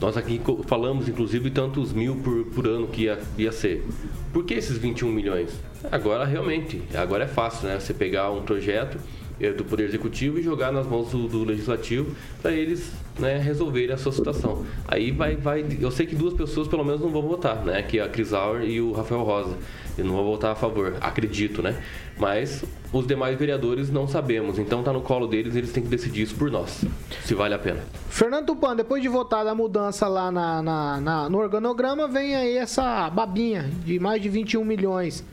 Nós 0.00 0.16
aqui 0.16 0.40
falamos, 0.66 1.08
inclusive, 1.08 1.50
tantos 1.50 1.92
mil 1.92 2.16
por, 2.16 2.46
por 2.46 2.66
ano 2.66 2.86
que 2.86 3.02
ia, 3.02 3.18
ia 3.36 3.52
ser. 3.52 3.84
Por 4.32 4.44
que 4.44 4.54
esses 4.54 4.78
21 4.78 5.12
milhões? 5.12 5.50
Agora, 5.92 6.24
realmente, 6.24 6.82
agora 6.94 7.24
é 7.24 7.28
fácil, 7.28 7.68
né? 7.68 7.78
Você 7.78 7.92
pegar 7.92 8.30
um 8.30 8.42
projeto 8.42 8.98
é, 9.38 9.52
do 9.52 9.62
Poder 9.62 9.84
Executivo 9.84 10.38
e 10.38 10.42
jogar 10.42 10.72
nas 10.72 10.86
mãos 10.86 11.10
do, 11.10 11.28
do 11.28 11.44
Legislativo 11.44 12.14
para 12.40 12.52
eles 12.52 12.90
né, 13.20 13.38
resolverem 13.38 13.94
a 13.94 13.98
sua 13.98 14.12
situação. 14.12 14.64
Aí 14.88 15.10
vai, 15.10 15.36
vai. 15.36 15.64
Eu 15.80 15.90
sei 15.90 16.06
que 16.06 16.14
duas 16.14 16.34
pessoas 16.34 16.66
pelo 16.66 16.84
menos 16.84 17.00
não 17.00 17.10
vão 17.10 17.22
votar, 17.22 17.64
né? 17.64 17.82
Que 17.82 17.98
é 17.98 18.02
a 18.02 18.08
Cris 18.08 18.32
Auer 18.32 18.64
e 18.64 18.80
o 18.80 18.92
Rafael 18.92 19.22
Rosa. 19.22 19.56
Eu 19.98 20.04
não 20.04 20.14
vou 20.14 20.24
votar 20.24 20.52
a 20.52 20.54
favor, 20.54 20.96
acredito, 21.00 21.62
né? 21.62 21.82
Mas 22.18 22.64
os 22.92 23.06
demais 23.06 23.38
vereadores 23.38 23.90
não 23.90 24.08
sabemos. 24.08 24.58
Então 24.58 24.82
tá 24.82 24.92
no 24.92 25.00
colo 25.00 25.26
deles, 25.26 25.54
eles 25.54 25.72
têm 25.72 25.82
que 25.82 25.88
decidir 25.88 26.22
isso 26.22 26.34
por 26.34 26.50
nós. 26.50 26.84
Se 27.24 27.34
vale 27.34 27.54
a 27.54 27.58
pena. 27.58 27.80
Fernando 28.08 28.46
Tupan, 28.46 28.76
depois 28.76 29.02
de 29.02 29.08
votar 29.08 29.46
a 29.46 29.54
mudança 29.54 30.08
lá 30.08 30.30
na, 30.30 30.62
na, 30.62 31.00
na, 31.00 31.28
no 31.28 31.38
organograma, 31.38 32.08
vem 32.08 32.34
aí 32.34 32.56
essa 32.56 33.08
babinha 33.10 33.70
de 33.84 33.98
mais 33.98 34.22
de 34.22 34.28
21 34.28 34.64
milhões. 34.64 35.24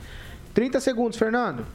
30 0.54 0.80
segundos, 0.80 1.18
Fernando. 1.18 1.66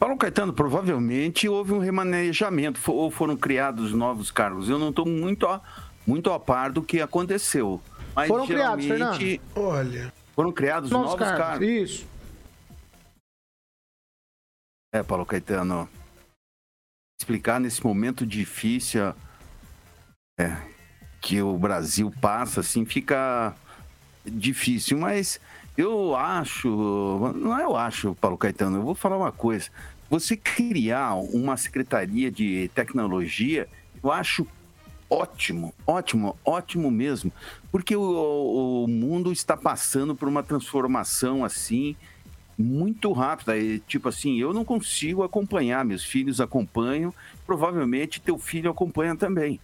Paulo 0.00 0.16
Caetano, 0.16 0.54
provavelmente 0.54 1.46
houve 1.46 1.74
um 1.74 1.78
remanejamento 1.78 2.80
ou 2.90 3.10
foram 3.10 3.36
criados 3.36 3.92
novos 3.92 4.30
cargos. 4.30 4.66
Eu 4.66 4.78
não 4.78 4.88
estou 4.88 5.04
muito 5.06 5.46
a, 5.46 5.60
muito 6.06 6.32
a 6.32 6.40
par 6.40 6.72
do 6.72 6.82
que 6.82 7.02
aconteceu. 7.02 7.82
Mas 8.16 8.26
foram 8.26 8.46
criados, 8.46 8.86
Fernando. 8.86 9.40
Olha. 9.54 10.10
Foram 10.34 10.52
criados 10.52 10.90
novos, 10.90 11.10
novos 11.10 11.26
cargos. 11.26 11.46
cargos. 11.46 11.68
Isso. 11.68 12.08
É, 14.94 15.02
Paulo 15.02 15.26
Caetano. 15.26 15.86
Explicar 17.20 17.60
nesse 17.60 17.84
momento 17.84 18.24
difícil 18.24 19.14
é, 20.40 20.56
que 21.20 21.42
o 21.42 21.58
Brasil 21.58 22.10
passa, 22.22 22.60
assim, 22.60 22.86
fica 22.86 23.54
difícil. 24.24 24.96
Mas 24.96 25.38
eu 25.76 26.14
acho, 26.14 26.68
não 27.36 27.58
é 27.58 27.64
eu 27.64 27.76
acho, 27.76 28.14
Paulo 28.16 28.36
Caetano, 28.36 28.78
eu 28.78 28.82
vou 28.82 28.94
falar 28.94 29.16
uma 29.16 29.32
coisa. 29.32 29.68
Você 30.08 30.36
criar 30.36 31.14
uma 31.14 31.56
secretaria 31.56 32.30
de 32.30 32.70
tecnologia, 32.74 33.68
eu 34.02 34.10
acho 34.10 34.46
ótimo, 35.08 35.74
ótimo, 35.86 36.36
ótimo 36.44 36.90
mesmo, 36.90 37.32
porque 37.70 37.96
o, 37.96 38.84
o 38.84 38.88
mundo 38.88 39.32
está 39.32 39.56
passando 39.56 40.14
por 40.14 40.28
uma 40.28 40.42
transformação 40.42 41.44
assim 41.44 41.96
muito 42.60 43.10
rápida. 43.12 43.56
E, 43.56 43.80
tipo 43.80 44.08
assim, 44.08 44.38
eu 44.38 44.52
não 44.52 44.64
consigo 44.64 45.22
acompanhar, 45.22 45.84
meus 45.84 46.04
filhos 46.04 46.40
acompanham, 46.40 47.12
provavelmente 47.46 48.20
teu 48.20 48.38
filho 48.38 48.70
acompanha 48.70 49.16
também. 49.16 49.58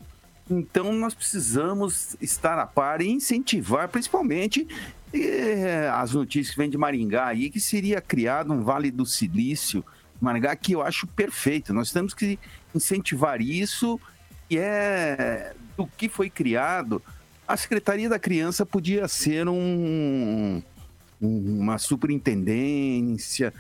Então 0.48 0.92
nós 0.92 1.14
precisamos 1.14 2.16
estar 2.20 2.58
a 2.58 2.66
par 2.66 3.00
e 3.00 3.08
incentivar, 3.08 3.88
principalmente 3.88 4.66
é, 5.12 5.88
as 5.92 6.12
notícias 6.12 6.54
que 6.54 6.60
vêm 6.60 6.70
de 6.70 6.78
Maringá 6.78 7.26
aí, 7.26 7.50
que 7.50 7.60
seria 7.60 8.00
criado 8.00 8.52
um 8.52 8.62
Vale 8.62 8.90
do 8.90 9.04
Silício, 9.04 9.84
Maringá, 10.20 10.54
que 10.54 10.72
eu 10.72 10.82
acho 10.82 11.06
perfeito. 11.08 11.72
Nós 11.72 11.90
temos 11.90 12.14
que 12.14 12.38
incentivar 12.74 13.40
isso 13.40 14.00
e 14.48 14.56
é 14.58 15.54
do 15.76 15.86
que 15.86 16.08
foi 16.08 16.30
criado. 16.30 17.02
A 17.46 17.56
Secretaria 17.56 18.08
da 18.08 18.18
Criança 18.18 18.64
podia 18.64 19.06
ser 19.08 19.48
um, 19.48 20.62
uma 21.20 21.78
superintendência, 21.78 23.52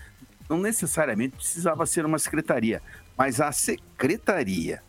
não 0.48 0.58
necessariamente 0.58 1.36
precisava 1.36 1.84
ser 1.84 2.04
uma 2.06 2.18
secretaria, 2.18 2.80
mas 3.16 3.40
a 3.40 3.50
Secretaria 3.50 4.82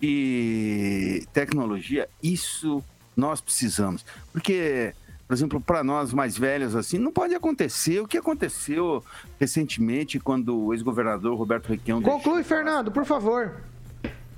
de 0.00 1.26
Tecnologia, 1.32 2.08
isso 2.22 2.82
nós 3.16 3.40
precisamos. 3.40 4.04
Porque 4.32 4.94
por 5.28 5.34
exemplo, 5.34 5.60
para 5.60 5.84
nós 5.84 6.10
mais 6.14 6.38
velhos, 6.38 6.74
assim, 6.74 6.96
não 6.96 7.12
pode 7.12 7.34
acontecer 7.34 8.00
o 8.00 8.08
que 8.08 8.16
aconteceu 8.16 9.04
recentemente 9.38 10.18
quando 10.18 10.58
o 10.58 10.72
ex-governador 10.72 11.36
Roberto 11.36 11.68
Requião... 11.68 12.00
Conclui, 12.00 12.42
Fernando, 12.42 12.90
por 12.90 13.04
favor. 13.04 13.60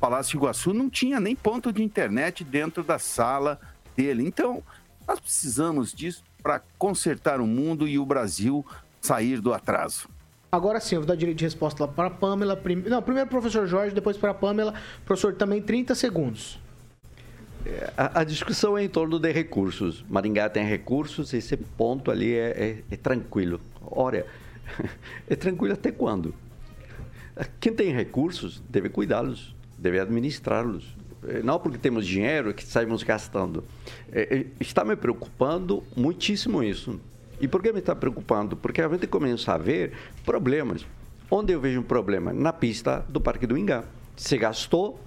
Palácio 0.00 0.36
Iguaçu 0.36 0.74
não 0.74 0.90
tinha 0.90 1.20
nem 1.20 1.36
ponto 1.36 1.72
de 1.72 1.80
internet 1.80 2.42
dentro 2.42 2.82
da 2.82 2.98
sala 2.98 3.60
dele. 3.96 4.26
Então, 4.26 4.64
nós 5.06 5.20
precisamos 5.20 5.92
disso 5.92 6.24
para 6.42 6.60
consertar 6.76 7.40
o 7.40 7.46
mundo 7.46 7.86
e 7.86 7.96
o 7.96 8.04
Brasil 8.04 8.66
sair 9.00 9.40
do 9.40 9.54
atraso. 9.54 10.08
Agora 10.52 10.80
sim, 10.80 10.96
eu 10.96 11.02
vou 11.02 11.06
dar 11.06 11.14
direito 11.14 11.38
de 11.38 11.44
resposta 11.44 11.86
para 11.86 12.08
a 12.08 12.10
Pamela. 12.10 12.56
Prim... 12.56 12.76
Não, 12.86 13.00
primeiro 13.00 13.28
professor 13.28 13.66
Jorge, 13.66 13.94
depois 13.94 14.16
para 14.16 14.32
a 14.32 14.34
Pamela. 14.34 14.74
Professor, 15.04 15.34
também 15.34 15.62
30 15.62 15.94
segundos. 15.94 16.58
A, 17.96 18.20
a, 18.20 18.24
discussão 18.24 18.76
é 18.76 18.82
em 18.82 18.88
torno 18.88 19.18
de 19.18 19.30
recursos. 19.30 20.04
Maringá 20.08 20.48
tem 20.48 20.64
recursos, 20.64 21.32
esse 21.34 21.56
ponto 21.56 22.10
ali 22.10 22.34
é, 22.34 22.48
é, 22.50 22.94
é 22.94 22.96
tranquilo. 22.96 23.60
Olha, 23.82 24.26
é 25.28 25.36
tranquilo 25.36 25.74
até 25.74 25.92
quando? 25.92 26.34
Quem 27.60 27.72
tem 27.72 27.94
recursos 27.94 28.62
deve 28.68 28.88
cuidá-los, 28.88 29.54
deve 29.78 30.00
administrá-los. 30.00 30.96
É, 31.28 31.42
não 31.42 31.58
porque 31.58 31.78
temos 31.78 32.06
dinheiro 32.06 32.52
que 32.54 32.64
saímos 32.64 33.02
gastando. 33.02 33.62
É, 34.10 34.38
é, 34.38 34.46
está 34.58 34.84
me 34.84 34.96
preocupando 34.96 35.84
muitíssimo 35.94 36.62
isso. 36.62 36.98
E 37.40 37.48
por 37.48 37.62
que 37.62 37.72
me 37.72 37.78
está 37.78 37.96
preocupando? 37.96 38.56
Porque 38.56 38.82
a 38.82 38.88
gente 38.88 39.06
começa 39.06 39.54
a 39.54 39.58
ver 39.58 39.92
problemas. 40.24 40.84
Onde 41.30 41.52
eu 41.52 41.60
vejo 41.60 41.80
um 41.80 41.84
problema? 41.84 42.32
Na 42.32 42.52
pista 42.52 43.04
do 43.08 43.20
Parque 43.20 43.46
do 43.46 43.56
Ingá. 43.56 43.84
Se 44.16 44.36
gastou 44.36 45.00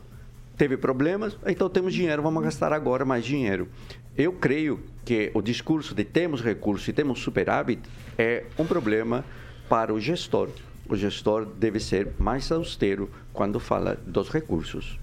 teve 0.58 0.78
problemas, 0.78 1.38
então 1.46 1.70
temos 1.70 1.94
dinheiro, 1.94 2.22
vamos 2.22 2.44
gastar 2.44 2.74
agora 2.74 3.04
mais 3.04 3.26
dinheiro. 3.26 3.68
Eu 4.16 4.34
creio 4.34 4.80
que 5.04 5.32
o 5.34 5.42
discurso 5.42 5.96
de 5.96 6.04
temos 6.04 6.42
recursos 6.42 6.88
e 6.88 6.94
temos 6.94 7.20
superávit 7.20 7.82
é 8.18 8.46
um 8.58 8.66
problema 8.66 9.26
para 9.68 9.94
o 9.94 10.00
gestor. 10.00 10.50
O 10.88 10.96
gestor 10.96 11.46
deve 11.46 11.80
ser 11.80 12.10
mais 12.20 12.52
austero 12.52 13.10
quando 13.32 13.60
fala 13.60 14.00
dos 14.06 14.30
recursos. 14.30 15.00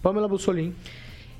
Pamela 0.00 0.28
Bussolini. 0.28 0.74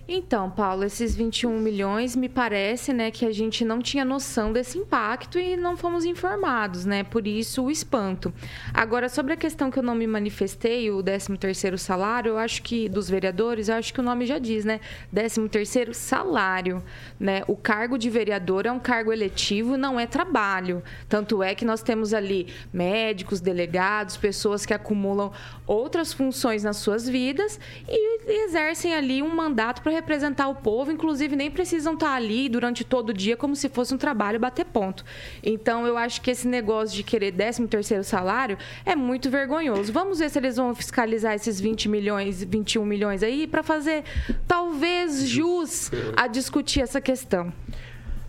Então, 0.08 0.48
Paulo, 0.48 0.84
esses 0.84 1.16
21 1.16 1.58
milhões 1.58 2.14
me 2.14 2.28
parece, 2.28 2.92
né, 2.92 3.10
que 3.10 3.26
a 3.26 3.32
gente 3.32 3.64
não 3.64 3.80
tinha 3.80 4.04
noção 4.04 4.52
desse 4.52 4.78
impacto 4.78 5.36
e 5.36 5.56
não 5.56 5.76
fomos 5.76 6.04
informados, 6.04 6.84
né? 6.84 7.02
Por 7.02 7.26
isso 7.26 7.64
o 7.64 7.70
espanto. 7.72 8.32
Agora, 8.72 9.08
sobre 9.08 9.32
a 9.32 9.36
questão 9.36 9.68
que 9.68 9.80
eu 9.80 9.82
não 9.82 9.96
me 9.96 10.06
manifestei, 10.06 10.92
o 10.92 11.02
13º 11.02 11.76
salário, 11.76 12.30
eu 12.30 12.38
acho 12.38 12.62
que 12.62 12.88
dos 12.88 13.10
vereadores, 13.10 13.68
eu 13.68 13.74
acho 13.74 13.92
que 13.92 13.98
o 13.98 14.02
nome 14.02 14.26
já 14.26 14.38
diz, 14.38 14.64
né? 14.64 14.78
13º 15.12 15.92
salário, 15.92 16.84
né? 17.18 17.42
O 17.48 17.56
cargo 17.56 17.98
de 17.98 18.08
vereador 18.08 18.64
é 18.64 18.70
um 18.70 18.78
cargo 18.78 19.12
eletivo, 19.12 19.76
não 19.76 19.98
é 19.98 20.06
trabalho. 20.06 20.84
Tanto 21.08 21.42
é 21.42 21.52
que 21.52 21.64
nós 21.64 21.82
temos 21.82 22.14
ali 22.14 22.46
médicos, 22.72 23.40
delegados, 23.40 24.16
pessoas 24.16 24.64
que 24.64 24.72
acumulam 24.72 25.32
outras 25.66 26.12
funções 26.12 26.62
nas 26.62 26.76
suas 26.76 27.08
vidas 27.08 27.58
e 27.88 28.44
exercem 28.44 28.94
ali 28.94 29.20
um 29.20 29.34
mandato 29.34 29.82
para 29.82 29.95
representar 29.96 30.48
o 30.48 30.54
povo, 30.54 30.92
inclusive 30.92 31.34
nem 31.34 31.50
precisam 31.50 31.94
estar 31.94 32.14
ali 32.14 32.48
durante 32.48 32.84
todo 32.84 33.10
o 33.10 33.12
dia 33.12 33.36
como 33.36 33.56
se 33.56 33.68
fosse 33.68 33.94
um 33.94 33.98
trabalho 33.98 34.38
bater 34.38 34.64
ponto. 34.64 35.04
Então 35.42 35.86
eu 35.86 35.96
acho 35.96 36.20
que 36.20 36.30
esse 36.30 36.46
negócio 36.46 36.94
de 36.94 37.02
querer 37.02 37.32
13 37.32 37.66
terceiro 37.66 38.04
salário 38.04 38.56
é 38.84 38.94
muito 38.94 39.30
vergonhoso. 39.30 39.92
Vamos 39.92 40.18
ver 40.18 40.30
se 40.30 40.38
eles 40.38 40.56
vão 40.56 40.74
fiscalizar 40.74 41.34
esses 41.34 41.60
20 41.60 41.88
milhões, 41.88 42.42
21 42.42 42.84
milhões 42.84 43.22
aí 43.22 43.46
para 43.46 43.62
fazer 43.62 44.04
talvez 44.46 45.28
jus 45.28 45.90
a 46.16 46.26
discutir 46.26 46.80
essa 46.80 47.00
questão. 47.00 47.52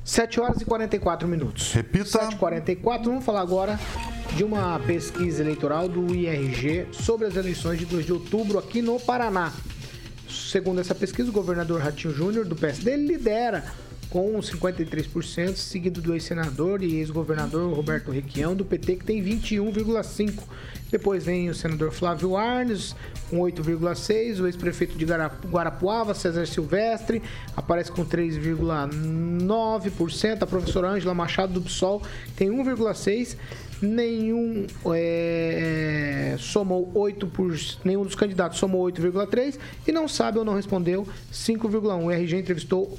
7 0.03 0.39
horas 0.39 0.61
e 0.61 0.65
44 0.65 1.27
minutos. 1.27 1.73
Repita. 1.73 2.05
7 2.05 2.35
e 2.35 2.37
44 2.37 3.09
Vamos 3.09 3.25
falar 3.25 3.41
agora 3.41 3.77
de 4.35 4.43
uma 4.43 4.79
pesquisa 4.79 5.41
eleitoral 5.41 5.89
do 5.89 6.15
IRG 6.15 6.87
sobre 6.93 7.27
as 7.27 7.35
eleições 7.35 7.77
de 7.77 7.85
2 7.85 8.05
de 8.05 8.13
outubro 8.13 8.57
aqui 8.57 8.81
no 8.81 8.99
Paraná. 8.99 9.51
Segundo 10.29 10.81
essa 10.81 10.93
pesquisa, 10.93 11.29
o 11.29 11.33
governador 11.33 11.81
Ratinho 11.81 12.13
Júnior, 12.13 12.45
do 12.45 12.55
PSD, 12.55 12.97
lidera 12.97 13.63
com 14.09 14.39
53%, 14.39 15.55
seguido 15.55 16.01
do 16.01 16.13
ex-senador 16.13 16.81
e 16.81 16.95
ex-governador 16.95 17.73
Roberto 17.73 18.09
Requião, 18.11 18.55
do 18.55 18.63
PT, 18.63 18.95
que 18.97 19.05
tem 19.05 19.21
21,5%. 19.23 20.43
Depois 20.89 21.25
vem 21.25 21.49
o 21.49 21.55
senador 21.55 21.91
Flávio 21.91 22.37
Arnes, 22.37 22.95
com 23.29 23.39
8,6%. 23.39 24.39
O 24.39 24.47
ex-prefeito 24.47 24.97
de 24.97 25.05
Guarapuava, 25.05 26.13
César 26.13 26.45
Silvestre, 26.45 27.21
aparece 27.55 27.91
com 27.91 28.05
3,9%. 28.05 30.41
A 30.41 30.47
professora 30.47 30.89
Ângela 30.89 31.13
Machado, 31.13 31.51
do 31.53 31.61
PSOL, 31.61 32.01
tem 32.37 32.49
1,6% 32.49 33.35
nenhum 33.81 34.65
é, 34.93 36.35
somou 36.39 36.91
8 36.95 37.27
por 37.27 37.55
nenhum 37.83 38.03
dos 38.03 38.15
candidatos 38.15 38.57
somou 38.57 38.85
8,3 38.85 39.57
e 39.87 39.91
não 39.91 40.07
sabe 40.07 40.39
ou 40.39 40.45
não 40.45 40.55
respondeu 40.55 41.07
5,1. 41.31 42.03
O 42.03 42.11
RG 42.11 42.37
entrevistou 42.37 42.97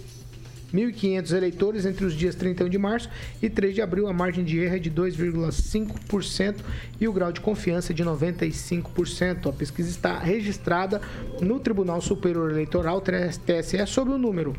1.500 0.72 1.36
eleitores 1.36 1.86
entre 1.86 2.04
os 2.04 2.14
dias 2.14 2.34
31 2.34 2.68
de 2.68 2.78
março 2.78 3.08
e 3.42 3.48
3 3.48 3.74
de 3.74 3.82
abril. 3.82 4.06
A 4.06 4.12
margem 4.12 4.44
de 4.44 4.58
erro 4.58 4.76
é 4.76 4.78
de 4.78 4.90
2,5% 4.90 6.56
e 7.00 7.08
o 7.08 7.12
grau 7.12 7.32
de 7.32 7.40
confiança 7.40 7.92
é 7.92 7.94
de 7.94 8.04
95%. 8.04 9.48
A 9.48 9.52
pesquisa 9.52 9.90
está 9.90 10.18
registrada 10.18 11.00
no 11.40 11.58
Tribunal 11.58 12.00
Superior 12.00 12.50
Eleitoral, 12.50 13.00
TSE, 13.00 13.86
sob 13.86 14.10
o 14.10 14.18
número 14.18 14.54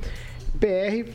PR 0.59 1.09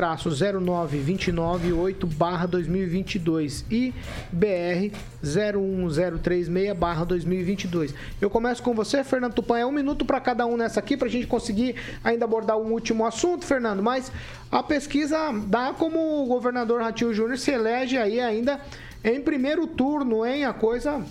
traço 0.00 0.30
09298 0.30 2.06
barra 2.06 2.46
2022 2.46 3.66
e 3.70 3.92
BR 4.32 4.96
01036 5.22 6.74
barra 6.74 7.04
2022. 7.04 7.94
Eu 8.18 8.30
começo 8.30 8.62
com 8.62 8.72
você, 8.72 9.04
Fernando 9.04 9.34
Tupan. 9.34 9.58
É 9.58 9.66
um 9.66 9.70
minuto 9.70 10.06
para 10.06 10.18
cada 10.18 10.46
um 10.46 10.56
nessa 10.56 10.80
aqui, 10.80 10.96
para 10.96 11.06
a 11.06 11.10
gente 11.10 11.26
conseguir 11.26 11.76
ainda 12.02 12.24
abordar 12.24 12.56
um 12.56 12.72
último 12.72 13.04
assunto, 13.04 13.44
Fernando. 13.44 13.82
Mas 13.82 14.10
a 14.50 14.62
pesquisa 14.62 15.18
dá 15.46 15.74
como 15.74 16.24
o 16.24 16.26
governador 16.26 16.80
Ratinho 16.80 17.12
Júnior 17.12 17.36
se 17.36 17.50
elege 17.50 17.98
aí 17.98 18.20
ainda 18.20 18.58
em 19.04 19.20
primeiro 19.20 19.66
turno, 19.66 20.24
hein? 20.24 20.46
A 20.46 20.54
coisa 20.54 21.04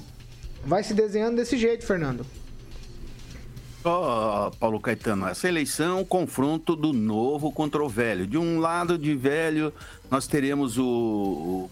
vai 0.66 0.82
se 0.82 0.96
desenhando 0.96 1.36
desse 1.36 1.58
jeito, 1.58 1.86
Fernando. 1.86 2.26
Paulo 4.60 4.80
Caetano, 4.80 5.28
essa 5.28 5.48
eleição, 5.48 6.04
confronto 6.06 6.76
do 6.76 6.94
novo 6.94 7.52
contra 7.52 7.84
o 7.84 7.90
velho. 7.90 8.28
De 8.28 8.38
um 8.38 8.60
lado 8.60 8.98
de 8.98 9.16
velho, 9.16 9.74
nós 10.10 10.28
teremos 10.28 10.78
o, 10.78 11.70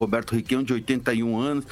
Roberto 0.00 0.34
Requião, 0.34 0.62
de 0.62 0.72
81 0.72 1.38
anos, 1.38 1.64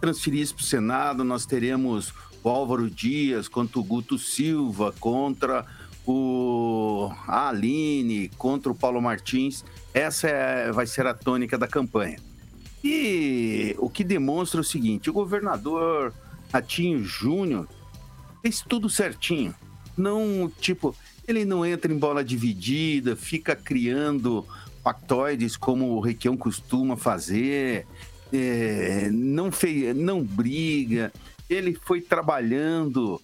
transferir 0.00 0.40
isso 0.40 0.54
para 0.54 0.62
o 0.62 0.66
Senado, 0.66 1.24
nós 1.24 1.44
teremos 1.44 2.12
o 2.42 2.48
Álvaro 2.48 2.88
Dias 2.88 3.48
contra 3.48 3.78
o 3.78 3.84
Guto 3.84 4.18
Silva, 4.18 4.94
contra 5.00 5.66
o 6.06 7.10
a 7.26 7.48
Aline, 7.48 8.30
contra 8.36 8.70
o 8.70 8.74
Paulo 8.74 9.00
Martins. 9.00 9.64
Essa 9.92 10.28
é, 10.28 10.70
vai 10.70 10.86
ser 10.86 11.06
a 11.06 11.14
tônica 11.14 11.58
da 11.58 11.66
campanha. 11.66 12.18
E 12.82 13.74
o 13.78 13.88
que 13.88 14.04
demonstra 14.04 14.60
o 14.60 14.64
seguinte: 14.64 15.08
o 15.08 15.12
governador 15.12 16.12
Ratinho 16.52 17.02
Júnior 17.02 17.66
fez 18.44 18.60
tudo 18.60 18.90
certinho. 18.90 19.54
Não, 19.96 20.52
tipo, 20.60 20.94
ele 21.26 21.46
não 21.46 21.64
entra 21.64 21.90
em 21.90 21.96
bola 21.96 22.22
dividida, 22.22 23.16
fica 23.16 23.56
criando 23.56 24.46
factoides 24.82 25.56
como 25.56 25.92
o 25.92 26.00
Requião 26.00 26.36
costuma 26.36 26.94
fazer, 26.94 27.86
é, 28.30 29.08
não, 29.10 29.50
fez, 29.50 29.96
não 29.96 30.22
briga, 30.22 31.10
ele 31.48 31.74
foi 31.74 32.02
trabalhando, 32.02 33.18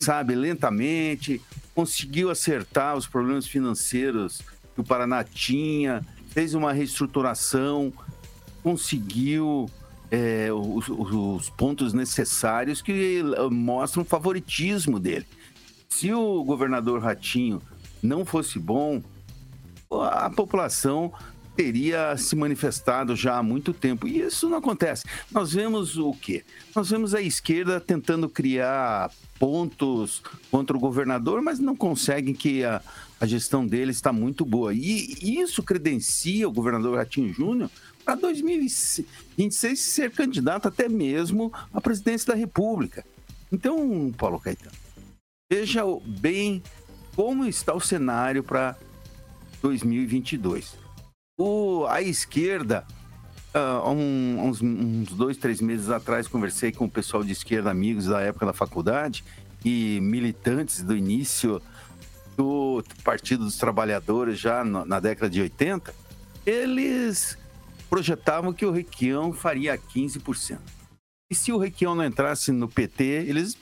sabe, 0.00 0.34
lentamente, 0.34 1.42
conseguiu 1.74 2.30
acertar 2.30 2.96
os 2.96 3.06
problemas 3.06 3.46
financeiros 3.46 4.40
que 4.74 4.80
o 4.80 4.84
Paraná 4.84 5.22
tinha, 5.22 6.00
fez 6.30 6.54
uma 6.54 6.72
reestruturação, 6.72 7.92
conseguiu 8.62 9.68
é, 10.14 10.52
os, 10.52 10.88
os, 10.88 11.50
pontos 11.50 11.92
necessários 11.92 12.80
que 12.80 13.20
mostram 13.50 14.04
o 14.04 14.06
favoritismo 14.06 15.00
dele. 15.00 15.26
Se 15.88 16.12
o 16.12 16.44
governador 16.44 17.02
Ratinho 17.02 17.60
não 18.00 18.24
fosse 18.24 18.58
bom, 18.58 19.02
a 19.90 20.30
população 20.30 21.12
teria 21.56 22.16
se 22.16 22.36
manifestado 22.36 23.16
já 23.16 23.38
há 23.38 23.42
muito 23.42 23.72
tempo. 23.72 24.06
E 24.06 24.20
isso 24.20 24.48
não 24.48 24.58
acontece. 24.58 25.04
Nós 25.32 25.52
vemos 25.52 25.96
o 25.98 26.12
quê? 26.12 26.44
Nós 26.74 26.90
vemos 26.90 27.12
a 27.12 27.20
esquerda 27.20 27.80
tentando 27.80 28.28
criar 28.28 29.10
pontos 29.38 30.22
contra 30.50 30.76
o 30.76 30.80
governador, 30.80 31.42
mas 31.42 31.58
não 31.58 31.74
conseguem 31.74 32.34
que 32.34 32.64
a, 32.64 32.80
a 33.24 33.26
gestão 33.26 33.66
dele 33.66 33.90
está 33.90 34.12
muito 34.12 34.44
boa. 34.44 34.74
E 34.74 35.40
isso 35.40 35.62
credencia 35.62 36.46
o 36.46 36.52
governador 36.52 36.98
Ratinho 36.98 37.32
Júnior 37.32 37.70
para 38.04 38.16
2026 38.16 39.80
ser 39.80 40.10
candidato 40.10 40.68
até 40.68 40.90
mesmo 40.90 41.50
à 41.72 41.80
presidência 41.80 42.34
da 42.34 42.38
República. 42.38 43.02
Então, 43.50 44.12
Paulo 44.16 44.38
Caetano, 44.38 44.76
veja 45.50 45.82
bem 46.06 46.62
como 47.16 47.46
está 47.46 47.72
o 47.72 47.80
cenário 47.80 48.44
para 48.44 48.76
2022. 49.62 50.76
O, 51.40 51.86
a 51.88 52.02
esquerda, 52.02 52.86
uh, 53.54 53.88
um, 53.88 54.48
uns, 54.48 54.60
uns 54.60 55.08
dois, 55.12 55.38
três 55.38 55.62
meses 55.62 55.88
atrás, 55.88 56.28
conversei 56.28 56.72
com 56.72 56.84
o 56.84 56.90
pessoal 56.90 57.24
de 57.24 57.32
esquerda, 57.32 57.70
amigos 57.70 58.04
da 58.04 58.20
época 58.20 58.44
da 58.44 58.52
faculdade 58.52 59.24
e 59.64 59.98
militantes 60.02 60.82
do 60.82 60.94
início 60.94 61.62
do 62.36 62.82
Partido 63.02 63.44
dos 63.44 63.56
Trabalhadores, 63.56 64.38
já 64.38 64.64
no, 64.64 64.84
na 64.84 65.00
década 65.00 65.30
de 65.30 65.40
80, 65.40 65.94
eles 66.44 67.38
projetavam 67.88 68.52
que 68.52 68.66
o 68.66 68.70
Requião 68.70 69.32
faria 69.32 69.78
15%. 69.78 70.58
E 71.30 71.34
se 71.34 71.52
o 71.52 71.58
Requião 71.58 71.94
não 71.94 72.04
entrasse 72.04 72.52
no 72.52 72.68
PT, 72.68 73.04
eles 73.04 73.56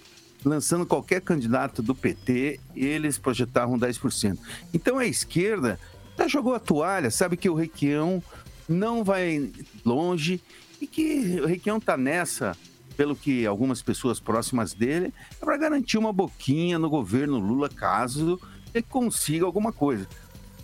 lançando 0.44 0.84
qualquer 0.84 1.20
candidato 1.20 1.82
do 1.82 1.94
PT, 1.94 2.58
eles 2.74 3.18
projetavam 3.18 3.78
10%. 3.78 4.38
Então 4.74 4.98
a 4.98 5.06
esquerda 5.06 5.78
já 6.18 6.26
jogou 6.28 6.54
a 6.54 6.60
toalha, 6.60 7.10
sabe 7.10 7.36
que 7.36 7.48
o 7.48 7.54
Requião 7.54 8.22
não 8.68 9.04
vai 9.04 9.52
longe 9.84 10.40
e 10.80 10.86
que 10.86 11.40
o 11.40 11.46
Requião 11.46 11.78
tá 11.78 11.96
nessa, 11.96 12.56
pelo 12.96 13.14
que 13.14 13.46
algumas 13.46 13.82
pessoas 13.82 14.18
próximas 14.18 14.74
dele, 14.74 15.12
é 15.40 15.44
para 15.44 15.56
garantir 15.56 15.98
uma 15.98 16.12
boquinha 16.12 16.78
no 16.78 16.90
governo 16.90 17.38
Lula 17.38 17.68
caso 17.68 18.40
ele 18.74 18.84
consiga 18.88 19.44
alguma 19.44 19.72
coisa. 19.72 20.06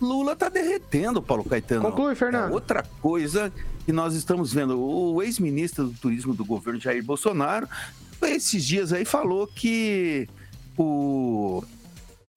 Lula 0.01 0.35
tá 0.35 0.47
derretendo, 0.49 1.21
Paulo 1.21 1.43
Caetano. 1.43 1.81
Conclui, 1.81 2.15
Fernando. 2.15 2.51
É 2.51 2.53
outra 2.53 2.83
coisa 3.01 3.51
que 3.85 3.91
nós 3.91 4.13
estamos 4.13 4.53
vendo, 4.53 4.79
o 4.79 5.21
ex-ministro 5.21 5.87
do 5.87 5.93
turismo 5.93 6.33
do 6.33 6.45
governo 6.45 6.79
Jair 6.79 7.03
Bolsonaro, 7.03 7.67
esses 8.21 8.63
dias 8.63 8.93
aí 8.93 9.03
falou 9.03 9.47
que 9.47 10.27
o 10.77 11.63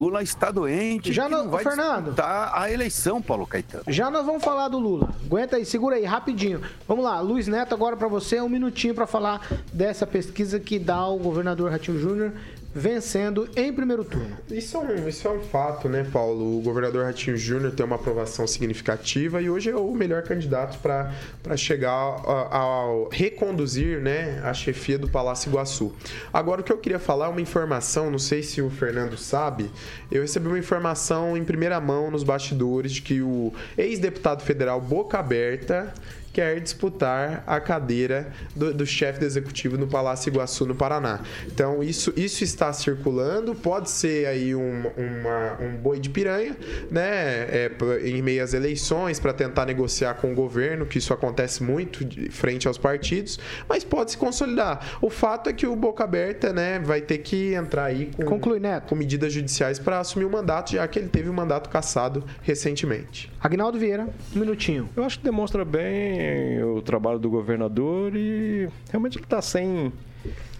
Lula 0.03 0.21
está 0.21 0.51
doente. 0.51 1.13
Já 1.13 1.29
não, 1.29 1.49
vai 1.49 1.63
Fernando. 1.63 2.13
a 2.17 2.69
eleição, 2.69 3.21
Paulo 3.21 3.47
Caetano. 3.47 3.85
Já 3.87 4.11
nós 4.11 4.25
vamos 4.25 4.43
falar 4.43 4.67
do 4.67 4.77
Lula. 4.77 5.13
Aguenta 5.25 5.55
aí, 5.55 5.65
segura 5.65 5.95
aí, 5.95 6.03
rapidinho. 6.03 6.61
Vamos 6.85 7.05
lá, 7.05 7.21
Luiz 7.21 7.47
Neto, 7.47 7.73
agora 7.73 7.95
para 7.95 8.09
você, 8.09 8.41
um 8.41 8.49
minutinho 8.49 8.93
para 8.93 9.07
falar 9.07 9.47
dessa 9.71 10.05
pesquisa 10.05 10.59
que 10.59 10.77
dá 10.77 11.07
o 11.07 11.17
governador 11.17 11.71
Ratinho 11.71 11.97
Júnior 11.99 12.33
vencendo 12.73 13.47
em 13.55 13.71
primeiro 13.71 14.03
turno. 14.03 14.35
Isso 14.49 14.77
é 14.77 14.79
um, 14.79 15.07
isso 15.07 15.27
é 15.27 15.31
um 15.31 15.41
fato, 15.41 15.87
né, 15.87 16.05
Paulo? 16.11 16.57
O 16.57 16.61
governador 16.61 17.05
Ratinho 17.05 17.37
Júnior 17.37 17.71
tem 17.71 17.85
uma 17.85 17.95
aprovação 17.95 18.47
significativa 18.47 19.41
e 19.41 19.49
hoje 19.49 19.69
é 19.69 19.75
o 19.75 19.93
melhor 19.93 20.23
candidato 20.23 20.79
para 20.79 21.11
chegar 21.55 21.91
a, 21.91 23.07
reconduzir 23.11 23.99
né, 23.99 24.41
a 24.43 24.53
chefia 24.53 24.97
do 24.97 25.07
Palácio 25.07 25.49
Iguaçu. 25.49 25.93
Agora, 26.31 26.61
o 26.61 26.63
que 26.63 26.71
eu 26.71 26.77
queria 26.77 26.99
falar 26.99 27.27
é 27.27 27.29
uma 27.29 27.41
informação, 27.41 28.09
não 28.09 28.19
sei 28.19 28.41
se 28.41 28.61
o 28.61 28.69
Fernando 28.69 29.17
sabe, 29.17 29.69
eu 30.11 30.21
recebi 30.21 30.47
uma 30.47 30.59
informação 30.59 31.37
em 31.37 31.43
primeira 31.43 31.79
mão 31.79 32.09
nos 32.09 32.23
bastidores 32.23 32.91
de 32.91 33.01
que 33.01 33.21
o 33.21 33.53
ex-deputado 33.77 34.41
federal 34.43 34.81
Boca 34.81 35.19
Aberta 35.19 35.93
quer 36.33 36.59
disputar 36.59 37.43
a 37.45 37.59
cadeira 37.61 38.31
do, 38.55 38.73
do 38.73 38.85
chefe 38.85 39.19
do 39.19 39.25
executivo 39.25 39.77
no 39.77 39.87
Palácio 39.87 40.29
Iguaçu, 40.29 40.65
no 40.65 40.73
Paraná. 40.73 41.19
Então, 41.45 41.83
isso, 41.83 42.11
isso 42.17 42.43
está 42.43 42.73
circulando, 42.73 43.53
pode 43.53 43.89
ser 43.89 44.25
aí 44.25 44.55
um, 44.55 44.83
uma, 44.97 45.57
um 45.61 45.77
boi 45.77 45.99
de 45.99 46.09
piranha, 46.09 46.57
né, 46.89 47.03
é, 47.03 47.71
em 48.03 48.21
meio 48.21 48.43
às 48.43 48.53
eleições, 48.53 49.19
para 49.19 49.31
tentar 49.31 49.67
negociar 49.67 50.15
com 50.15 50.31
o 50.31 50.35
governo, 50.35 50.87
que 50.87 50.97
isso 50.97 51.13
acontece 51.13 51.61
muito 51.61 52.03
frente 52.31 52.67
aos 52.67 52.79
partidos, 52.79 53.39
mas 53.69 53.83
pode 53.83 54.11
se 54.11 54.17
consolidar. 54.17 54.97
O 55.01 55.11
fato 55.11 55.49
é 55.49 55.53
que 55.53 55.67
o 55.67 55.75
Boca 55.75 56.03
Aberta, 56.03 56.51
né, 56.51 56.79
vai 56.79 57.01
ter 57.01 57.19
que 57.19 57.53
entrar 57.53 57.85
aí 57.85 58.09
com, 58.15 58.25
Conclui, 58.25 58.59
Neto. 58.59 58.87
com 58.87 58.95
medidas 58.95 59.31
judiciais 59.31 59.77
para 59.77 59.99
assumir 59.99 60.25
o 60.25 60.29
mandato, 60.29 60.71
já 60.71 60.87
que 60.87 60.97
ele 60.97 61.09
teve 61.09 61.29
o 61.29 61.33
mandato 61.33 61.69
cassado 61.69 62.23
recentemente. 62.41 63.31
Agnaldo 63.39 63.77
Vieira, 63.77 64.07
um 64.35 64.39
minutinho. 64.39 64.89
Eu 64.95 65.03
acho 65.03 65.19
que 65.19 65.25
demonstra 65.25 65.63
bem 65.63 66.22
o 66.63 66.81
trabalho 66.81 67.19
do 67.19 67.29
governador 67.29 68.15
e 68.15 68.69
realmente 68.89 69.17
ele 69.17 69.25
está 69.25 69.41
sem, 69.41 69.91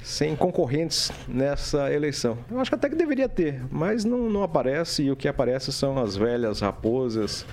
sem 0.02 0.36
concorrentes 0.36 1.12
nessa 1.28 1.92
eleição. 1.92 2.38
Eu 2.50 2.60
acho 2.60 2.72
que 2.72 2.76
até 2.76 2.90
que 2.90 2.96
deveria 2.96 3.30
ter, 3.30 3.62
mas 3.72 4.04
não, 4.06 4.30
não 4.30 4.44
aparece 4.44 5.04
e 5.04 5.12
o 5.12 5.16
que 5.16 5.28
aparece 5.28 5.72
são 5.72 5.98
as 5.98 6.16
velhas 6.16 6.60
raposas 6.60 7.46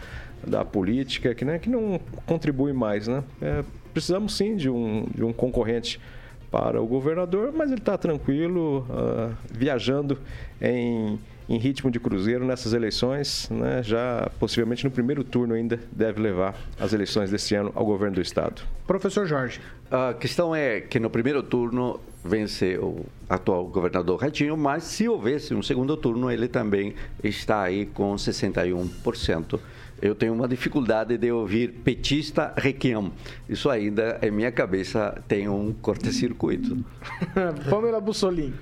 da 0.46 0.64
política 0.64 1.34
que, 1.34 1.44
né, 1.44 1.58
que 1.58 1.68
não 1.68 2.00
contribuem 2.26 2.74
mais. 2.74 3.06
Né? 3.06 3.22
É, 3.42 3.64
precisamos 3.92 4.36
sim 4.36 4.56
de 4.56 4.70
um, 4.70 5.06
de 5.14 5.24
um 5.24 5.32
concorrente 5.32 6.00
para 6.50 6.82
o 6.82 6.86
governador, 6.86 7.52
mas 7.54 7.70
ele 7.70 7.80
está 7.80 7.96
tranquilo, 7.96 8.86
uh, 8.90 9.32
viajando 9.52 10.18
em 10.60 11.18
em 11.50 11.58
ritmo 11.58 11.90
de 11.90 11.98
cruzeiro 11.98 12.44
nessas 12.46 12.72
eleições, 12.72 13.48
né? 13.50 13.82
já 13.82 14.30
possivelmente 14.38 14.84
no 14.84 14.90
primeiro 14.90 15.24
turno 15.24 15.52
ainda 15.52 15.80
deve 15.90 16.20
levar 16.22 16.54
as 16.78 16.92
eleições 16.92 17.28
deste 17.28 17.56
ano 17.56 17.72
ao 17.74 17.84
governo 17.84 18.14
do 18.14 18.22
estado. 18.22 18.62
Professor 18.86 19.26
Jorge. 19.26 19.60
A 19.90 20.14
questão 20.14 20.54
é 20.54 20.80
que 20.80 21.00
no 21.00 21.10
primeiro 21.10 21.42
turno 21.42 22.00
vence 22.24 22.78
o 22.78 23.04
atual 23.28 23.66
governador 23.66 24.20
Ratinho, 24.20 24.56
mas 24.56 24.84
se 24.84 25.08
houvesse 25.08 25.52
um 25.52 25.62
segundo 25.62 25.96
turno, 25.96 26.30
ele 26.30 26.46
também 26.46 26.94
está 27.24 27.62
aí 27.62 27.86
com 27.86 28.14
61%. 28.14 29.58
Eu 30.00 30.14
tenho 30.14 30.32
uma 30.32 30.46
dificuldade 30.46 31.18
de 31.18 31.30
ouvir 31.32 31.72
petista 31.84 32.54
requiem. 32.56 33.12
Isso 33.48 33.68
ainda, 33.68 34.18
em 34.22 34.30
minha 34.30 34.52
cabeça, 34.52 35.22
tem 35.28 35.48
um 35.48 35.74
corte-circuito. 35.74 36.78
Pamela 37.68 38.00
Bussolini. 38.00 38.54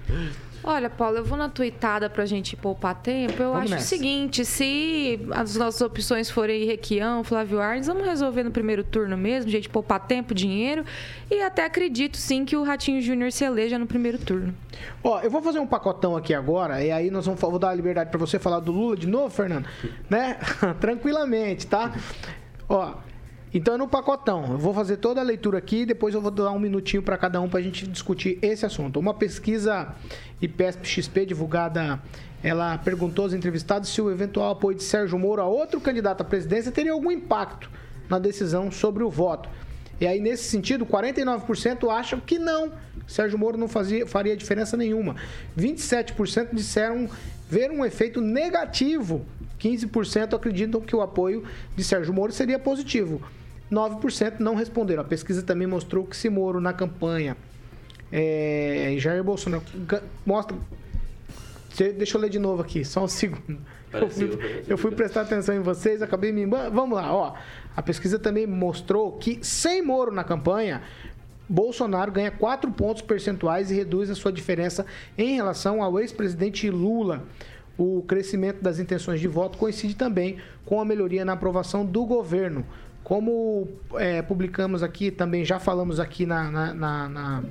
Olha, 0.62 0.90
Paulo, 0.90 1.18
eu 1.18 1.24
vou 1.24 1.38
na 1.38 1.48
tuitada 1.48 2.10
pra 2.10 2.26
gente 2.26 2.56
poupar 2.56 2.94
tempo. 2.94 3.42
Eu 3.42 3.52
vamos 3.52 3.64
acho 3.64 3.74
nessa. 3.74 3.84
o 3.84 3.88
seguinte: 3.88 4.44
se 4.44 5.20
as 5.30 5.56
nossas 5.56 5.80
opções 5.80 6.30
forem 6.30 6.64
Requião, 6.64 7.24
Flávio 7.24 7.60
Arnes, 7.60 7.86
vamos 7.86 8.04
resolver 8.04 8.42
no 8.42 8.50
primeiro 8.50 8.84
turno 8.84 9.16
mesmo, 9.16 9.50
gente, 9.50 9.68
poupar 9.68 10.00
tempo, 10.00 10.34
dinheiro. 10.34 10.84
E 11.30 11.42
até 11.42 11.64
acredito 11.64 12.16
sim 12.16 12.44
que 12.44 12.56
o 12.56 12.62
Ratinho 12.62 13.00
Júnior 13.00 13.32
se 13.32 13.44
eleja 13.44 13.78
no 13.78 13.86
primeiro 13.86 14.18
turno. 14.18 14.54
Ó, 15.02 15.20
eu 15.20 15.30
vou 15.30 15.42
fazer 15.42 15.58
um 15.58 15.66
pacotão 15.66 16.16
aqui 16.16 16.34
agora, 16.34 16.82
e 16.84 16.90
aí 16.90 17.10
nós 17.10 17.26
vamos 17.26 17.40
vou 17.40 17.58
dar 17.58 17.70
a 17.70 17.74
liberdade 17.74 18.10
para 18.10 18.18
você 18.18 18.38
falar 18.38 18.60
do 18.60 18.72
Lula 18.72 18.96
de 18.96 19.06
novo, 19.06 19.30
Fernando, 19.30 19.66
né? 20.08 20.38
Tranquilamente, 20.80 21.66
tá? 21.66 21.92
Ó, 22.68 22.94
então 23.52 23.74
é 23.74 23.76
no 23.76 23.88
pacotão. 23.88 24.52
Eu 24.52 24.58
vou 24.58 24.74
fazer 24.74 24.98
toda 24.98 25.20
a 25.20 25.24
leitura 25.24 25.58
aqui, 25.58 25.86
depois 25.86 26.14
eu 26.14 26.20
vou 26.20 26.30
dar 26.30 26.50
um 26.50 26.58
minutinho 26.58 27.02
para 27.02 27.16
cada 27.16 27.40
um 27.40 27.48
para 27.48 27.60
a 27.60 27.62
gente 27.62 27.86
discutir 27.86 28.38
esse 28.42 28.66
assunto. 28.66 29.00
Uma 29.00 29.14
pesquisa 29.14 29.94
IPESP-XP 30.40 31.26
divulgada, 31.26 32.00
ela 32.42 32.78
perguntou 32.78 33.24
aos 33.24 33.32
entrevistados 33.32 33.88
se 33.88 34.00
o 34.00 34.10
eventual 34.10 34.52
apoio 34.52 34.76
de 34.76 34.82
Sérgio 34.82 35.18
Moro 35.18 35.42
a 35.42 35.46
outro 35.46 35.80
candidato 35.80 36.20
à 36.20 36.24
presidência 36.24 36.70
teria 36.70 36.92
algum 36.92 37.10
impacto 37.10 37.70
na 38.08 38.18
decisão 38.18 38.70
sobre 38.70 39.02
o 39.02 39.10
voto. 39.10 39.48
E 40.00 40.06
aí, 40.06 40.20
nesse 40.20 40.44
sentido, 40.44 40.86
49% 40.86 41.90
acham 41.90 42.20
que 42.20 42.38
não. 42.38 42.72
Sérgio 43.06 43.38
Moro 43.38 43.56
não 43.56 43.66
fazia, 43.66 44.06
faria 44.06 44.36
diferença 44.36 44.76
nenhuma. 44.76 45.16
27% 45.58 46.50
disseram 46.52 47.08
ver 47.48 47.70
um 47.70 47.84
efeito 47.84 48.20
negativo. 48.20 49.24
15% 49.58 50.34
acreditam 50.34 50.80
que 50.80 50.94
o 50.94 51.00
apoio 51.00 51.44
de 51.74 51.82
Sérgio 51.82 52.12
Moro 52.12 52.32
seria 52.32 52.58
positivo. 52.58 53.20
9% 53.70 54.34
não 54.38 54.54
responderam. 54.54 55.02
A 55.02 55.04
pesquisa 55.04 55.42
também 55.42 55.66
mostrou 55.66 56.04
que 56.04 56.16
se 56.16 56.28
Moro 56.28 56.60
na 56.60 56.72
campanha 56.72 57.36
é, 58.10 58.94
Jair 58.98 59.22
Bolsonaro 59.22 59.62
mostra. 60.24 60.56
Deixa 61.96 62.16
eu 62.16 62.20
ler 62.20 62.30
de 62.30 62.38
novo 62.38 62.62
aqui, 62.62 62.84
só 62.84 63.04
um 63.04 63.08
segundo. 63.08 63.58
Eu 63.92 64.10
fui, 64.10 64.38
eu 64.68 64.78
fui, 64.78 64.90
prestar 64.90 65.22
atenção 65.22 65.54
em 65.54 65.60
vocês, 65.60 66.02
acabei 66.02 66.32
me. 66.32 66.44
Vamos 66.44 66.96
lá, 66.96 67.14
ó. 67.14 67.34
A 67.76 67.82
pesquisa 67.82 68.18
também 68.18 68.46
mostrou 68.46 69.12
que 69.12 69.38
sem 69.42 69.80
Moro 69.80 70.10
na 70.10 70.24
campanha, 70.24 70.82
Bolsonaro 71.48 72.12
ganha 72.12 72.30
4 72.30 72.70
pontos 72.72 73.02
percentuais 73.02 73.70
e 73.70 73.74
reduz 73.74 74.10
a 74.10 74.14
sua 74.14 74.32
diferença 74.32 74.84
em 75.16 75.36
relação 75.36 75.82
ao 75.82 75.98
ex-presidente 75.98 76.68
Lula. 76.70 77.24
O 77.76 78.02
crescimento 78.02 78.60
das 78.60 78.78
intenções 78.78 79.20
de 79.20 79.28
voto 79.28 79.56
coincide 79.56 79.94
também 79.94 80.38
com 80.66 80.80
a 80.80 80.84
melhoria 80.84 81.24
na 81.24 81.32
aprovação 81.32 81.86
do 81.86 82.04
governo. 82.04 82.66
Como 83.04 83.68
é, 83.94 84.20
publicamos 84.20 84.82
aqui, 84.82 85.10
também 85.10 85.44
já 85.44 85.58
falamos 85.58 85.98
aqui 85.98 86.26
na, 86.26 86.50
na, 86.50 86.74
na, 86.74 87.08
na, 87.08 87.44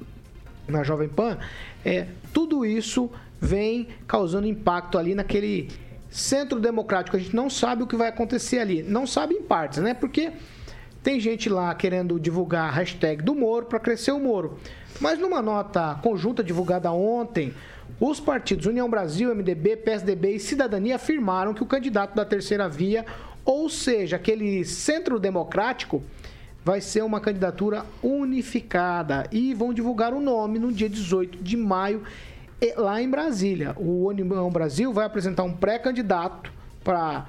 na 0.68 0.84
Jovem 0.84 1.10
Pan, 1.10 1.38
é, 1.84 2.08
tudo 2.34 2.66
isso 2.66 3.10
vem 3.40 3.88
causando 4.06 4.48
impacto 4.48 4.98
ali 4.98 5.16
naquele 5.16 5.70
centro 6.10 6.60
democrático. 6.60 7.16
A 7.16 7.20
gente 7.20 7.36
não 7.36 7.50
sabe 7.50 7.84
o 7.84 7.88
que 7.88 7.96
vai 7.96 8.10
acontecer 8.10 8.60
ali. 8.60 8.84
Não 8.84 9.08
sabe 9.08 9.36
em 9.36 9.42
partes, 9.42 9.80
né? 9.80 9.94
Porque 9.94 10.32
tem 11.08 11.22
gente 11.22 11.48
lá 11.48 11.74
querendo 11.74 12.20
divulgar 12.20 12.68
a 12.68 12.70
hashtag 12.70 13.24
do 13.24 13.34
Moro 13.34 13.68
para 13.68 13.80
crescer 13.80 14.12
o 14.12 14.20
Moro. 14.20 14.60
Mas 15.00 15.18
numa 15.18 15.42
nota 15.42 15.98
conjunta 16.04 16.44
divulgada 16.44 16.92
ontem, 16.92 17.54
os 17.98 18.20
partidos 18.20 18.66
União 18.66 18.90
Brasil, 18.90 19.34
MDB, 19.34 19.78
PSDB 19.78 20.36
e 20.36 20.40
Cidadania 20.42 20.98
afirmaram 20.98 21.54
que 21.54 21.64
o 21.64 21.66
candidato 21.66 22.14
da 22.14 22.26
terceira 22.26 22.68
via, 22.68 23.06
ou 23.46 23.70
seja, 23.70 24.18
aquele 24.18 24.66
centro 24.66 25.18
democrático, 25.18 26.04
vai 26.62 26.82
ser 26.82 27.06
uma 27.06 27.22
candidatura 27.22 27.86
unificada 28.04 29.28
e 29.32 29.54
vão 29.54 29.74
divulgar 29.74 30.14
o 30.14 30.20
nome 30.20 30.60
no 30.60 30.74
dia 30.74 30.90
18 30.90 31.42
de 31.42 31.56
maio 31.56 32.04
lá 32.76 33.02
em 33.02 33.10
Brasília. 33.10 33.74
O 33.78 34.08
União 34.10 34.50
Brasil 34.50 34.92
vai 34.92 35.06
apresentar 35.06 35.44
um 35.44 35.54
pré-candidato 35.54 36.52
para 36.84 37.28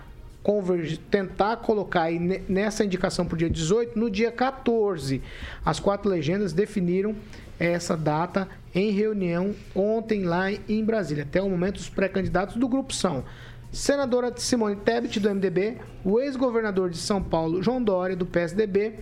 tentar 1.10 1.56
colocar 1.58 2.02
aí 2.02 2.18
nessa 2.48 2.84
indicação 2.84 3.26
para 3.26 3.34
o 3.34 3.38
dia 3.38 3.50
18, 3.50 3.98
no 3.98 4.10
dia 4.10 4.32
14. 4.32 5.22
As 5.64 5.78
quatro 5.78 6.10
legendas 6.10 6.52
definiram 6.52 7.14
essa 7.58 7.96
data 7.96 8.48
em 8.74 8.90
reunião 8.90 9.54
ontem 9.74 10.24
lá 10.24 10.50
em 10.50 10.84
Brasília. 10.84 11.24
Até 11.24 11.42
o 11.42 11.48
momento, 11.48 11.76
os 11.76 11.88
pré-candidatos 11.88 12.56
do 12.56 12.68
grupo 12.68 12.94
são 12.94 13.24
senadora 13.70 14.32
Simone 14.36 14.76
Tebet, 14.76 15.20
do 15.20 15.28
MDB, 15.28 15.76
o 16.04 16.18
ex-governador 16.20 16.90
de 16.90 16.98
São 16.98 17.22
Paulo, 17.22 17.62
João 17.62 17.82
Dória, 17.82 18.16
do 18.16 18.24
PSDB, 18.24 18.94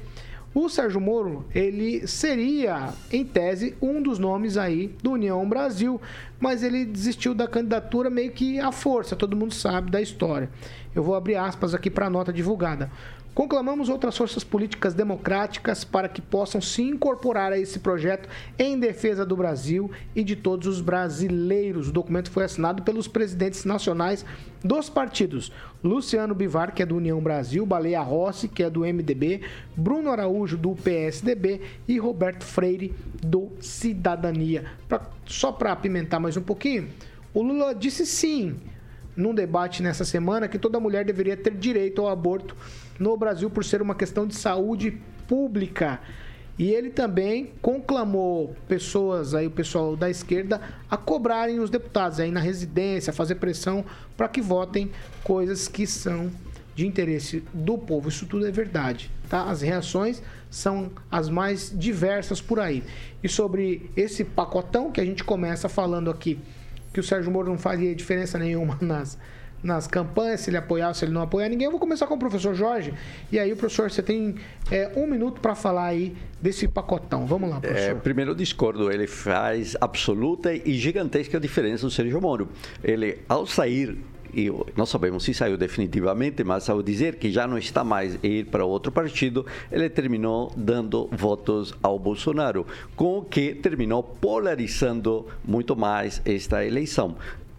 o 0.59 0.71
Sérgio 0.71 0.99
Moro, 0.99 1.45
ele 1.55 2.07
seria, 2.07 2.95
em 3.13 3.23
tese, 3.23 3.77
um 3.83 4.01
dos 4.01 4.19
nomes 4.19 4.57
aí 4.57 4.89
do 5.03 5.13
União 5.13 5.47
Brasil, 5.47 6.01
mas 6.41 6.63
ele 6.63 6.87
desistiu 6.87 7.35
da 7.35 7.47
candidatura 7.47 8.09
meio 8.09 8.33
que 8.33 8.59
à 8.59 8.73
força, 8.73 9.15
todo 9.15 9.37
mundo 9.37 9.53
sabe 9.53 9.91
da 9.91 10.01
história. 10.01 10.49
Eu 10.95 11.03
vou 11.03 11.15
abrir 11.15 11.37
aspas 11.37 11.75
aqui 11.75 11.91
para 11.91 12.07
a 12.07 12.11
nota 12.11 12.33
divulgada. 12.33 12.91
Conclamamos 13.37 13.91
outras 13.91 14.17
forças 14.17 14.43
políticas 14.43 14.95
democráticas 14.95 15.85
para 15.85 16.09
que 16.09 16.23
possam 16.23 16.59
se 16.59 16.81
incorporar 16.81 17.53
a 17.53 17.59
esse 17.59 17.81
projeto 17.81 18.27
em 18.59 18.81
defesa 18.81 19.27
do 19.27 19.37
Brasil 19.37 19.91
e 20.15 20.25
de 20.25 20.35
todos 20.35 20.67
os 20.67 20.81
brasileiros. 20.81 21.91
O 21.91 21.93
documento 21.93 22.31
foi 22.31 22.45
assinado 22.45 22.83
pelos 22.83 23.07
presidentes 23.07 23.67
nacionais 23.67 24.25
dos 24.65 24.89
partidos: 24.89 25.53
Luciano 25.85 26.35
Bivar, 26.35 26.73
que 26.73 26.83
é 26.83 26.87
do 26.87 26.97
União 26.97 27.21
Brasil, 27.21 27.67
Baleia 27.67 28.01
Rossi, 28.01 28.49
que 28.49 28.63
é 28.63 28.71
do 28.71 28.81
MDB, 28.81 29.43
Bruno 29.77 30.11
Araújo, 30.11 30.57
do 30.57 30.75
PSDB 30.75 31.61
e 31.87 31.99
Roberto 31.99 32.43
Freire, 32.43 32.95
do 33.23 33.51
Cidadania. 33.61 34.65
Pra, 34.89 35.11
só 35.27 35.53
para 35.53 35.73
apimentar 35.73 36.19
mais 36.19 36.39
um 36.39 36.43
pouquinho, 36.43 36.89
o 37.35 37.43
Lula 37.43 37.75
disse 37.75 38.07
sim 38.07 38.57
num 39.17 39.35
debate 39.35 39.83
nessa 39.83 40.05
semana 40.05 40.47
que 40.47 40.59
toda 40.59 40.79
mulher 40.79 41.05
deveria 41.05 41.37
ter 41.37 41.55
direito 41.55 42.03
ao 42.03 42.09
aborto 42.09 42.55
no 42.99 43.17
Brasil 43.17 43.49
por 43.49 43.65
ser 43.65 43.81
uma 43.81 43.95
questão 43.95 44.27
de 44.27 44.35
saúde 44.35 45.01
pública. 45.27 46.01
E 46.59 46.71
ele 46.71 46.89
também 46.89 47.53
conclamou 47.61 48.57
pessoas 48.67 49.35
aí, 49.35 49.47
o 49.47 49.51
pessoal 49.51 49.95
da 49.95 50.09
esquerda, 50.09 50.61
a 50.91 50.97
cobrarem 50.97 51.61
os 51.61 51.69
deputados 51.69 52.19
aí 52.19 52.31
na 52.31 52.41
residência, 52.41 53.11
a 53.11 53.15
fazer 53.15 53.35
pressão 53.35 53.85
para 54.17 54.29
que 54.29 54.41
votem 54.41 54.91
coisas 55.23 55.69
que 55.69 55.87
são 55.87 56.31
de 56.75 56.87
interesse 56.87 57.43
do 57.53 57.77
povo. 57.77 58.09
Isso 58.09 58.27
tudo 58.27 58.47
é 58.47 58.51
verdade, 58.51 59.11
tá? 59.29 59.45
As 59.45 59.61
reações 59.61 60.23
são 60.51 60.91
as 61.11 61.29
mais 61.29 61.73
diversas 61.75 62.41
por 62.41 62.59
aí. 62.59 62.83
E 63.23 63.29
sobre 63.29 63.91
esse 63.95 64.25
pacotão 64.25 64.91
que 64.91 65.01
a 65.01 65.05
gente 65.05 65.25
começa 65.25 65.69
falando 65.69 66.11
aqui 66.11 66.39
que 66.97 67.01
o 67.01 67.03
Sérgio 67.03 67.31
Moro 67.31 67.51
não 67.51 67.59
faria 67.59 67.95
diferença 67.95 68.39
nenhuma 68.39 68.79
nas, 68.81 69.19
nas 69.63 69.87
campanhas, 69.87 70.41
se 70.41 70.49
ele 70.49 70.57
apoiar 70.57 70.89
ou 70.89 70.95
se 70.95 71.05
ele 71.05 71.13
não 71.13 71.21
apoiar 71.21 71.47
ninguém. 71.51 71.67
Eu 71.67 71.71
vou 71.71 71.79
começar 71.79 72.07
com 72.07 72.15
o 72.15 72.19
professor 72.19 72.55
Jorge. 72.55 72.95
E 73.31 73.39
aí, 73.39 73.55
professor, 73.55 73.91
você 73.91 74.03
tem 74.03 74.37
é, 74.71 74.91
um 74.97 75.07
minuto 75.07 75.39
para 75.43 75.55
falar 75.55 75.89
aí 75.89 76.17
desse 76.41 76.67
pacotão. 76.67 77.27
Vamos 77.27 77.51
lá, 77.51 77.61
professor. 77.61 77.91
É, 77.91 77.95
primeiro, 77.95 78.31
eu 78.31 78.35
discordo. 78.35 78.91
Ele 78.91 79.07
faz 79.07 79.77
absoluta 79.79 80.55
e 80.55 80.73
gigantesca 80.73 81.39
diferença 81.39 81.85
do 81.85 81.91
Sérgio 81.91 82.19
Moro. 82.19 82.49
Ele, 82.83 83.19
ao 83.29 83.47
sair 83.47 83.99
e 84.37 84.53
não 84.77 84.85
sabemos 84.85 85.25
se 85.25 85.33
saiu 85.33 85.57
definitivamente, 85.57 86.45
mas 86.45 86.69
ao 86.69 86.83
dizer 86.83 87.17
que 87.17 87.31
já 87.31 87.47
não 87.47 87.57
está 87.57 87.83
mais 87.83 88.19
e 88.23 88.41
ir 88.41 88.47
para 88.47 88.67
outro 88.67 88.93
partido, 88.93 89.47
ele 89.73 89.89
terminou 89.89 90.53
dando 90.55 91.09
votos 91.11 91.73
ao 91.83 91.99
Bolsonaro, 91.99 92.67
com 92.95 93.19
o 93.19 93.23
que 93.23 93.55
terminou 93.55 94.03
polarizando 94.03 95.27
muito 95.43 95.75
mais 95.75 96.21
esta 96.25 96.65
eleição 96.65 97.17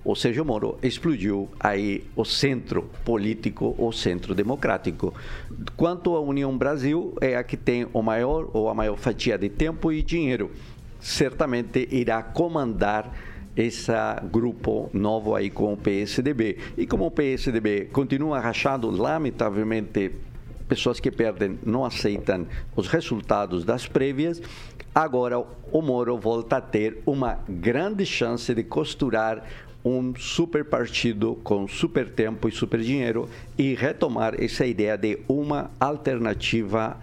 o 0.08 0.16
Sérgio 0.16 0.46
Moro 0.46 0.78
explodiu 0.82 1.50
aí 1.60 2.06
o 2.16 2.24
centro 2.24 2.90
político, 3.04 3.76
o 3.78 3.92
centro 3.92 4.34
democrático. 4.34 5.14
Quanto 5.76 6.16
à 6.16 6.22
União 6.22 6.58
Brasil, 6.58 7.14
é 7.20 7.36
a 7.36 7.44
que 7.44 7.58
tem 7.58 7.86
o 7.92 8.02
maior 8.02 8.50
ou 8.54 8.70
a 8.70 8.74
maior 8.74 8.96
fatia 8.96 9.38
de 9.38 9.50
tempo 9.50 9.92
e 9.92 10.02
dinheiro. 10.02 10.50
Certamente 10.98 11.90
irá 11.92 12.24
comandar 12.24 13.12
esse 13.58 13.92
grupo 14.32 14.90
novo 14.94 15.36
aí 15.36 15.50
com 15.50 15.74
o 15.74 15.78
PSDB. 15.78 16.58
E 16.78 16.86
como 16.86 17.08
o 17.08 17.12
PSDB 17.12 17.86
continua 17.92 18.40
rachado, 18.40 18.90
lamentavelmente, 18.90 20.12
pessoas 20.68 21.00
que 21.00 21.10
perdem 21.10 21.58
não 21.66 21.84
aceitam 21.84 22.46
os 22.76 22.88
resultados 22.88 23.66
das 23.66 23.88
prévias, 23.88 24.42
agora 24.94 25.40
o 25.72 25.82
Moro 25.82 26.18
volta 26.18 26.58
a 26.58 26.62
ter 26.62 27.02
uma 27.06 27.40
grande 27.50 28.06
chance 28.06 28.54
de 28.54 28.64
costurar 28.64 29.44
um 29.84 30.14
super 30.16 30.66
partido 30.66 31.40
com 31.44 31.68
super 31.68 32.10
tempo 32.10 32.50
e 32.50 32.52
super 32.52 32.80
dinheiro 32.82 33.30
e 33.58 33.74
retomar 33.74 34.36
essa 34.38 34.66
ideia 34.66 34.98
de 34.98 35.20
uma 35.28 35.72
alternativa 35.80 36.98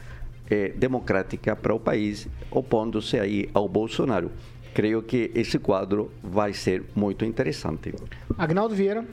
eh, 0.50 0.72
democrática 0.76 1.56
para 1.56 1.74
o 1.74 1.80
país, 1.80 2.28
opondo-se 2.50 3.18
aí 3.18 3.48
ao 3.54 3.66
Bolsonaro 3.66 4.30
creio 4.74 5.00
que 5.02 5.30
esse 5.34 5.58
quadro 5.58 6.10
vai 6.22 6.52
ser 6.52 6.82
muito 6.94 7.24
interessante. 7.24 7.94
Agnaldo 8.36 8.74
Vieira. 8.74 9.04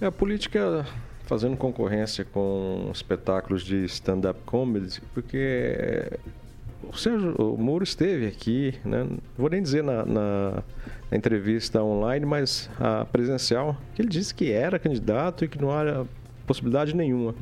É, 0.00 0.06
a 0.06 0.12
política 0.12 0.86
fazendo 1.26 1.56
concorrência 1.56 2.24
com 2.24 2.90
espetáculos 2.92 3.62
de 3.62 3.84
stand-up 3.84 4.40
comedy, 4.46 5.00
porque 5.12 6.10
o 6.82 6.96
Sérgio 6.96 7.34
o 7.36 7.56
Moro 7.56 7.84
esteve 7.84 8.26
aqui, 8.26 8.74
né? 8.84 9.04
não 9.04 9.18
vou 9.36 9.50
nem 9.50 9.62
dizer 9.62 9.84
na, 9.84 10.04
na, 10.04 10.62
na, 11.10 11.16
entrevista 11.16 11.82
online, 11.82 12.24
mas 12.24 12.70
a 12.80 13.04
presencial, 13.04 13.76
que 13.94 14.02
ele 14.02 14.08
disse 14.08 14.34
que 14.34 14.50
era 14.50 14.78
candidato 14.78 15.44
e 15.44 15.48
que 15.48 15.60
não 15.60 15.70
há 15.70 16.04
possibilidade 16.46 16.96
nenhuma. 16.96 17.34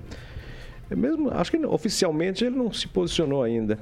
É 0.90 0.96
mesmo, 0.96 1.30
acho 1.30 1.50
que 1.50 1.66
oficialmente 1.66 2.44
ele 2.44 2.56
não 2.56 2.72
se 2.72 2.88
posicionou 2.88 3.42
ainda. 3.42 3.78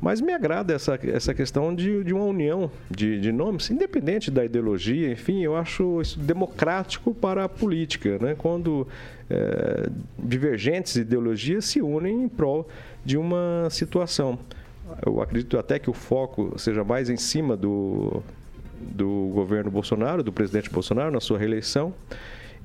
Mas 0.00 0.20
me 0.20 0.32
agrada 0.32 0.74
essa, 0.74 0.98
essa 1.02 1.34
questão 1.34 1.74
de, 1.74 2.04
de 2.04 2.14
uma 2.14 2.24
união 2.24 2.70
de, 2.90 3.20
de 3.20 3.32
nomes, 3.32 3.70
independente 3.70 4.30
da 4.30 4.44
ideologia, 4.44 5.10
enfim, 5.10 5.42
eu 5.42 5.56
acho 5.56 6.00
isso 6.00 6.18
democrático 6.20 7.14
para 7.14 7.44
a 7.44 7.48
política, 7.48 8.18
né? 8.20 8.36
quando 8.36 8.86
é, 9.28 9.88
divergentes 10.18 10.96
ideologias 10.96 11.64
se 11.64 11.82
unem 11.82 12.24
em 12.24 12.28
prol 12.28 12.68
de 13.04 13.16
uma 13.16 13.68
situação. 13.70 14.38
Eu 15.04 15.20
acredito 15.20 15.58
até 15.58 15.78
que 15.80 15.90
o 15.90 15.92
foco 15.92 16.54
seja 16.58 16.84
mais 16.84 17.10
em 17.10 17.16
cima 17.16 17.56
do, 17.56 18.22
do 18.80 19.30
governo 19.34 19.70
Bolsonaro, 19.70 20.22
do 20.22 20.32
presidente 20.32 20.70
Bolsonaro, 20.70 21.10
na 21.10 21.20
sua 21.20 21.38
reeleição 21.38 21.92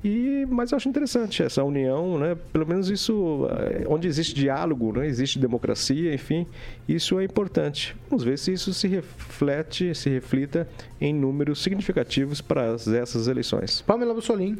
E, 0.04 0.44
mas 0.50 0.72
eu 0.72 0.76
acho 0.76 0.88
interessante 0.88 1.42
essa 1.42 1.62
união, 1.62 2.18
né? 2.18 2.36
Pelo 2.52 2.66
menos 2.66 2.90
isso, 2.90 3.46
eh, 3.50 3.84
onde 3.88 4.08
existe 4.08 4.34
diálogo, 4.34 4.92
né? 4.92 5.06
existe 5.06 5.38
democracia, 5.38 6.12
enfim, 6.12 6.44
isso 6.88 7.20
é 7.20 7.24
importante. 7.24 7.94
Vamos 8.10 8.24
ver 8.24 8.36
se 8.36 8.52
isso 8.52 8.74
se 8.74 8.88
reflete, 8.88 9.94
se 9.94 10.10
reflita 10.10 10.68
em 11.00 11.14
números 11.14 11.62
significativos 11.62 12.40
para 12.40 12.74
essas 13.00 13.28
eleições. 13.28 13.80
Pamela 13.82 14.12
Bussolini. 14.12 14.58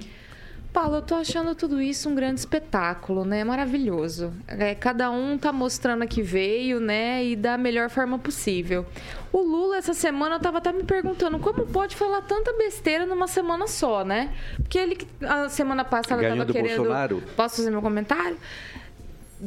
Paulo, 0.73 0.97
eu 0.97 1.03
tô 1.03 1.15
achando 1.15 1.55
tudo 1.55 1.83
isso 1.83 2.09
um 2.09 2.15
grande 2.15 2.41
espetáculo, 2.41 3.27
né? 3.27 3.45
Maravilhoso. 3.45 4.33
É, 4.49 4.75
cada 4.75 5.11
um 5.11 5.37
tá 5.37 5.53
mostrando 5.53 6.03
a 6.03 6.07
que 6.07 6.23
veio, 6.23 6.81
né? 6.81 7.23
E 7.23 7.37
da 7.37 7.59
melhor 7.59 7.91
forma 7.91 8.19
possível. 8.19 8.87
O 9.31 9.43
Lula, 9.43 9.77
essa 9.77 9.93
semana, 9.93 10.37
eu 10.37 10.41
tava 10.41 10.59
até 10.59 10.73
me 10.73 10.83
perguntando 10.83 11.39
como 11.39 11.67
pode 11.67 11.95
falar 11.95 12.23
tanta 12.23 12.55
besteira 12.55 13.05
numa 13.05 13.27
semana 13.27 13.67
só, 13.67 14.03
né? 14.03 14.33
Porque 14.57 14.79
ele, 14.79 14.99
a 15.21 15.51
semana 15.51 15.85
passada, 15.85 16.23
Ganhou 16.23 16.39
tava 16.39 16.53
querendo. 16.53 16.77
Bolsonaro? 16.79 17.23
Posso 17.37 17.57
fazer 17.57 17.71
meu 17.71 17.83
comentário? 17.83 18.39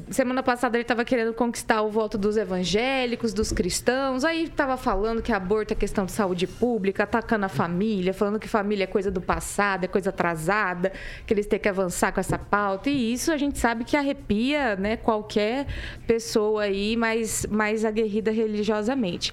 Semana 0.10 0.44
passada 0.44 0.78
ele 0.78 0.84
estava 0.84 1.06
querendo 1.06 1.34
conquistar 1.34 1.82
o 1.82 1.90
voto 1.90 2.18
dos 2.18 2.38
evangélicos, 2.38 3.34
dos 3.34 3.52
cristãos. 3.52 4.24
Aí 4.24 4.44
estava 4.44 4.78
falando 4.78 5.22
que 5.22 5.32
aborto 5.32 5.74
é 5.74 5.76
questão 5.76 6.06
de 6.06 6.12
saúde 6.12 6.48
pública, 6.48 7.04
atacando 7.04 7.46
a 7.46 7.50
família, 7.50 8.14
falando 8.14 8.40
que 8.40 8.48
família 8.48 8.84
é 8.84 8.88
coisa 8.88 9.10
do 9.10 9.22
passado, 9.22 9.86
é 9.86 9.88
coisa 9.88 10.10
atrasada, 10.10 10.92
que 11.26 11.34
eles 11.34 11.46
têm 11.46 11.60
que 11.60 11.70
avançar 11.70 12.12
com 12.12 12.20
essa 12.20 12.38
pauta. 12.38 12.90
E 12.90 13.14
isso 13.14 13.32
a 13.32 13.38
gente 13.38 13.58
sabe 13.58 13.84
que 13.84 13.96
arrepia, 13.96 14.76
né, 14.76 14.98
qualquer 14.98 15.68
pessoa 16.06 16.64
aí 16.64 16.98
mais 16.98 17.46
mais 17.46 17.86
aguerrida 17.86 18.32
religiosamente. 18.32 19.32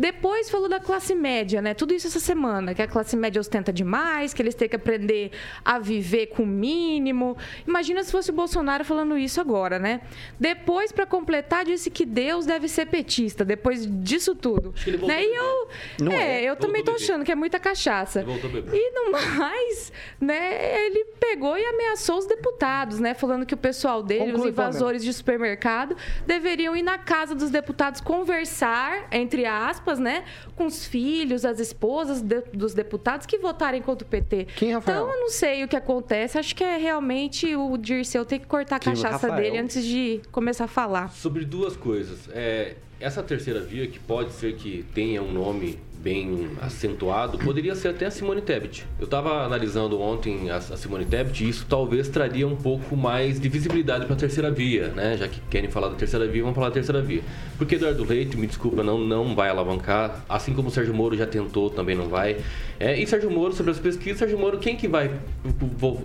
Depois 0.00 0.48
falou 0.48 0.66
da 0.66 0.80
classe 0.80 1.14
média, 1.14 1.60
né? 1.60 1.74
Tudo 1.74 1.92
isso 1.92 2.06
essa 2.06 2.20
semana, 2.20 2.74
que 2.74 2.80
a 2.80 2.88
classe 2.88 3.14
média 3.14 3.38
ostenta 3.38 3.70
demais, 3.70 4.32
que 4.32 4.40
eles 4.40 4.54
têm 4.54 4.66
que 4.66 4.76
aprender 4.76 5.30
a 5.62 5.78
viver 5.78 6.28
com 6.28 6.42
o 6.42 6.46
mínimo. 6.46 7.36
Imagina 7.66 8.02
se 8.02 8.10
fosse 8.10 8.30
o 8.30 8.32
Bolsonaro 8.32 8.82
falando 8.82 9.18
isso 9.18 9.42
agora, 9.42 9.78
né? 9.78 9.99
Depois, 10.38 10.92
para 10.92 11.06
completar, 11.06 11.64
disse 11.64 11.90
que 11.90 12.04
Deus 12.06 12.46
deve 12.46 12.68
ser 12.68 12.86
petista, 12.86 13.44
depois 13.44 13.86
disso 14.02 14.34
tudo. 14.34 14.74
Né? 15.06 15.22
E 15.24 15.34
eu, 15.36 15.68
Não 16.00 16.12
é, 16.12 16.42
é. 16.42 16.44
eu 16.44 16.56
também 16.56 16.82
tô 16.82 16.92
achando 16.92 17.24
que 17.24 17.32
é 17.32 17.34
muita 17.34 17.58
cachaça. 17.58 18.24
E 18.72 18.90
no 18.92 19.10
mais, 19.36 19.92
né, 20.20 20.84
ele 20.86 21.04
pegou 21.18 21.56
e 21.58 21.64
ameaçou 21.64 22.18
os 22.18 22.26
deputados, 22.26 22.98
né? 23.00 23.14
Falando 23.14 23.44
que 23.44 23.54
o 23.54 23.56
pessoal 23.56 24.02
dele, 24.02 24.26
Conclui, 24.32 24.40
os 24.40 24.46
invasores 24.52 25.04
de 25.04 25.12
supermercado, 25.12 25.96
deveriam 26.26 26.74
ir 26.76 26.82
na 26.82 26.98
casa 26.98 27.34
dos 27.34 27.50
deputados 27.50 28.00
conversar, 28.00 29.08
entre 29.12 29.44
aspas, 29.46 29.98
né? 29.98 30.24
Com 30.56 30.66
os 30.66 30.86
filhos, 30.86 31.44
as 31.44 31.60
esposas 31.60 32.22
de- 32.22 32.42
dos 32.52 32.74
deputados 32.74 33.26
que 33.26 33.38
votarem 33.38 33.82
contra 33.82 34.06
o 34.06 34.10
PT. 34.10 34.46
Quem, 34.56 34.72
Rafael? 34.72 35.02
Então, 35.04 35.14
eu 35.14 35.20
não 35.20 35.28
sei 35.30 35.64
o 35.64 35.68
que 35.68 35.76
acontece. 35.76 36.38
Acho 36.38 36.54
que 36.54 36.64
é 36.64 36.76
realmente 36.76 37.54
o 37.54 37.76
Dirceu 37.76 38.24
ter 38.24 38.38
que 38.38 38.46
cortar 38.46 38.76
a 38.76 38.78
Quem, 38.78 38.92
cachaça 38.94 39.28
Rafael? 39.28 39.34
dele 39.42 39.58
antes 39.58 39.84
de 39.84 39.89
começar 40.30 40.64
a 40.64 40.68
falar. 40.68 41.10
Sobre 41.12 41.44
duas 41.44 41.76
coisas. 41.76 42.28
É, 42.32 42.76
essa 42.98 43.22
terceira 43.22 43.60
via, 43.60 43.86
que 43.86 43.98
pode 43.98 44.32
ser 44.32 44.56
que 44.56 44.84
tenha 44.94 45.22
um 45.22 45.32
nome 45.32 45.78
bem 46.02 46.50
acentuado, 46.60 47.38
poderia 47.38 47.74
ser 47.74 47.88
até 47.88 48.06
a 48.06 48.10
Simone 48.10 48.40
Tebet. 48.40 48.86
Eu 48.98 49.04
estava 49.04 49.44
analisando 49.44 50.00
ontem 50.00 50.50
a, 50.50 50.60
Simone 50.60 51.04
Tebet 51.04 51.44
e 51.44 51.48
isso 51.48 51.66
talvez 51.68 52.08
traria 52.08 52.46
um 52.46 52.56
pouco 52.56 52.96
mais 52.96 53.38
de 53.38 53.48
visibilidade 53.48 54.06
para 54.06 54.14
a 54.14 54.18
terceira 54.18 54.50
via, 54.50 54.88
né? 54.88 55.16
Já 55.18 55.28
que 55.28 55.40
querem 55.50 55.70
falar 55.70 55.88
da 55.88 55.96
terceira 55.96 56.26
via, 56.26 56.42
vamos 56.42 56.54
falar 56.54 56.68
da 56.68 56.74
terceira 56.74 57.02
via. 57.02 57.22
Porque 57.58 57.74
Eduardo 57.74 58.04
Leite, 58.04 58.36
me 58.36 58.46
desculpa, 58.46 58.82
não, 58.82 58.98
não 58.98 59.34
vai 59.34 59.50
alavancar, 59.50 60.24
assim 60.28 60.54
como 60.54 60.68
o 60.68 60.70
Sérgio 60.70 60.94
Moro 60.94 61.16
já 61.16 61.26
tentou, 61.26 61.68
também 61.68 61.94
não 61.94 62.08
vai. 62.08 62.38
É, 62.78 62.98
e 62.98 63.06
Sérgio 63.06 63.30
Moro, 63.30 63.52
sobre 63.52 63.72
as 63.72 63.78
pesquisas, 63.78 64.18
Sérgio 64.18 64.38
Moro, 64.38 64.58
quem 64.58 64.76
que 64.76 64.88
vai 64.88 65.10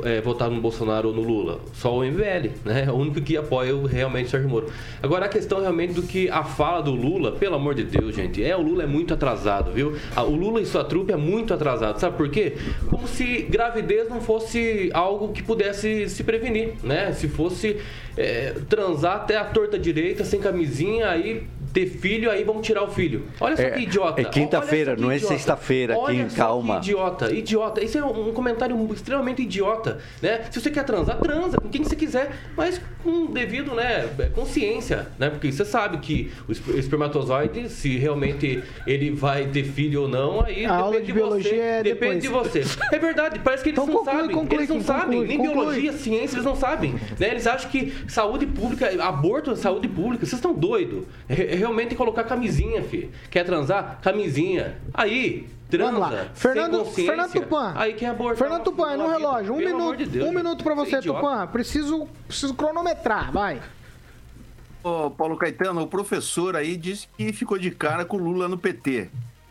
é, 0.03 0.19
votar 0.19 0.49
no 0.49 0.59
Bolsonaro 0.59 1.09
ou 1.09 1.15
no 1.15 1.21
Lula? 1.21 1.61
Só 1.73 1.97
o 1.97 2.03
MBL, 2.03 2.51
né? 2.65 2.85
É 2.87 2.91
o 2.91 2.95
único 2.95 3.21
que 3.21 3.37
apoia 3.37 3.73
realmente 3.87 4.25
o 4.25 4.29
Sérgio 4.29 4.49
Moro. 4.49 4.67
Agora, 5.01 5.25
a 5.25 5.29
questão 5.29 5.61
realmente 5.61 5.93
do 5.93 6.03
que 6.03 6.29
a 6.29 6.43
fala 6.43 6.81
do 6.81 6.91
Lula, 6.91 7.31
pelo 7.31 7.55
amor 7.55 7.75
de 7.75 7.83
Deus, 7.83 8.13
gente, 8.13 8.43
é, 8.43 8.55
o 8.57 8.61
Lula 8.61 8.83
é 8.83 8.87
muito 8.87 9.13
atrasado, 9.13 9.71
viu? 9.71 9.84
O 10.17 10.35
Lula 10.35 10.61
e 10.61 10.65
sua 10.65 10.83
trupe 10.83 11.11
é 11.11 11.17
muito 11.17 11.53
atrasado, 11.53 11.99
sabe 11.99 12.17
por 12.17 12.29
quê? 12.29 12.53
Como 12.89 13.07
se 13.07 13.43
gravidez 13.43 14.09
não 14.09 14.21
fosse 14.21 14.89
algo 14.93 15.29
que 15.29 15.43
pudesse 15.43 16.09
se 16.09 16.23
prevenir, 16.23 16.73
né? 16.83 17.11
Se 17.13 17.27
fosse 17.27 17.77
é, 18.17 18.53
transar 18.69 19.17
até 19.17 19.37
a 19.37 19.45
torta 19.45 19.77
direita, 19.77 20.23
sem 20.23 20.39
camisinha, 20.39 21.09
aí 21.09 21.43
ter 21.75 21.85
filho, 21.87 22.31
aí 22.31 22.41
vão 22.45 22.61
tirar 22.61 22.83
o 22.83 22.87
filho. 22.89 23.25
Olha 23.41 23.57
só 23.57 23.61
É- 23.63 23.71
que 23.71 23.81
idiota. 23.81 24.21
é 24.21 24.23
quinta-feira, 24.23 24.95
não 24.95 25.11
é 25.11 25.19
sexta-feira, 25.19 25.93
calma. 26.33 26.75
que 26.75 26.85
idiota, 26.89 27.33
idiota. 27.33 27.83
Isso 27.83 27.97
é 27.97 28.03
um 28.05 28.31
comentário 28.31 28.75
extremamente 28.93 29.41
idiota, 29.41 29.99
né? 30.21 30.45
Se 30.49 30.61
você 30.61 30.71
quer 30.71 30.85
transar, 30.85 31.17
transa 31.19 31.57
com 31.57 31.67
quem 31.67 31.83
você 31.83 31.95
quiser, 31.97 32.31
mas 32.55 32.79
com 33.03 33.25
devido, 33.25 33.75
né, 33.75 34.07
consciência, 34.33 35.07
né? 35.19 35.29
Porque 35.29 35.51
você 35.51 35.65
sabe 35.65 35.97
que 35.97 36.31
o 36.47 36.51
esp- 36.53 36.69
espermatozoide, 36.77 37.67
se 37.69 37.97
realmente 37.97 38.63
ele 38.87 39.11
vai 39.11 39.45
ter 39.47 39.63
filho 39.65 40.03
ou 40.03 40.07
não, 40.07 40.41
aí 40.45 40.65
A 40.65 40.73
aula 40.75 40.91
depende 40.93 41.05
de 41.05 41.05
de, 41.07 41.13
biologia 41.13 41.51
você. 41.51 41.59
é 41.59 41.83
depende 41.83 42.21
de 42.21 42.27
você. 42.29 42.63
É 42.93 42.97
verdade, 42.97 43.39
parece 43.39 43.63
que 43.63 43.69
eles 43.71 43.79
Então 43.79 43.85
não 43.93 43.99
conclui, 43.99 44.21
sabem. 44.21 44.35
conclui, 44.35 44.57
eles 44.59 44.69
não 44.69 44.77
Kim, 44.77 44.83
sabem, 44.83 45.03
conclui, 45.19 45.27
nem 45.27 45.37
conclui. 45.37 45.55
biologia, 45.55 45.91
ciência, 45.91 46.35
eles 46.37 46.45
não 46.45 46.55
sabem. 46.55 46.93
Né? 47.19 47.31
Eles 47.31 47.45
acham 47.45 47.69
que 47.69 47.93
saúde 48.07 48.45
pública, 48.47 48.89
aborto 49.03 49.51
é 49.51 49.55
saúde 49.57 49.89
pública. 49.89 50.25
Vocês 50.25 50.37
estão 50.39 50.53
doidos. 50.53 51.03
É, 51.27 51.55
é 51.55 51.64
realmente 51.65 51.95
colocar 51.95 52.23
camisinha, 52.23 52.83
filho. 52.83 53.11
Quer 53.29 53.43
transar? 53.43 53.99
Camisinha. 54.01 54.77
Aí, 54.93 55.49
transa. 55.69 55.91
Vamos 55.91 55.99
lá. 55.99 56.25
Fernando. 56.33 56.85
Fernando 56.85 57.31
Tupan. 57.31 57.73
Aí 57.75 57.93
quem 57.93 58.07
aborta. 58.07 58.37
Fernando 58.37 58.63
Tupan, 58.63 58.91
é 58.91 58.97
no 58.97 59.07
relógio. 59.07 59.53
Um 59.53 59.57
Pelo 59.57 59.77
minuto, 59.77 59.97
de 59.97 60.05
Deus, 60.05 60.29
um 60.29 60.33
minuto 60.33 60.63
pra 60.63 60.75
você, 60.75 60.95
é. 60.95 61.01
Tupan. 61.01 61.47
Preciso, 61.47 62.07
preciso 62.27 62.53
cronometrar, 62.53 63.31
vai. 63.31 63.61
Ô, 64.83 65.09
Paulo 65.09 65.35
Caetano, 65.35 65.81
o 65.81 65.87
professor 65.87 66.55
aí 66.55 66.77
disse 66.77 67.07
que 67.17 67.33
ficou 67.33 67.57
de 67.57 67.71
cara 67.71 68.05
com 68.05 68.17
o 68.17 68.19
Lula 68.19 68.47
no 68.47 68.57
PT. 68.57 69.09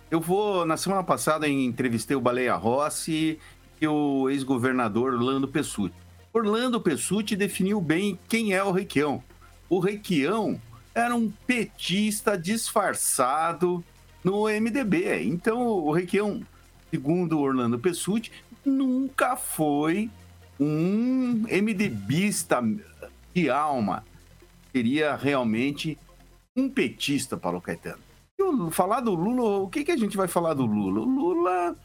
Eu 0.08 0.20
vou, 0.20 0.64
na 0.64 0.76
semana 0.76 1.02
passada, 1.02 1.48
entrevistei 1.48 2.16
o 2.16 2.20
Baleia 2.20 2.54
Rossi 2.54 3.40
e 3.80 3.88
o 3.88 4.30
ex-governador 4.30 5.12
Orlando 5.12 5.48
Pessutti. 5.48 5.96
Orlando 6.32 6.80
Pessutti 6.80 7.34
definiu 7.34 7.80
bem 7.80 8.18
quem 8.28 8.52
é 8.52 8.62
o 8.62 8.70
Requião. 8.70 9.22
O 9.68 9.80
Requião 9.80 10.60
era 10.94 11.14
um 11.14 11.30
petista 11.30 12.38
disfarçado 12.38 13.84
no 14.22 14.44
MDB. 14.44 15.24
Então, 15.24 15.60
o 15.60 15.92
Requião, 15.92 16.42
segundo 16.90 17.38
Orlando 17.40 17.78
Pessutti, 17.78 18.30
nunca 18.64 19.36
foi 19.36 20.10
um 20.58 21.44
MDBista 21.50 22.62
de 23.34 23.50
alma 23.50 24.04
seria 24.74 25.14
realmente 25.14 25.96
um 26.56 26.68
petista, 26.68 27.36
Paulo 27.36 27.60
Caetano. 27.60 28.02
E 28.36 28.70
falar 28.72 29.00
do 29.00 29.14
Lula, 29.14 29.60
o 29.60 29.68
que, 29.68 29.84
que 29.84 29.92
a 29.92 29.96
gente 29.96 30.16
vai 30.16 30.26
falar 30.26 30.54
do 30.54 30.66
Lula? 30.66 31.00
O 31.00 31.04
Lula 31.04 31.76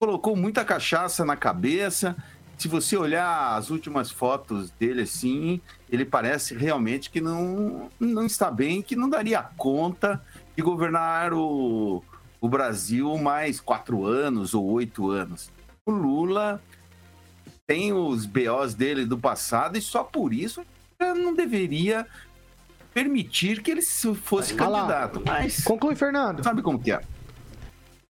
colocou 0.00 0.34
muita 0.34 0.64
cachaça 0.64 1.26
na 1.26 1.36
cabeça. 1.36 2.16
Se 2.60 2.68
você 2.68 2.94
olhar 2.94 3.56
as 3.56 3.70
últimas 3.70 4.10
fotos 4.10 4.70
dele 4.72 5.00
assim, 5.00 5.62
ele 5.88 6.04
parece 6.04 6.54
realmente 6.54 7.08
que 7.08 7.18
não, 7.18 7.88
não 7.98 8.26
está 8.26 8.50
bem, 8.50 8.82
que 8.82 8.94
não 8.94 9.08
daria 9.08 9.42
conta 9.56 10.22
de 10.54 10.62
governar 10.62 11.32
o, 11.32 12.04
o 12.38 12.48
Brasil 12.50 13.16
mais 13.16 13.58
quatro 13.60 14.04
anos 14.04 14.52
ou 14.52 14.62
oito 14.72 15.08
anos. 15.08 15.50
O 15.86 15.90
Lula 15.90 16.60
tem 17.66 17.94
os 17.94 18.26
BOs 18.26 18.74
dele 18.74 19.06
do 19.06 19.16
passado 19.16 19.78
e 19.78 19.80
só 19.80 20.04
por 20.04 20.34
isso 20.34 20.62
não 21.00 21.34
deveria 21.34 22.06
permitir 22.92 23.62
que 23.62 23.70
ele 23.70 23.80
se- 23.80 24.14
fosse 24.16 24.52
Vai 24.52 24.68
lá. 24.68 24.80
candidato. 24.80 25.22
Mas 25.24 25.64
Conclui, 25.64 25.94
Fernando. 25.96 26.44
sabe 26.44 26.60
como 26.60 26.78
que 26.78 26.92
é? 26.92 27.00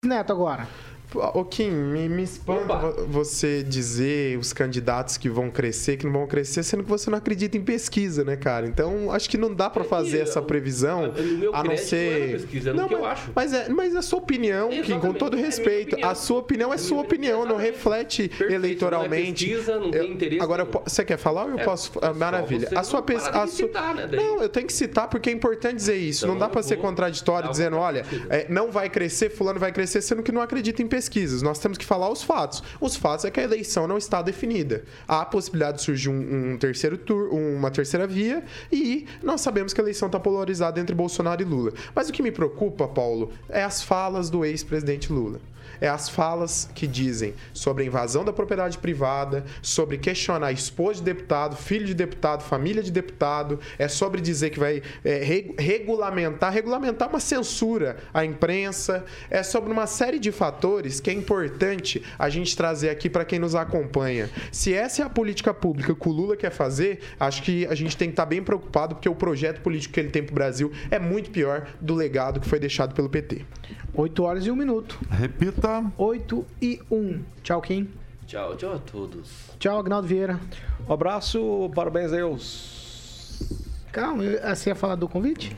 Neto 0.04 0.32
agora. 0.32 0.66
Ô 1.14 1.44
Kim, 1.44 1.70
me, 1.70 2.08
me 2.08 2.22
espanta 2.22 2.76
vo- 2.76 3.06
você 3.06 3.62
dizer 3.62 4.38
os 4.38 4.52
candidatos 4.52 5.16
que 5.16 5.28
vão 5.28 5.50
crescer, 5.50 5.96
que 5.96 6.04
não 6.06 6.12
vão 6.12 6.26
crescer, 6.26 6.62
sendo 6.62 6.82
que 6.84 6.88
você 6.90 7.10
não 7.10 7.18
acredita 7.18 7.56
em 7.56 7.62
pesquisa, 7.62 8.24
né, 8.24 8.36
cara? 8.36 8.66
Então, 8.66 9.10
acho 9.12 9.28
que 9.28 9.36
não 9.38 9.52
dá 9.52 9.68
pra 9.68 9.84
fazer 9.84 10.20
essa 10.20 10.40
previsão, 10.40 11.12
meu 11.38 11.54
a 11.54 11.62
não 11.64 11.72
é 11.72 11.76
ser... 11.76 12.32
pesquisa, 12.32 12.70
é 12.70 12.72
não, 12.72 12.88
que 12.88 12.94
eu 12.94 13.00
mas, 13.02 13.10
acho. 13.12 13.30
Mas 13.34 13.52
é, 13.52 13.68
mas 13.68 13.94
é 13.94 13.98
a 13.98 14.02
sua 14.02 14.18
opinião, 14.18 14.70
Kim, 14.82 14.98
com 14.98 15.12
todo 15.12 15.36
é 15.36 15.40
respeito. 15.40 15.92
opinião. 15.94 16.10
a 16.10 16.14
sua 16.14 16.38
opinião 16.38 16.72
é 16.72 16.78
sua 16.78 16.96
minha 16.96 17.04
opinião, 17.06 17.44
não 17.46 17.56
reflete 17.56 18.28
Perfeito, 18.28 18.52
eleitoralmente. 18.54 19.46
não 19.46 19.52
é 19.52 19.56
pesquisa, 19.56 19.78
não 19.78 19.90
tem 19.90 20.12
interesse 20.12 20.42
Agora, 20.42 20.64
nenhum. 20.64 20.80
você 20.84 21.04
quer 21.04 21.16
falar 21.16 21.44
ou 21.44 21.50
eu 21.50 21.58
É, 21.58 21.64
posso... 21.64 21.92
é 22.00 22.06
ah, 22.06 22.12
Maravilha. 22.14 22.68
A 22.74 22.82
sua 22.82 23.02
pesquisa... 23.02 23.30
parar 23.32 23.44
de 23.46 23.50
citar, 23.52 23.94
né. 23.94 24.08
Não, 24.12 24.42
eu 24.42 24.48
tenho 24.48 24.66
que 24.66 24.72
citar 24.72 25.08
porque 25.08 25.30
é 25.30 25.32
importante 25.32 25.76
dizer 25.76 25.96
isso. 25.96 26.24
Então 26.24 26.34
não 26.34 26.40
dá 26.40 26.48
pra 26.48 26.62
ser 26.62 26.76
contraditório 26.78 27.50
dizendo, 27.50 27.76
olha, 27.76 28.04
é, 28.30 28.46
não 28.48 28.70
vai 28.70 28.88
crescer, 28.88 29.30
fulano 29.30 29.58
vai 29.58 29.72
crescer, 29.72 30.00
sendo 30.00 30.22
que 30.22 30.32
não 30.32 30.40
acredita 30.42 30.82
em 30.82 30.86
Então 30.86 31.01
pesquisas, 31.02 31.42
nós 31.42 31.58
temos 31.58 31.76
que 31.76 31.84
falar 31.84 32.10
os 32.10 32.22
fatos. 32.22 32.62
Os 32.80 32.94
fatos 32.94 33.24
é 33.24 33.30
que 33.30 33.40
a 33.40 33.42
eleição 33.42 33.88
não 33.88 33.98
está 33.98 34.22
definida. 34.22 34.84
Há 35.06 35.22
a 35.22 35.24
possibilidade 35.26 35.78
de 35.78 35.84
surgir 35.84 36.08
um, 36.08 36.52
um 36.52 36.56
terceiro 36.56 36.96
turno, 36.96 37.36
uma 37.36 37.70
terceira 37.70 38.06
via, 38.06 38.44
e 38.70 39.06
nós 39.22 39.40
sabemos 39.40 39.72
que 39.72 39.80
a 39.80 39.84
eleição 39.84 40.06
está 40.06 40.20
polarizada 40.20 40.80
entre 40.80 40.94
Bolsonaro 40.94 41.42
e 41.42 41.44
Lula. 41.44 41.72
Mas 41.94 42.08
o 42.08 42.12
que 42.12 42.22
me 42.22 42.30
preocupa, 42.30 42.86
Paulo, 42.86 43.32
é 43.48 43.62
as 43.64 43.82
falas 43.82 44.30
do 44.30 44.44
ex-presidente 44.44 45.12
Lula 45.12 45.40
é 45.82 45.88
as 45.88 46.08
falas 46.08 46.70
que 46.76 46.86
dizem 46.86 47.34
sobre 47.52 47.82
a 47.82 47.86
invasão 47.86 48.24
da 48.24 48.32
propriedade 48.32 48.78
privada, 48.78 49.44
sobre 49.60 49.98
questionar 49.98 50.52
esposa 50.52 51.00
de 51.00 51.02
deputado, 51.02 51.56
filho 51.56 51.84
de 51.84 51.92
deputado, 51.92 52.44
família 52.44 52.84
de 52.84 52.92
deputado, 52.92 53.58
é 53.76 53.88
sobre 53.88 54.20
dizer 54.20 54.50
que 54.50 54.60
vai 54.60 54.80
é, 55.04 55.44
regulamentar, 55.58 56.52
regulamentar 56.52 57.08
uma 57.08 57.18
censura 57.18 57.96
à 58.14 58.24
imprensa, 58.24 59.04
é 59.28 59.42
sobre 59.42 59.72
uma 59.72 59.88
série 59.88 60.20
de 60.20 60.30
fatores 60.30 61.00
que 61.00 61.10
é 61.10 61.12
importante 61.12 62.00
a 62.16 62.28
gente 62.28 62.56
trazer 62.56 62.88
aqui 62.88 63.10
para 63.10 63.24
quem 63.24 63.40
nos 63.40 63.56
acompanha. 63.56 64.30
Se 64.52 64.72
essa 64.72 65.02
é 65.02 65.04
a 65.04 65.10
política 65.10 65.52
pública 65.52 65.96
que 65.96 66.08
o 66.08 66.12
Lula 66.12 66.36
quer 66.36 66.52
fazer, 66.52 67.00
acho 67.18 67.42
que 67.42 67.66
a 67.66 67.74
gente 67.74 67.96
tem 67.96 68.06
que 68.06 68.12
estar 68.12 68.22
tá 68.22 68.28
bem 68.28 68.40
preocupado 68.40 68.94
porque 68.94 69.08
o 69.08 69.16
projeto 69.16 69.60
político 69.60 69.94
que 69.94 69.98
ele 69.98 70.10
tem 70.10 70.22
para 70.22 70.32
o 70.32 70.34
Brasil 70.36 70.70
é 70.92 71.00
muito 71.00 71.32
pior 71.32 71.66
do 71.80 71.92
legado 71.92 72.38
que 72.38 72.46
foi 72.46 72.60
deixado 72.60 72.94
pelo 72.94 73.08
PT. 73.08 73.44
8 73.94 74.22
horas 74.22 74.46
e 74.46 74.50
1 74.50 74.56
minuto. 74.56 74.98
Repita. 75.10 75.71
8 75.96 76.46
e 76.60 76.80
1. 76.90 77.22
Tchau, 77.42 77.60
Kim. 77.62 77.88
Tchau, 78.26 78.56
tchau 78.56 78.74
a 78.74 78.78
todos. 78.78 79.28
Tchau, 79.58 79.78
Agnaldo 79.78 80.08
Vieira. 80.08 80.40
Um 80.88 80.92
abraço, 80.92 81.70
parabéns, 81.74 82.10
Deus. 82.10 83.40
Calma, 83.92 84.24
você 84.54 84.70
ia 84.70 84.74
falar 84.74 84.96
do 84.96 85.08
convite? 85.08 85.56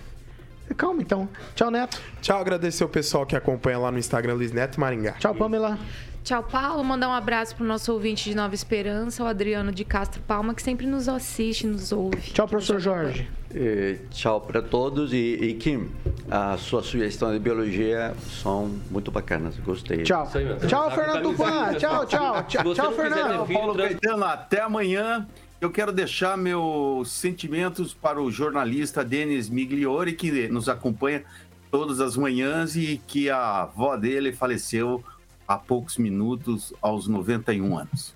Calma, 0.77 1.03
então. 1.03 1.29
Tchau, 1.55 1.71
Neto. 1.71 2.01
Tchau, 2.21 2.41
agradecer 2.41 2.85
o 2.85 2.89
pessoal 2.89 3.25
que 3.25 3.37
acompanha 3.37 3.79
lá 3.79 3.91
no 3.91 3.99
Instagram, 3.99 4.35
Luiz 4.35 4.53
Neto 4.53 4.81
Maringá. 4.81 5.12
Tchau, 5.12 5.35
Pamela. 5.35 5.79
Tchau, 6.25 6.43
Paulo. 6.43 6.83
Mandar 6.83 7.11
um 7.11 7.12
abraço 7.12 7.55
pro 7.55 7.66
nosso 7.66 7.93
ouvinte 7.93 8.31
de 8.31 8.35
Nova 8.35 8.55
Esperança, 8.55 9.22
o 9.22 9.27
Adriano 9.27 9.70
de 9.70 9.85
Castro 9.85 10.22
Palma, 10.22 10.55
que 10.55 10.62
sempre 10.62 10.87
nos 10.87 11.07
assiste, 11.07 11.66
nos 11.66 11.93
ouve. 11.93 12.33
Tchau, 12.33 12.49
professor 12.49 12.81
Jorge. 12.81 13.29
E, 13.55 13.99
tchau 14.11 14.41
para 14.41 14.62
todos. 14.62 15.12
E, 15.12 15.16
e, 15.35 15.53
Kim, 15.53 15.91
a 16.31 16.57
sua 16.57 16.83
sugestão 16.83 17.31
de 17.31 17.39
biologia 17.39 18.14
são 18.43 18.70
muito 18.91 19.11
bacanas. 19.11 19.59
Gostei. 19.59 20.03
Tchau. 20.03 20.27
Tchau, 20.66 20.91
Fernando 20.93 21.22
Tupan. 21.25 21.75
Tchau, 21.75 22.07
tchau. 22.07 22.43
Tchau, 22.45 22.75
tchau 22.75 22.93
Fernando. 22.93 23.47
Paulo 23.53 23.75
Caetano, 23.75 24.25
até 24.25 24.62
amanhã. 24.62 25.29
Eu 25.61 25.70
quero 25.70 25.93
deixar 25.93 26.39
meus 26.39 27.11
sentimentos 27.11 27.93
para 27.93 28.20
o 28.20 28.31
jornalista 28.31 29.05
Denis 29.05 29.51
Migliori, 29.51 30.14
que 30.14 30.49
nos 30.49 30.70
acompanha 30.70 31.22
todas 31.70 32.01
as 32.01 32.16
manhãs 32.16 32.77
e 32.77 33.01
que 33.07 33.29
a 33.29 33.62
avó 33.62 33.95
dele 33.97 34.33
faleceu 34.33 35.05
há 35.47 35.57
poucos 35.57 35.99
minutos, 35.99 36.72
aos 36.80 37.07
91 37.07 37.78
anos. 37.78 38.14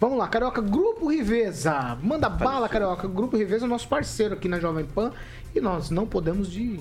Vamos 0.00 0.18
lá, 0.18 0.26
Carioca, 0.28 0.62
Grupo 0.62 1.10
Riveza. 1.10 1.98
Manda 2.02 2.28
bala, 2.30 2.68
Carioca. 2.68 3.06
Grupo 3.06 3.36
Riveza 3.36 3.64
é 3.64 3.66
o 3.66 3.68
nosso 3.68 3.86
parceiro 3.86 4.34
aqui 4.34 4.48
na 4.48 4.58
Jovem 4.58 4.86
Pan 4.86 5.12
e 5.54 5.60
nós 5.60 5.90
não 5.90 6.06
podemos 6.06 6.50
de 6.50 6.80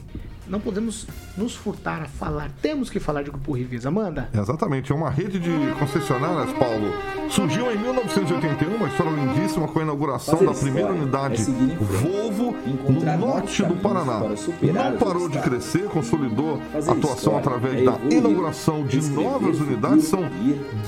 não 0.50 0.60
podemos 0.60 1.08
nos 1.38 1.56
furtar 1.56 2.02
a 2.02 2.08
falar. 2.08 2.52
Temos 2.62 2.90
que 2.90 3.00
falar 3.00 3.24
de 3.24 3.30
Grupo 3.30 3.54
Riveza. 3.54 3.92
Manda. 3.92 4.30
Exatamente. 4.34 4.92
É 4.92 4.96
uma 4.96 5.10
rede 5.10 5.40
de 5.40 5.50
concessionárias, 5.80 6.52
Paulo. 6.58 6.92
Surgiu 7.30 7.72
em 7.72 7.78
1981, 7.78 8.76
uma 8.76 8.88
história 8.88 9.12
lindíssima 9.12 9.68
com 9.68 9.80
a 9.80 9.84
inauguração 9.84 10.44
da 10.44 10.54
primeira 10.54 10.92
unidade 10.92 11.44
é 11.44 11.76
Volvo 11.84 12.56
no 12.88 13.18
norte 13.18 13.64
do 13.64 13.76
Paraná. 13.76 14.20
Não 14.20 14.98
parou 14.98 15.30
de 15.30 15.40
crescer, 15.40 15.84
consolidou 15.84 16.60
a 16.74 16.92
atuação 16.92 17.38
através 17.38 17.86
da 17.86 17.98
inauguração 18.10 18.86
de 18.86 19.02
novas 19.10 19.60
unidades. 19.60 20.06
São 20.06 20.22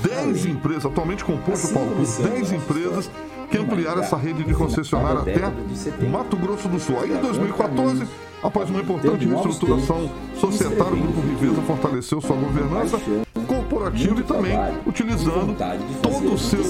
10 0.02 0.46
empresas, 0.46 0.86
atualmente 0.86 1.24
composto, 1.24 1.66
assim 1.66 1.74
Paulo, 1.74 1.94
por 1.94 2.28
10 2.28 2.52
empresas 2.52 3.10
que 3.50 3.58
ampliaram 3.58 4.02
essa 4.02 4.16
rede 4.16 4.42
de 4.42 4.54
concessionária 4.54 5.20
até 5.20 6.06
Mato 6.06 6.36
Grosso 6.36 6.68
do 6.68 6.80
Sul. 6.80 6.98
Aí 7.00 7.12
em 7.12 7.20
2014 7.20 8.06
Após 8.42 8.68
uma 8.68 8.80
importante 8.80 9.24
reestruturação 9.24 10.10
societária, 10.40 10.94
o 10.94 10.96
Grupo 10.96 11.20
Viveza 11.20 11.62
fortaleceu 11.62 12.20
sua 12.20 12.36
governança 12.36 12.98
corporativa 13.46 14.20
e 14.20 14.24
também 14.24 14.52
utilizando 14.84 15.56
todo 16.02 16.34
o 16.34 16.38
seu 16.38 16.64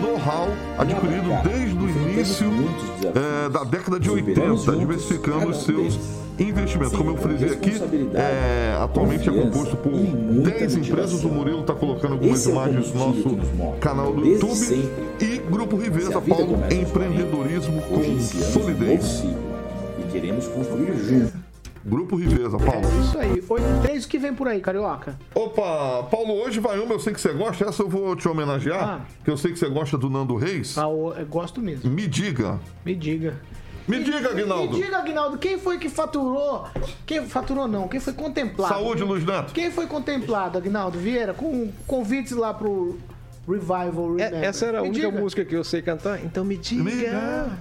know-how 0.00 0.48
adquirido 0.78 1.28
desde 1.42 1.76
o 1.76 1.88
início 1.88 2.46
é, 3.02 3.48
da 3.48 3.64
década 3.64 3.98
de 3.98 4.08
80, 4.08 4.76
diversificando 4.76 5.48
os 5.48 5.64
seus 5.64 5.98
investimentos. 6.38 6.96
Como 6.96 7.10
eu 7.10 7.16
frisei 7.16 7.50
aqui, 7.50 7.72
é, 8.14 8.78
atualmente 8.80 9.28
é 9.28 9.32
composto 9.32 9.76
por 9.76 9.92
10 9.92 10.76
empresas. 10.76 11.24
O 11.24 11.28
Murilo 11.28 11.62
está 11.62 11.74
colocando 11.74 12.12
algumas 12.12 12.46
é 12.46 12.50
imagens 12.50 12.92
no 12.92 13.06
nosso 13.06 13.36
canal 13.80 14.12
do 14.12 14.24
YouTube. 14.24 14.90
E 15.20 15.38
Grupo 15.50 15.76
Riveza, 15.76 16.20
Paulo, 16.20 16.58
empreendedorismo 16.70 17.82
com 17.82 18.20
solidez 18.20 19.24
queremos 20.20 20.48
construir 20.48 20.96
juntos. 20.96 21.32
Grupo 21.84 22.16
Riveza, 22.16 22.56
Paulo. 22.56 22.84
É 22.84 23.00
isso 23.00 23.18
aí. 23.18 23.44
83, 23.48 24.04
o 24.04 24.08
que 24.08 24.18
vem 24.18 24.34
por 24.34 24.48
aí, 24.48 24.60
Carioca? 24.60 25.16
Opa, 25.34 26.04
Paulo, 26.10 26.32
hoje 26.32 26.58
vai 26.58 26.80
uma, 26.80 26.94
eu 26.94 26.98
sei 26.98 27.12
que 27.12 27.20
você 27.20 27.32
gosta, 27.32 27.64
essa 27.68 27.82
eu 27.82 27.88
vou 27.88 28.16
te 28.16 28.26
homenagear, 28.26 28.82
ah. 28.82 29.00
que 29.22 29.30
eu 29.30 29.36
sei 29.36 29.52
que 29.52 29.58
você 29.58 29.68
gosta 29.68 29.96
do 29.96 30.10
Nando 30.10 30.34
Reis. 30.34 30.76
Ah, 30.78 30.84
eu 30.84 31.26
gosto 31.28 31.60
mesmo. 31.60 31.88
Me 31.88 32.08
diga. 32.08 32.58
Me 32.84 32.94
diga. 32.94 33.34
Me 33.86 34.02
diga, 34.02 34.30
Aguinaldo. 34.30 34.76
Me 34.76 34.82
diga, 34.82 34.98
Aguinaldo, 34.98 35.38
quem 35.38 35.58
foi 35.58 35.78
que 35.78 35.88
faturou? 35.88 36.66
Quem 37.04 37.24
faturou 37.24 37.68
não, 37.68 37.86
quem 37.86 38.00
foi 38.00 38.14
contemplado? 38.14 38.74
Saúde, 38.74 39.04
Luiz 39.04 39.24
Neto. 39.24 39.52
Quem 39.52 39.70
foi 39.70 39.86
contemplado, 39.86 40.58
Aguinaldo 40.58 40.98
Vieira, 40.98 41.34
com 41.34 41.70
convites 41.86 42.32
lá 42.32 42.52
pro 42.52 42.98
Revival 43.46 44.18
É, 44.18 44.46
essa 44.46 44.66
era 44.66 44.80
a 44.80 44.82
me 44.82 44.88
única 44.88 45.06
diga. 45.06 45.20
música 45.20 45.44
que 45.44 45.54
eu 45.54 45.62
sei 45.62 45.82
cantar, 45.82 46.24
então 46.24 46.44
me 46.44 46.56
diga. 46.56 46.82
Me 46.82 46.90
diga. 46.90 47.52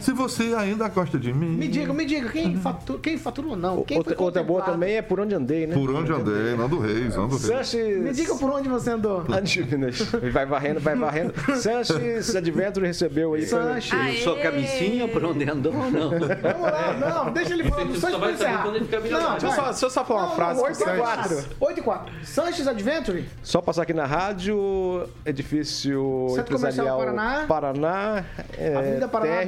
Se 0.00 0.12
você 0.12 0.54
ainda 0.54 0.88
gosta 0.88 1.18
de 1.18 1.32
mim. 1.32 1.48
Me 1.48 1.68
diga, 1.68 1.92
me 1.92 2.04
diga, 2.04 2.28
quem, 2.28 2.56
faturou, 2.56 3.00
quem 3.00 3.18
faturou 3.18 3.56
não? 3.56 3.82
Quem 3.82 3.98
outra, 3.98 4.14
outra 4.18 4.42
boa 4.42 4.62
também 4.62 4.96
é 4.96 5.02
Por 5.02 5.20
Onde 5.20 5.34
Andei, 5.34 5.66
né? 5.66 5.74
Por 5.74 5.90
Onde 5.90 6.12
Andei, 6.12 6.56
Nando 6.56 6.78
Reis, 6.78 7.16
Nando 7.16 7.36
Reis. 7.36 7.42
Sanches... 7.42 7.98
Me 7.98 8.12
diga 8.12 8.34
por 8.36 8.50
onde 8.50 8.68
você 8.68 8.90
andou. 8.90 9.24
vai 10.32 10.46
varrendo, 10.46 10.80
vai 10.80 10.94
varrendo. 10.94 11.34
Sanches 11.56 12.34
Adventure 12.34 12.86
recebeu 12.86 13.34
aí. 13.34 13.46
Sanches. 13.46 13.90
Pra... 13.90 14.12
Sua 14.22 14.38
camisinha, 14.38 15.08
por 15.08 15.24
onde 15.24 15.48
andou? 15.48 15.72
Não. 15.72 16.10
Vamos 16.10 16.62
lá, 16.62 16.96
não, 16.98 17.32
deixa 17.32 17.52
ele 17.54 17.64
falar 17.64 17.84
do 17.84 17.96
Sanches 17.96 18.18
pra 18.18 18.30
encerrar. 18.32 18.64
Não, 18.64 18.72
deixa 18.72 19.46
eu, 19.46 19.52
só, 19.52 19.64
deixa 19.64 19.86
eu 19.86 19.90
só 19.90 20.04
falar 20.04 20.26
uma 20.26 20.36
frase. 20.36 20.60
8 20.60 20.80
e 20.80 20.96
4. 20.96 21.44
8 21.60 21.78
e 21.78 21.82
4. 21.82 22.14
Sanches 22.24 22.68
Adventure. 22.68 23.24
Só 23.42 23.60
passar 23.60 23.82
aqui 23.82 23.92
na 23.92 24.06
rádio, 24.06 25.08
edifício 25.24 26.26
Centro 26.30 26.56
empresarial 26.56 26.98
Paraná. 26.98 27.44
Paraná. 27.46 28.24
É, 28.56 28.76
Avenida 28.76 29.08
Paraná 29.08 29.44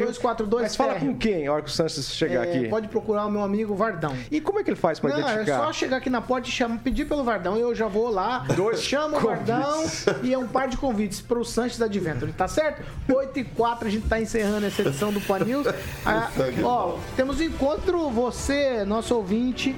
242 0.46 0.62
Mas 0.62 0.76
fala 0.76 0.94
com 0.94 1.18
quem 1.18 1.46
a 1.46 1.52
hora 1.52 1.62
que 1.62 1.68
o 1.68 1.72
Sanches 1.72 2.14
chegar 2.14 2.46
é, 2.46 2.50
aqui? 2.50 2.68
Pode 2.68 2.88
procurar 2.88 3.26
o 3.26 3.30
meu 3.30 3.42
amigo 3.42 3.74
Vardão. 3.74 4.14
E 4.30 4.40
como 4.40 4.58
é 4.60 4.64
que 4.64 4.70
ele 4.70 4.76
faz 4.76 4.98
para 4.98 5.10
identificar? 5.10 5.52
É 5.52 5.56
só 5.56 5.72
chegar 5.72 5.96
aqui 5.98 6.10
na 6.10 6.20
porta 6.20 6.48
e 6.48 6.52
chama, 6.52 6.78
pedir 6.82 7.06
pelo 7.06 7.24
Vardão. 7.24 7.56
Eu 7.56 7.74
já 7.74 7.86
vou 7.86 8.10
lá, 8.10 8.46
Dois 8.54 8.82
chamo 8.82 9.16
o 9.16 9.20
Vardão 9.20 9.84
e 10.22 10.32
é 10.32 10.38
um 10.38 10.46
par 10.46 10.68
de 10.68 10.76
convites 10.76 11.20
para 11.20 11.38
o 11.38 11.44
Sanches 11.44 11.78
da 11.78 11.86
Adventure, 11.86 12.32
tá 12.32 12.48
certo? 12.48 12.82
8 13.12 13.38
e 13.38 13.44
4 13.44 13.88
a 13.88 13.90
gente 13.90 14.08
tá 14.08 14.20
encerrando 14.20 14.66
essa 14.66 14.82
edição 14.82 15.12
do 15.12 15.20
Pan 15.20 15.40
News. 15.40 15.66
Ah, 16.04 16.30
ó, 16.62 16.98
temos 17.16 17.40
um 17.40 17.44
encontro, 17.44 18.10
você, 18.10 18.84
nosso 18.84 19.14
ouvinte, 19.14 19.76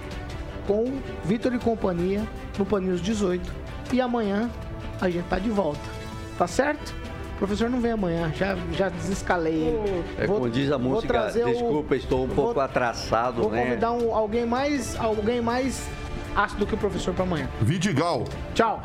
com 0.66 1.00
Vitor 1.24 1.54
e 1.54 1.58
companhia 1.58 2.26
no 2.58 2.64
Pan 2.64 2.80
News 2.80 3.00
18. 3.00 3.52
E 3.92 4.00
amanhã 4.00 4.50
a 5.00 5.10
gente 5.10 5.26
tá 5.28 5.38
de 5.38 5.50
volta. 5.50 5.80
Tá 6.38 6.46
certo? 6.46 7.01
Professor 7.43 7.68
não 7.68 7.80
vem 7.80 7.90
amanhã, 7.90 8.32
já, 8.36 8.57
já 8.72 8.88
desescalei 8.88 9.53
ele. 9.53 10.05
É 10.16 10.26
vou, 10.28 10.36
como 10.36 10.49
diz 10.49 10.70
a 10.70 10.78
música, 10.78 11.28
desculpa, 11.32 11.95
o, 11.95 11.97
estou 11.97 12.24
um 12.24 12.28
pouco 12.28 12.55
vou, 12.55 12.62
atrasado, 12.62 13.43
vou 13.43 13.51
né? 13.51 13.57
Vou 13.57 13.66
convidar 13.66 13.93
um, 13.93 14.14
alguém 14.14 14.47
mais, 14.47 14.97
alguém 14.97 15.40
mais 15.40 15.84
ácido 16.36 16.61
do 16.61 16.66
que 16.68 16.74
o 16.74 16.78
professor 16.78 17.12
para 17.12 17.24
amanhã. 17.24 17.49
Vidigal. 17.61 18.24
Tchau. 18.55 18.80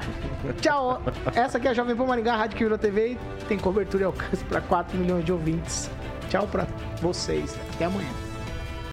Tchau. 0.59 1.03
Essa 1.35 1.59
aqui 1.59 1.67
é 1.67 1.71
a 1.71 1.73
Jovem 1.75 1.95
Pan 1.95 2.07
Maringá, 2.07 2.35
Rádio 2.35 2.57
que 2.57 2.63
virou 2.63 2.79
TV 2.79 3.15
tem 3.47 3.59
cobertura 3.59 4.03
e 4.03 4.05
alcance 4.07 4.43
para 4.45 4.59
4 4.59 4.97
milhões 4.97 5.23
de 5.23 5.31
ouvintes. 5.31 5.91
Tchau 6.27 6.47
para 6.47 6.65
vocês. 6.99 7.55
Até 7.75 7.85
amanhã. 7.85 8.26